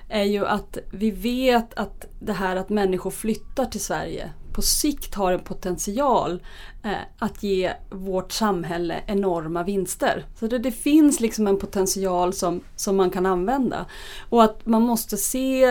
är 0.10 0.24
ju 0.24 0.46
att 0.46 0.78
vi 0.92 1.12
vet 1.12 1.74
att 1.74 2.06
det 2.20 2.34
här 2.34 2.56
att 2.56 2.70
människor 2.70 3.12
flyttar 3.12 3.66
till 3.66 3.82
Sverige 3.82 4.30
på 4.56 4.62
sikt 4.62 5.16
har 5.16 5.32
en 5.32 5.40
potential 5.40 6.42
eh, 6.84 6.92
att 7.20 7.44
ge 7.44 7.74
vårt 7.90 8.32
samhälle 8.32 9.04
enorma 9.08 9.64
vinster. 9.64 10.26
Så 10.40 10.48
det, 10.48 10.60
det, 10.60 10.72
finns 10.72 11.20
liksom 11.20 11.48
en 11.48 11.58
potential 11.58 12.34
som, 12.34 12.62
som 12.76 12.96
man 12.96 13.10
kan 13.10 13.26
använda. 13.26 13.86
Och 14.30 14.44
att 14.44 14.66
man 14.66 14.82
måste 14.82 15.18
se 15.18 15.64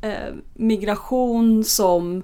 eh, 0.00 0.34
migration 0.54 1.64
som 1.64 2.22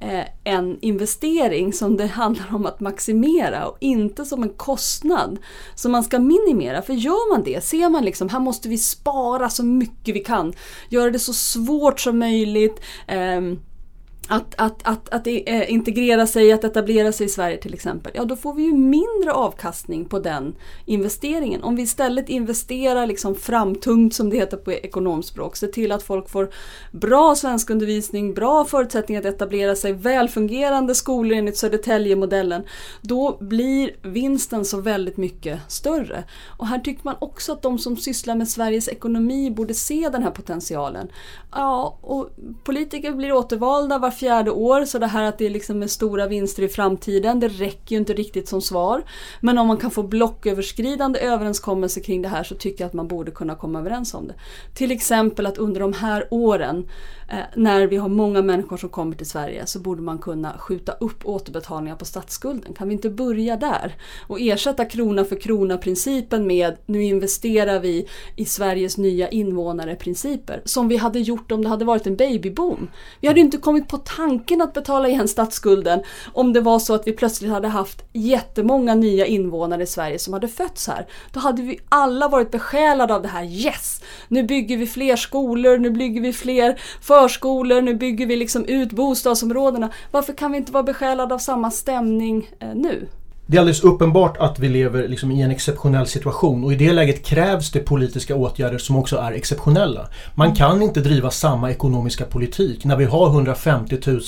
eh, 0.00 0.24
en 0.44 0.78
investering 0.80 1.72
som 1.72 1.96
det 1.96 2.06
handlar 2.06 2.54
om 2.54 2.66
att 2.66 2.80
maximera 2.80 3.66
och 3.66 3.76
inte 3.80 4.24
som 4.24 4.42
en 4.42 4.54
kostnad 4.54 5.38
som 5.74 5.92
man 5.92 6.04
ska 6.04 6.18
minimera. 6.18 6.82
För 6.82 6.92
gör 6.92 7.34
man 7.34 7.42
det, 7.44 7.64
ser 7.64 7.88
man 7.88 8.04
liksom 8.04 8.28
här 8.28 8.40
måste 8.40 8.68
vi 8.68 8.78
spara 8.78 9.50
så 9.50 9.64
mycket 9.64 10.14
vi 10.14 10.20
kan, 10.20 10.52
göra 10.88 11.10
det 11.10 11.18
så 11.18 11.32
svårt 11.32 12.00
som 12.00 12.18
möjligt, 12.18 12.80
eh, 13.06 13.40
att, 14.28 14.54
att, 14.58 14.86
att, 14.86 15.08
att 15.08 15.26
eh, 15.26 15.72
integrera 15.72 16.26
sig, 16.26 16.52
att 16.52 16.64
etablera 16.64 17.12
sig 17.12 17.26
i 17.26 17.28
Sverige 17.28 17.56
till 17.56 17.74
exempel, 17.74 18.12
ja 18.14 18.24
då 18.24 18.36
får 18.36 18.54
vi 18.54 18.62
ju 18.62 18.72
mindre 18.72 19.32
avkastning 19.32 20.04
på 20.04 20.18
den 20.18 20.54
investeringen. 20.84 21.62
Om 21.62 21.76
vi 21.76 21.82
istället 21.82 22.28
investerar 22.28 23.06
liksom 23.06 23.34
framtungt 23.34 24.14
som 24.14 24.30
det 24.30 24.36
heter 24.36 24.56
på 24.56 24.72
ekonomspråk, 24.72 25.56
se 25.56 25.66
till 25.66 25.92
att 25.92 26.02
folk 26.02 26.28
får 26.28 26.50
bra 26.92 27.34
svenskundervisning, 27.34 28.34
bra 28.34 28.64
förutsättningar 28.64 29.20
att 29.20 29.26
etablera 29.26 29.76
sig, 29.76 29.92
välfungerande 29.92 30.94
skolor 30.94 31.38
enligt 31.38 31.56
Södertälje-modellen, 31.56 32.62
då 33.00 33.38
blir 33.40 33.96
vinsten 34.02 34.64
så 34.64 34.80
väldigt 34.80 35.16
mycket 35.16 35.60
större. 35.68 36.24
Och 36.58 36.66
här 36.66 36.78
tycker 36.78 37.04
man 37.04 37.16
också 37.18 37.52
att 37.52 37.62
de 37.62 37.78
som 37.78 37.96
sysslar 37.96 38.34
med 38.34 38.48
Sveriges 38.48 38.88
ekonomi 38.88 39.50
borde 39.50 39.74
se 39.74 40.08
den 40.12 40.22
här 40.22 40.30
potentialen. 40.30 41.08
Ja, 41.52 41.98
och 42.00 42.30
politiker 42.64 43.12
blir 43.12 43.32
återvalda 43.32 43.98
var 44.10 44.16
fjärde 44.16 44.50
år 44.50 44.84
så 44.84 44.98
det 44.98 45.06
här 45.06 45.22
att 45.22 45.38
det 45.38 45.46
är 45.46 45.50
liksom 45.50 45.78
med 45.78 45.90
stora 45.90 46.26
vinster 46.26 46.62
i 46.62 46.68
framtiden 46.68 47.40
det 47.40 47.48
räcker 47.48 47.94
ju 47.94 47.98
inte 47.98 48.12
riktigt 48.12 48.48
som 48.48 48.62
svar. 48.62 49.02
Men 49.40 49.58
om 49.58 49.66
man 49.66 49.76
kan 49.76 49.90
få 49.90 50.02
blocköverskridande 50.02 51.18
överenskommelser 51.20 52.00
kring 52.00 52.22
det 52.22 52.28
här 52.28 52.42
så 52.42 52.54
tycker 52.54 52.84
jag 52.84 52.88
att 52.88 52.94
man 52.94 53.08
borde 53.08 53.30
kunna 53.30 53.54
komma 53.54 53.78
överens 53.78 54.14
om 54.14 54.28
det. 54.28 54.34
Till 54.74 54.90
exempel 54.90 55.46
att 55.46 55.58
under 55.58 55.80
de 55.80 55.92
här 55.92 56.26
åren 56.30 56.88
Eh, 57.32 57.38
när 57.54 57.86
vi 57.86 57.96
har 57.96 58.08
många 58.08 58.42
människor 58.42 58.76
som 58.76 58.88
kommer 58.88 59.16
till 59.16 59.26
Sverige 59.26 59.66
så 59.66 59.78
borde 59.78 60.02
man 60.02 60.18
kunna 60.18 60.58
skjuta 60.58 60.92
upp 60.92 61.26
återbetalningar 61.26 61.96
på 61.96 62.04
statsskulden. 62.04 62.74
Kan 62.74 62.88
vi 62.88 62.94
inte 62.94 63.10
börja 63.10 63.56
där? 63.56 63.94
Och 64.26 64.40
ersätta 64.40 64.84
krona 64.84 65.24
för 65.24 65.36
krona-principen 65.40 66.46
med 66.46 66.76
nu 66.86 67.02
investerar 67.02 67.80
vi 67.80 68.08
i 68.36 68.44
Sveriges 68.44 68.98
nya 68.98 69.28
invånare-principer. 69.28 70.62
Som 70.64 70.88
vi 70.88 70.96
hade 70.96 71.20
gjort 71.20 71.52
om 71.52 71.62
det 71.62 71.68
hade 71.68 71.84
varit 71.84 72.06
en 72.06 72.16
babyboom. 72.16 72.88
Vi 73.20 73.28
hade 73.28 73.40
inte 73.40 73.56
kommit 73.56 73.88
på 73.88 73.96
tanken 73.96 74.62
att 74.62 74.72
betala 74.72 75.08
igen 75.08 75.28
statsskulden 75.28 76.02
om 76.32 76.52
det 76.52 76.60
var 76.60 76.78
så 76.78 76.94
att 76.94 77.06
vi 77.06 77.12
plötsligt 77.12 77.50
hade 77.50 77.68
haft 77.68 78.04
jättemånga 78.12 78.94
nya 78.94 79.26
invånare 79.26 79.82
i 79.82 79.86
Sverige 79.86 80.18
som 80.18 80.32
hade 80.32 80.48
fötts 80.48 80.86
här. 80.86 81.06
Då 81.32 81.40
hade 81.40 81.62
vi 81.62 81.80
alla 81.88 82.28
varit 82.28 82.50
besjälade 82.50 83.14
av 83.14 83.22
det 83.22 83.28
här. 83.28 83.44
Yes! 83.44 84.02
Nu 84.28 84.42
bygger 84.42 84.76
vi 84.76 84.86
fler 84.86 85.16
skolor, 85.16 85.78
nu 85.78 85.90
bygger 85.90 86.20
vi 86.20 86.32
fler 86.32 86.80
för 87.02 87.19
förskolor, 87.22 87.82
nu 87.82 87.94
bygger 87.94 88.26
vi 88.26 88.36
liksom 88.36 88.64
ut 88.64 88.92
bostadsområdena. 88.92 89.90
Varför 90.10 90.32
kan 90.32 90.52
vi 90.52 90.58
inte 90.58 90.72
vara 90.72 90.82
besjälade 90.82 91.34
av 91.34 91.38
samma 91.38 91.70
stämning 91.70 92.50
eh, 92.60 92.68
nu? 92.74 93.08
Det 93.46 93.56
är 93.56 93.60
alldeles 93.60 93.84
uppenbart 93.84 94.36
att 94.36 94.58
vi 94.58 94.68
lever 94.68 95.08
liksom 95.08 95.30
i 95.30 95.42
en 95.42 95.50
exceptionell 95.50 96.06
situation 96.06 96.64
och 96.64 96.72
i 96.72 96.76
det 96.76 96.92
läget 96.92 97.24
krävs 97.24 97.70
det 97.70 97.80
politiska 97.80 98.34
åtgärder 98.34 98.78
som 98.78 98.96
också 98.96 99.16
är 99.16 99.32
exceptionella. 99.32 100.08
Man 100.34 100.54
kan 100.54 100.82
inte 100.82 101.00
driva 101.00 101.30
samma 101.30 101.70
ekonomiska 101.70 102.24
politik 102.24 102.84
när 102.84 102.96
vi 102.96 103.04
har 103.04 103.26
150 103.26 103.98
000 104.06 104.20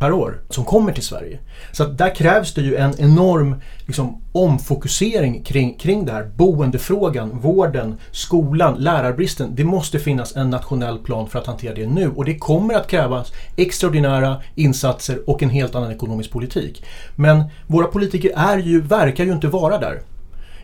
per 0.00 0.12
år 0.12 0.40
som 0.48 0.64
kommer 0.64 0.92
till 0.92 1.02
Sverige. 1.02 1.38
Så 1.72 1.82
att 1.82 1.98
där 1.98 2.14
krävs 2.14 2.54
det 2.54 2.60
ju 2.60 2.76
en 2.76 2.94
enorm 2.98 3.54
liksom, 3.86 4.22
omfokusering 4.32 5.42
kring, 5.42 5.74
kring 5.78 6.04
det 6.04 6.12
här. 6.12 6.30
Boendefrågan, 6.36 7.38
vården, 7.40 7.96
skolan, 8.10 8.74
lärarbristen. 8.78 9.54
Det 9.54 9.64
måste 9.64 9.98
finnas 9.98 10.36
en 10.36 10.50
nationell 10.50 10.98
plan 10.98 11.28
för 11.28 11.38
att 11.38 11.46
hantera 11.46 11.74
det 11.74 11.86
nu 11.86 12.10
och 12.16 12.24
det 12.24 12.38
kommer 12.38 12.74
att 12.74 12.86
krävas 12.86 13.32
extraordinära 13.56 14.42
insatser 14.54 15.30
och 15.30 15.42
en 15.42 15.50
helt 15.50 15.74
annan 15.74 15.92
ekonomisk 15.92 16.30
politik. 16.30 16.84
Men 17.16 17.44
våra 17.66 17.86
politiker 17.86 18.32
är 18.36 18.58
ju, 18.58 18.80
verkar 18.80 19.24
ju 19.24 19.32
inte 19.32 19.48
vara 19.48 19.78
där 19.78 20.02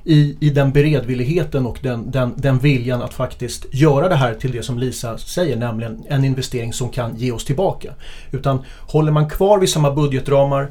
i, 0.06 0.36
i 0.40 0.50
den 0.50 0.72
beredvilligheten 0.72 1.66
och 1.66 1.78
den, 1.82 2.10
den, 2.10 2.34
den 2.36 2.58
viljan 2.58 3.02
att 3.02 3.14
faktiskt 3.14 3.66
göra 3.74 4.08
det 4.08 4.14
här 4.14 4.34
till 4.34 4.52
det 4.52 4.62
som 4.62 4.78
Lisa 4.78 5.18
säger, 5.18 5.56
nämligen 5.56 6.04
en 6.08 6.24
investering 6.24 6.72
som 6.72 6.88
kan 6.88 7.16
ge 7.16 7.32
oss 7.32 7.44
tillbaka. 7.44 7.92
Utan 8.32 8.64
håller 8.80 9.12
man 9.12 9.28
kvar 9.30 9.58
vid 9.58 9.68
samma 9.68 9.90
budgetramar 9.90 10.68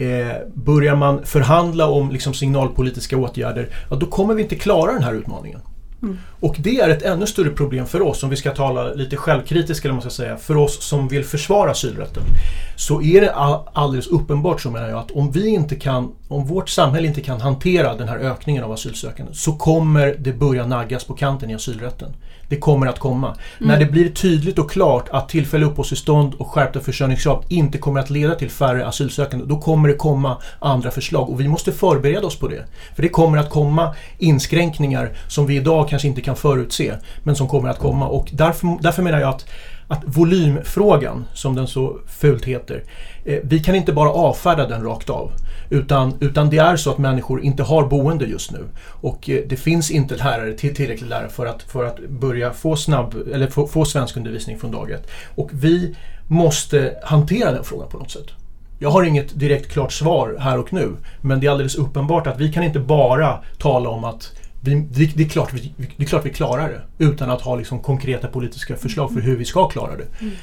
Eh, 0.00 0.36
börjar 0.54 0.96
man 0.96 1.24
förhandla 1.24 1.88
om 1.88 2.10
liksom, 2.10 2.34
signalpolitiska 2.34 3.16
åtgärder, 3.16 3.68
ja, 3.90 3.96
då 3.96 4.06
kommer 4.06 4.34
vi 4.34 4.42
inte 4.42 4.54
klara 4.54 4.92
den 4.92 5.02
här 5.02 5.14
utmaningen. 5.14 5.60
Mm. 6.02 6.18
Och 6.40 6.56
det 6.58 6.80
är 6.80 6.88
ett 6.88 7.02
ännu 7.02 7.26
större 7.26 7.50
problem 7.50 7.86
för 7.86 8.02
oss, 8.02 8.22
om 8.22 8.30
vi 8.30 8.36
ska 8.36 8.54
tala 8.54 8.92
lite 8.92 9.16
självkritiskt 9.16 9.84
eller 9.84 9.92
man 9.92 10.00
ska 10.02 10.10
säga, 10.10 10.36
för 10.36 10.56
oss 10.56 10.82
som 10.82 11.08
vill 11.08 11.24
försvara 11.24 11.70
asylrätten. 11.70 12.22
Så 12.76 13.02
är 13.02 13.20
det 13.20 13.34
alldeles 13.72 14.06
uppenbart 14.06 14.60
så 14.60 14.70
menar 14.70 14.88
jag 14.88 14.98
att 14.98 15.10
om 15.10 15.30
vi 15.32 15.48
inte 15.48 15.76
kan, 15.76 16.12
om 16.28 16.46
vårt 16.46 16.68
samhälle 16.68 17.06
inte 17.06 17.20
kan 17.20 17.40
hantera 17.40 17.94
den 17.94 18.08
här 18.08 18.18
ökningen 18.18 18.64
av 18.64 18.72
asylsökande 18.72 19.34
så 19.34 19.52
kommer 19.52 20.16
det 20.18 20.32
börja 20.32 20.66
naggas 20.66 21.04
på 21.04 21.14
kanten 21.14 21.50
i 21.50 21.54
asylrätten. 21.54 22.12
Det 22.48 22.56
kommer 22.56 22.86
att 22.86 22.98
komma. 22.98 23.26
Mm. 23.26 23.68
När 23.68 23.78
det 23.78 23.92
blir 23.92 24.08
tydligt 24.08 24.58
och 24.58 24.70
klart 24.70 25.08
att 25.08 25.28
tillfälliga 25.28 25.68
uppehållstillstånd 25.68 26.34
och 26.34 26.46
skärpta 26.46 26.80
försörjningskrav 26.80 27.44
inte 27.48 27.78
kommer 27.78 28.00
att 28.00 28.10
leda 28.10 28.34
till 28.34 28.50
färre 28.50 28.86
asylsökande, 28.86 29.46
då 29.46 29.60
kommer 29.60 29.88
det 29.88 29.94
komma 29.94 30.36
andra 30.58 30.90
förslag 30.90 31.30
och 31.30 31.40
vi 31.40 31.48
måste 31.48 31.72
förbereda 31.72 32.26
oss 32.26 32.38
på 32.38 32.48
det. 32.48 32.64
För 32.94 33.02
det 33.02 33.08
kommer 33.08 33.38
att 33.38 33.50
komma 33.50 33.94
inskränkningar 34.18 35.10
som 35.28 35.46
vi 35.46 35.56
idag 35.56 35.88
kanske 35.88 36.08
inte 36.08 36.20
kan 36.20 36.36
förutse, 36.36 36.94
men 37.22 37.36
som 37.36 37.48
kommer 37.48 37.68
att 37.68 37.78
komma 37.78 38.08
och 38.08 38.28
därför, 38.32 38.82
därför 38.82 39.02
menar 39.02 39.20
jag 39.20 39.28
att 39.28 39.46
att 39.88 40.02
volymfrågan, 40.04 41.24
som 41.34 41.54
den 41.54 41.66
så 41.66 41.98
fult 42.06 42.44
heter, 42.44 42.82
eh, 43.24 43.38
vi 43.42 43.60
kan 43.60 43.74
inte 43.74 43.92
bara 43.92 44.10
avfärda 44.10 44.68
den 44.68 44.82
rakt 44.82 45.10
av. 45.10 45.32
Utan, 45.70 46.14
utan 46.20 46.50
det 46.50 46.58
är 46.58 46.76
så 46.76 46.90
att 46.90 46.98
människor 46.98 47.42
inte 47.42 47.62
har 47.62 47.86
boende 47.86 48.24
just 48.24 48.52
nu. 48.52 48.64
Och 48.80 49.30
eh, 49.30 49.40
det 49.46 49.56
finns 49.56 49.90
inte 49.90 50.16
lärare, 50.16 50.52
till, 50.52 50.74
tillräckligt 50.74 51.10
lärare 51.10 51.28
för 51.28 51.46
att, 51.46 51.62
för 51.62 51.84
att 51.84 51.98
börja 52.08 52.52
få, 52.52 52.76
snabb, 52.76 53.14
eller 53.32 53.46
få, 53.46 53.66
få 53.66 53.84
svenskundervisning 53.84 54.58
från 54.58 54.70
dag 54.70 54.90
ett. 54.90 55.10
Och 55.34 55.50
vi 55.52 55.96
måste 56.26 56.94
hantera 57.04 57.52
den 57.52 57.64
frågan 57.64 57.88
på 57.88 57.98
något 57.98 58.10
sätt. 58.10 58.26
Jag 58.78 58.90
har 58.90 59.02
inget 59.02 59.40
direkt 59.40 59.72
klart 59.72 59.92
svar 59.92 60.36
här 60.40 60.58
och 60.58 60.72
nu, 60.72 60.92
men 61.20 61.40
det 61.40 61.46
är 61.46 61.50
alldeles 61.50 61.74
uppenbart 61.74 62.26
att 62.26 62.40
vi 62.40 62.52
kan 62.52 62.62
inte 62.62 62.80
bara 62.80 63.38
tala 63.58 63.88
om 63.88 64.04
att 64.04 64.32
vi, 64.60 64.74
det, 64.74 65.06
det, 65.16 65.22
är 65.22 65.28
klart 65.28 65.52
vi, 65.52 65.72
det 65.96 66.04
är 66.04 66.06
klart 66.06 66.26
vi 66.26 66.30
klarar 66.30 66.68
det 66.68 67.04
utan 67.04 67.30
att 67.30 67.40
ha 67.40 67.56
liksom 67.56 67.80
konkreta 67.80 68.28
politiska 68.28 68.76
förslag 68.76 69.12
för 69.12 69.20
hur 69.20 69.36
vi 69.36 69.44
ska 69.44 69.68
klara 69.68 69.96
det. 69.96 70.06
Mm 70.20 70.34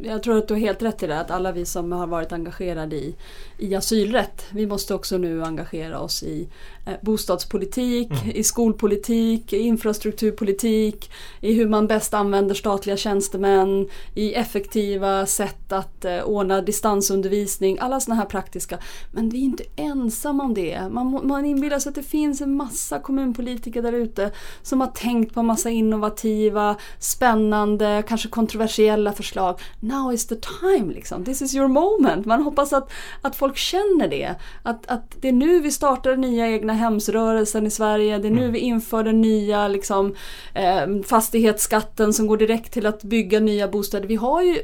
jag 0.00 0.22
tror 0.22 0.38
att 0.38 0.48
du 0.48 0.54
har 0.54 0.60
helt 0.60 0.82
rätt 0.82 1.02
i 1.02 1.06
det, 1.06 1.20
att 1.20 1.30
alla 1.30 1.52
vi 1.52 1.64
som 1.64 1.92
har 1.92 2.06
varit 2.06 2.32
engagerade 2.32 2.96
i, 2.96 3.16
i 3.58 3.74
asylrätt, 3.74 4.44
vi 4.50 4.66
måste 4.66 4.94
också 4.94 5.18
nu 5.18 5.44
engagera 5.44 6.00
oss 6.00 6.22
i 6.22 6.48
eh, 6.86 6.92
bostadspolitik, 7.00 8.10
mm. 8.10 8.36
i 8.36 8.44
skolpolitik, 8.44 9.52
i 9.52 9.58
infrastrukturpolitik, 9.58 11.10
i 11.40 11.52
hur 11.52 11.68
man 11.68 11.86
bäst 11.86 12.14
använder 12.14 12.54
statliga 12.54 12.96
tjänstemän, 12.96 13.88
i 14.14 14.34
effektiva 14.34 15.26
sätt 15.26 15.72
att 15.72 16.04
eh, 16.04 16.22
ordna 16.22 16.60
distansundervisning, 16.60 17.78
alla 17.80 18.00
sådana 18.00 18.20
här 18.20 18.28
praktiska. 18.28 18.78
Men 19.12 19.28
vi 19.28 19.38
är 19.38 19.44
inte 19.44 19.64
ensamma 19.76 20.44
om 20.44 20.54
det. 20.54 20.88
Man, 20.90 21.26
man 21.26 21.44
inbillar 21.44 21.78
sig 21.78 21.90
att 21.90 21.96
det 21.96 22.02
finns 22.02 22.40
en 22.40 22.56
massa 22.56 22.98
kommunpolitiker 22.98 23.82
där 23.82 23.92
ute 23.92 24.30
som 24.62 24.80
har 24.80 24.88
tänkt 24.88 25.34
på 25.34 25.40
en 25.40 25.46
massa 25.46 25.70
innovativa, 25.70 26.76
spännande, 26.98 28.02
kanske 28.08 28.28
kontroversiella 28.28 29.12
förslag 29.12 29.60
now 29.88 30.12
is 30.12 30.26
the 30.26 30.36
time 30.36 30.92
liksom. 30.92 31.24
This 31.24 31.42
is 31.42 31.54
your 31.54 31.68
moment. 31.68 32.26
Man 32.26 32.42
hoppas 32.42 32.72
att, 32.72 32.90
att 33.22 33.36
folk 33.36 33.56
känner 33.56 34.08
det. 34.08 34.34
Att, 34.62 34.86
att 34.86 35.16
det 35.20 35.28
är 35.28 35.32
nu 35.32 35.60
vi 35.60 35.70
startar 35.70 36.10
den 36.10 36.20
nya 36.20 36.48
egna 36.48 36.72
hemsrörelsen 36.72 37.66
i 37.66 37.70
Sverige. 37.70 38.18
Det 38.18 38.28
är 38.28 38.32
nu 38.32 38.40
mm. 38.40 38.52
vi 38.52 38.58
inför 38.58 39.04
den 39.04 39.20
nya 39.20 39.68
liksom, 39.68 40.14
eh, 40.54 40.86
fastighetsskatten 41.06 42.12
som 42.12 42.26
går 42.26 42.36
direkt 42.36 42.72
till 42.72 42.86
att 42.86 43.02
bygga 43.02 43.40
nya 43.40 43.68
bostäder. 43.68 44.08
Vi 44.08 44.16
har 44.16 44.42
ju 44.42 44.62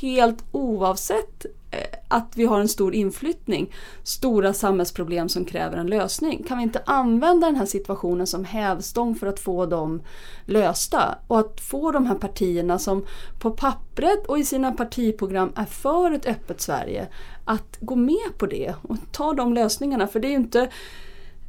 helt 0.00 0.44
oavsett 0.52 1.46
Eh, 1.70 1.98
att 2.08 2.36
vi 2.36 2.44
har 2.44 2.60
en 2.60 2.68
stor 2.68 2.94
inflyttning, 2.94 3.72
stora 4.02 4.52
samhällsproblem 4.52 5.28
som 5.28 5.44
kräver 5.44 5.76
en 5.76 5.86
lösning. 5.86 6.42
Kan 6.48 6.58
vi 6.58 6.62
inte 6.64 6.82
använda 6.86 7.46
den 7.46 7.56
här 7.56 7.66
situationen 7.66 8.26
som 8.26 8.44
hävstång 8.44 9.14
för 9.14 9.26
att 9.26 9.40
få 9.40 9.66
dem 9.66 10.02
lösta? 10.44 11.18
Och 11.26 11.38
att 11.38 11.60
få 11.60 11.92
de 11.92 12.06
här 12.06 12.14
partierna 12.14 12.78
som 12.78 13.06
på 13.38 13.50
pappret 13.50 14.26
och 14.26 14.38
i 14.38 14.44
sina 14.44 14.72
partiprogram 14.72 15.52
är 15.56 15.64
för 15.64 16.10
ett 16.12 16.26
öppet 16.26 16.60
Sverige 16.60 17.08
att 17.44 17.76
gå 17.80 17.96
med 17.96 18.38
på 18.38 18.46
det 18.46 18.74
och 18.82 18.96
ta 19.12 19.32
de 19.32 19.54
lösningarna. 19.54 20.06
För 20.06 20.20
det 20.20 20.28
är 20.28 20.30
ju 20.30 20.36
inte... 20.36 20.60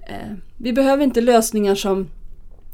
Eh, 0.08 0.34
vi 0.58 0.74
behöver 0.74 1.04
inte 1.04 1.22
lösningar 1.22 1.76
som 1.76 2.08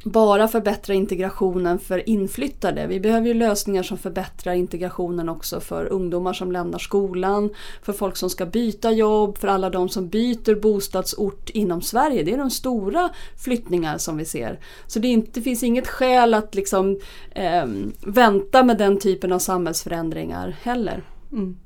bara 0.04 0.48
förbättra 0.48 0.94
integrationen 0.94 1.80
för 1.80 2.10
inflyttade. 2.10 2.88
Vi 2.88 3.00
behöver 3.00 3.28
ju 3.28 3.34
lösningar 3.34 3.84
som 3.84 3.98
förbättrar 3.98 4.54
integrationen 4.54 5.30
också 5.30 5.60
för 5.60 5.86
ungdomar 5.86 6.34
som 6.34 6.52
lämnar 6.52 6.80
skolan, 6.80 7.50
för 7.82 7.94
folk 7.94 8.18
som 8.18 8.30
ska 8.30 8.46
byta 8.46 8.92
jobb, 8.92 9.38
för 9.38 9.48
alla 9.48 9.70
de 9.70 9.90
som 9.90 10.10
byter 10.10 10.56
bostadsort 10.56 11.50
inom 11.50 11.82
Sverige. 11.82 12.24
Det 12.24 12.34
är 12.34 12.38
de 12.38 12.50
stora 12.50 13.10
flyttningar 13.44 13.98
som 13.98 14.18
vi 14.18 14.26
ser. 14.26 14.60
Så 14.88 15.00
det, 15.00 15.08
inte, 15.08 15.32
det 15.34 15.42
finns 15.42 15.64
inget 15.64 15.88
skäl 15.88 16.34
att 16.34 16.56
liksom, 16.56 17.00
eh, 17.32 17.66
vänta 18.02 18.64
med 18.64 18.78
den 18.78 19.00
typen 19.00 19.32
av 19.32 19.40
samhällsförändringar 19.40 20.56
heller. 20.62 21.04
Mm. 21.32 21.58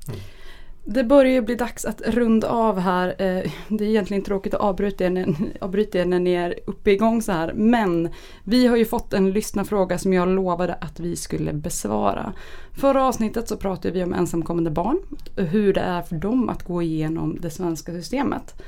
Det 0.84 1.04
börjar 1.04 1.32
ju 1.32 1.40
bli 1.40 1.54
dags 1.54 1.84
att 1.84 2.00
runda 2.00 2.48
av 2.48 2.78
här. 2.78 3.08
Eh, 3.08 3.50
det 3.68 3.84
är 3.84 3.88
egentligen 3.88 4.22
tråkigt 4.22 4.54
att 4.54 4.60
avbryta 4.60 5.04
er, 5.04 5.10
när, 5.10 5.34
avbryta 5.60 5.98
er 5.98 6.04
när 6.04 6.20
ni 6.20 6.32
är 6.32 6.54
uppe 6.66 6.90
igång 6.90 7.22
så 7.22 7.32
här. 7.32 7.52
Men 7.52 8.08
vi 8.44 8.66
har 8.66 8.76
ju 8.76 8.84
fått 8.84 9.12
en 9.12 9.30
lyssnarfråga 9.30 9.98
som 9.98 10.12
jag 10.12 10.28
lovade 10.28 10.74
att 10.74 11.00
vi 11.00 11.16
skulle 11.16 11.52
besvara. 11.52 12.32
Förra 12.72 13.04
avsnittet 13.04 13.48
så 13.48 13.56
pratade 13.56 13.94
vi 13.94 14.02
om 14.02 14.14
ensamkommande 14.14 14.70
barn. 14.70 14.98
Hur 15.36 15.74
det 15.74 15.80
är 15.80 16.02
för 16.02 16.16
dem 16.16 16.48
att 16.48 16.62
gå 16.62 16.82
igenom 16.82 17.38
det 17.40 17.50
svenska 17.50 17.92
systemet. 17.92 18.62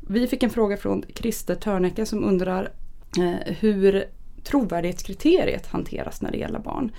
Vi 0.00 0.26
fick 0.26 0.42
en 0.42 0.50
fråga 0.50 0.76
från 0.76 1.04
Christer 1.14 1.54
Törnecke 1.54 2.06
som 2.06 2.24
undrar 2.24 2.72
eh, 3.18 3.54
hur 3.54 4.04
trovärdighetskriteriet 4.44 5.66
hanteras 5.66 6.22
när 6.22 6.30
det 6.30 6.38
gäller 6.38 6.58
barn. 6.58 6.92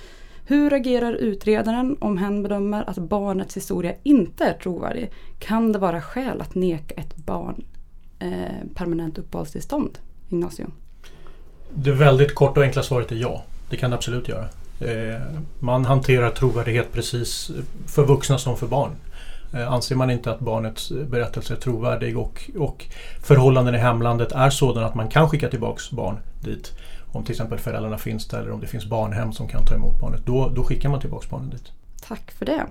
Hur 0.46 0.74
agerar 0.74 1.14
utredaren 1.14 1.98
om 2.00 2.18
hen 2.18 2.44
bedömer 2.44 2.90
att 2.90 2.98
barnets 2.98 3.58
historia 3.58 3.94
inte 4.04 4.44
är 4.44 4.54
trovärdig? 4.54 5.12
Kan 5.40 5.72
det 5.72 5.80
vara 5.80 6.02
skäl 6.02 6.42
att 6.42 6.56
neka 6.56 6.96
ett 6.96 7.16
barn 7.16 7.64
eh, 8.20 8.30
permanent 8.76 9.18
uppehållstillstånd? 9.18 10.00
Ignacio? 10.30 10.66
Det 11.74 11.92
väldigt 11.92 12.36
korta 12.36 12.60
och 12.60 12.66
enkla 12.66 12.84
svaret 12.84 13.12
är 13.12 13.16
ja. 13.16 13.44
Det 13.70 13.78
kan 13.78 13.90
det 13.90 13.96
absolut 13.96 14.28
göra. 14.28 14.46
Eh, 14.80 15.22
man 15.60 15.86
hanterar 15.86 16.30
trovärdighet 16.30 16.92
precis 16.92 17.52
för 17.88 18.06
vuxna 18.06 18.38
som 18.38 18.58
för 18.58 18.68
barn. 18.68 18.92
Eh, 19.54 19.72
anser 19.72 19.96
man 19.96 20.12
inte 20.12 20.32
att 20.32 20.40
barnets 20.40 20.92
berättelse 20.92 21.54
är 21.54 21.58
trovärdig 21.58 22.18
och, 22.18 22.50
och 22.58 22.86
förhållanden 23.22 23.76
i 23.76 23.78
hemlandet 23.78 24.32
är 24.32 24.50
sådana 24.50 24.88
att 24.88 24.96
man 24.96 25.10
kan 25.10 25.30
skicka 25.30 25.50
tillbaks 25.50 25.92
barn 25.92 26.18
dit 26.42 26.72
om 27.14 27.24
till 27.24 27.32
exempel 27.32 27.60
föräldrarna 27.60 27.98
finns 27.98 28.28
där 28.28 28.40
eller 28.40 28.52
om 28.52 28.62
det 28.62 28.68
finns 28.68 28.86
barnhem 28.86 29.34
som 29.34 29.48
kan 29.48 29.66
ta 29.66 29.76
emot 29.76 30.00
barnet. 30.00 30.26
Då, 30.26 30.50
då 30.50 30.64
skickar 30.64 30.90
man 30.90 31.02
tillbaka 31.02 31.28
barnet 31.30 31.52
dit. 31.52 31.72
Tack 32.08 32.32
för 32.32 32.46
det. 32.46 32.66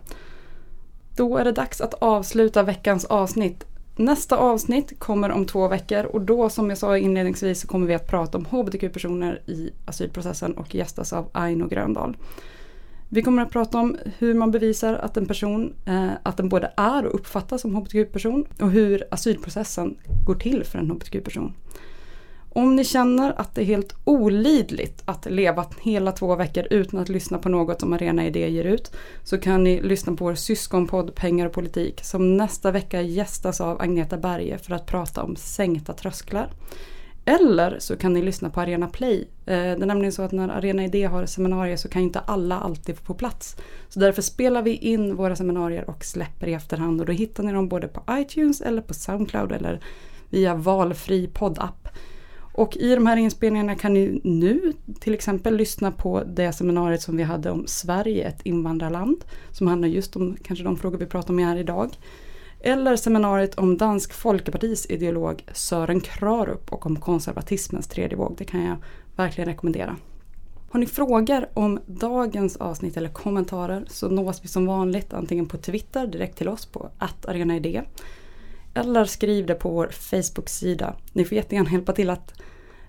Då 1.16 1.36
är 1.36 1.45
det 1.45 1.53
dags 1.53 1.80
att 1.80 1.95
avsluta 1.95 2.62
veckans 2.62 3.05
avsnitt. 3.05 3.64
Nästa 3.97 4.36
avsnitt 4.36 4.99
kommer 4.99 5.30
om 5.30 5.47
två 5.47 5.68
veckor 5.68 6.05
och 6.05 6.20
då 6.20 6.49
som 6.49 6.68
jag 6.68 6.78
sa 6.78 6.99
inledningsvis 6.99 7.61
så 7.61 7.66
kommer 7.66 7.86
vi 7.86 7.95
att 7.95 8.07
prata 8.07 8.38
om 8.38 8.45
hbtq-personer 8.45 9.43
i 9.47 9.70
asylprocessen 9.84 10.53
och 10.53 10.74
gästas 10.74 11.12
av 11.12 11.28
Aino 11.32 11.68
Gröndahl. 11.68 12.16
Vi 13.09 13.22
kommer 13.22 13.43
att 13.43 13.51
prata 13.51 13.78
om 13.78 13.97
hur 14.18 14.34
man 14.34 14.51
bevisar 14.51 14.95
att 14.95 15.16
en 15.16 15.26
person 15.26 15.74
eh, 15.86 16.11
att 16.22 16.36
den 16.36 16.49
både 16.49 16.72
är 16.76 17.07
och 17.07 17.14
uppfattas 17.14 17.61
som 17.61 17.74
hbtq-person 17.74 18.47
och 18.61 18.70
hur 18.70 19.05
asylprocessen 19.11 19.97
går 20.26 20.34
till 20.34 20.64
för 20.64 20.78
en 20.78 20.90
hbtq-person. 20.90 21.55
Om 22.55 22.76
ni 22.76 22.84
känner 22.84 23.40
att 23.40 23.55
det 23.55 23.62
är 23.62 23.64
helt 23.64 23.94
olidligt 24.05 25.03
att 25.05 25.26
leva 25.30 25.66
hela 25.80 26.12
två 26.12 26.36
veckor 26.36 26.66
utan 26.70 27.00
att 27.00 27.09
lyssna 27.09 27.38
på 27.38 27.48
något 27.48 27.80
som 27.80 27.92
Arena 27.92 28.26
Idé 28.26 28.48
ger 28.48 28.64
ut 28.64 28.92
så 29.24 29.38
kan 29.38 29.64
ni 29.64 29.80
lyssna 29.82 30.16
på 30.16 30.24
vår 30.24 30.34
syskonpodd 30.34 31.14
Pengar 31.14 31.46
och 31.46 31.53
politik 31.53 32.00
som 32.05 32.36
nästa 32.36 32.70
vecka 32.70 33.03
gästas 33.03 33.61
av 33.61 33.82
Agneta 33.82 34.16
Berge 34.16 34.59
för 34.59 34.74
att 34.74 34.86
prata 34.86 35.22
om 35.22 35.36
sänkta 35.36 35.92
trösklar. 35.92 36.50
Eller 37.24 37.78
så 37.78 37.96
kan 37.96 38.12
ni 38.12 38.22
lyssna 38.22 38.50
på 38.50 38.61
Arena 38.61 38.88
Play. 38.88 39.28
Eh, 39.46 39.55
det 39.55 39.59
är 39.59 39.86
nämligen 39.86 40.12
så 40.12 40.22
att 40.22 40.32
när 40.32 40.48
Arena 40.48 40.84
Idé 40.84 41.05
har 41.05 41.26
seminarier 41.26 41.76
så 41.76 41.88
kan 41.88 42.03
inte 42.03 42.20
alla 42.20 42.61
alltid 42.61 42.98
få 42.98 43.14
plats. 43.14 43.57
Så 43.88 44.00
därför 44.00 44.22
spelar 44.22 44.62
vi 44.62 44.76
in 44.76 45.16
våra 45.16 45.36
seminarier 45.36 45.90
och 45.90 46.05
släpper 46.05 46.46
i 46.46 46.55
efterhand 46.55 47.00
och 47.00 47.07
då 47.07 47.12
hittar 47.12 47.42
ni 47.42 47.53
dem 47.53 47.68
både 47.68 47.88
på 47.88 48.03
iTunes 48.11 48.61
eller 48.61 48.82
på 48.82 48.94
Soundcloud 48.94 49.53
eller 49.53 49.80
via 50.30 50.55
valfri 50.55 51.26
poddapp. 51.26 51.88
Och 52.53 52.76
i 52.76 52.94
de 52.94 53.07
här 53.07 53.16
inspelningarna 53.16 53.74
kan 53.74 53.94
ni 53.94 54.20
nu 54.24 54.72
till 55.00 55.14
exempel 55.14 55.57
lyssna 55.57 55.92
på 55.92 56.22
det 56.24 56.53
seminariet 56.53 57.03
som 57.03 57.16
vi 57.16 57.22
hade 57.22 57.50
om 57.50 57.66
Sverige, 57.66 58.28
ett 58.28 58.42
invandrarland. 58.42 59.24
Som 59.50 59.66
handlar 59.66 59.88
just 59.88 60.16
om 60.16 60.36
kanske 60.42 60.64
de 60.64 60.76
frågor 60.76 60.98
vi 60.98 61.07
pratar 61.07 61.30
om 61.30 61.38
här 61.38 61.57
idag. 61.57 61.96
Eller 62.61 62.96
seminariet 62.96 63.59
om 63.59 63.76
Dansk 63.76 64.12
Folkepartis 64.12 64.86
ideolog 64.86 65.44
Sören 65.53 66.00
Krarup 66.00 66.72
och 66.72 66.86
om 66.86 66.96
konservatismens 66.96 67.86
tredje 67.86 68.16
våg. 68.16 68.34
Det 68.38 68.44
kan 68.44 68.62
jag 68.62 68.76
verkligen 69.16 69.48
rekommendera. 69.48 69.96
Har 70.70 70.80
ni 70.80 70.86
frågor 70.86 71.48
om 71.55 71.80
dagens 71.86 72.57
avsnitt 72.57 72.96
eller 72.96 73.09
kommentarer 73.09 73.84
så 73.88 74.09
nås 74.09 74.44
vi 74.44 74.48
som 74.48 74.66
vanligt 74.66 75.12
antingen 75.12 75.46
på 75.46 75.57
Twitter 75.57 76.07
direkt 76.07 76.38
till 76.38 76.48
oss 76.48 76.66
på 76.66 76.90
arenaidé 77.24 77.82
eller 78.74 79.04
skriv 79.04 79.46
det 79.46 79.54
på 79.54 79.70
vår 79.70 79.88
Facebook-sida. 79.92 80.96
Ni 81.12 81.24
får 81.24 81.36
jättegärna 81.36 81.70
hjälpa 81.70 81.92
till 81.92 82.10
att, 82.10 82.34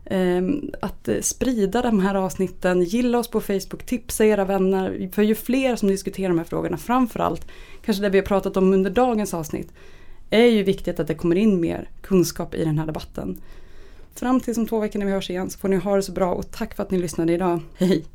ehm, 0.06 0.72
eh, 0.74 0.80
att 0.82 1.10
sprida 1.22 1.82
de 1.82 2.00
här 2.00 2.16
avsnitten. 2.16 2.84
Gilla 2.84 3.20
oss 3.20 3.28
på 3.28 3.42
Facebook, 3.42 3.86
tipsa 3.86 4.26
era 4.26 4.46
vänner. 4.46 5.10
För 5.14 5.22
ju 5.22 5.36
fler 5.36 5.76
som 5.76 5.90
diskuterar 5.90 6.30
de 6.30 6.38
här 6.38 6.46
frågorna, 6.46 6.78
framförallt 6.78 7.48
kanske 7.86 8.04
det 8.04 8.10
vi 8.10 8.18
har 8.18 8.26
pratat 8.26 8.58
om 8.58 8.74
under 8.74 8.92
dagens 8.92 9.34
avsnitt, 9.34 9.74
är 10.30 10.46
ju 10.46 10.64
viktigt 10.64 11.00
att 11.00 11.08
det 11.08 11.16
kommer 11.16 11.36
in 11.36 11.60
mer 11.60 11.90
kunskap 12.02 12.56
i 12.56 12.66
den 12.66 12.80
här 12.80 12.86
debatten. 12.86 13.42
Fram 14.16 14.40
tills 14.40 14.58
om 14.58 14.68
två 14.68 14.80
veckor 14.80 15.00
när 15.00 15.06
vi 15.06 15.12
hörs 15.12 15.30
igen 15.30 15.50
så 15.50 15.60
får 15.60 15.68
ni 15.68 15.76
ha 15.76 15.96
det 15.96 16.02
så 16.02 16.12
bra 16.12 16.34
och 16.34 16.52
tack 16.52 16.76
för 16.76 16.84
att 16.84 16.92
ni 16.92 17.00
lyssnade 17.00 17.34
idag. 17.34 17.60
Hej! 17.78 18.06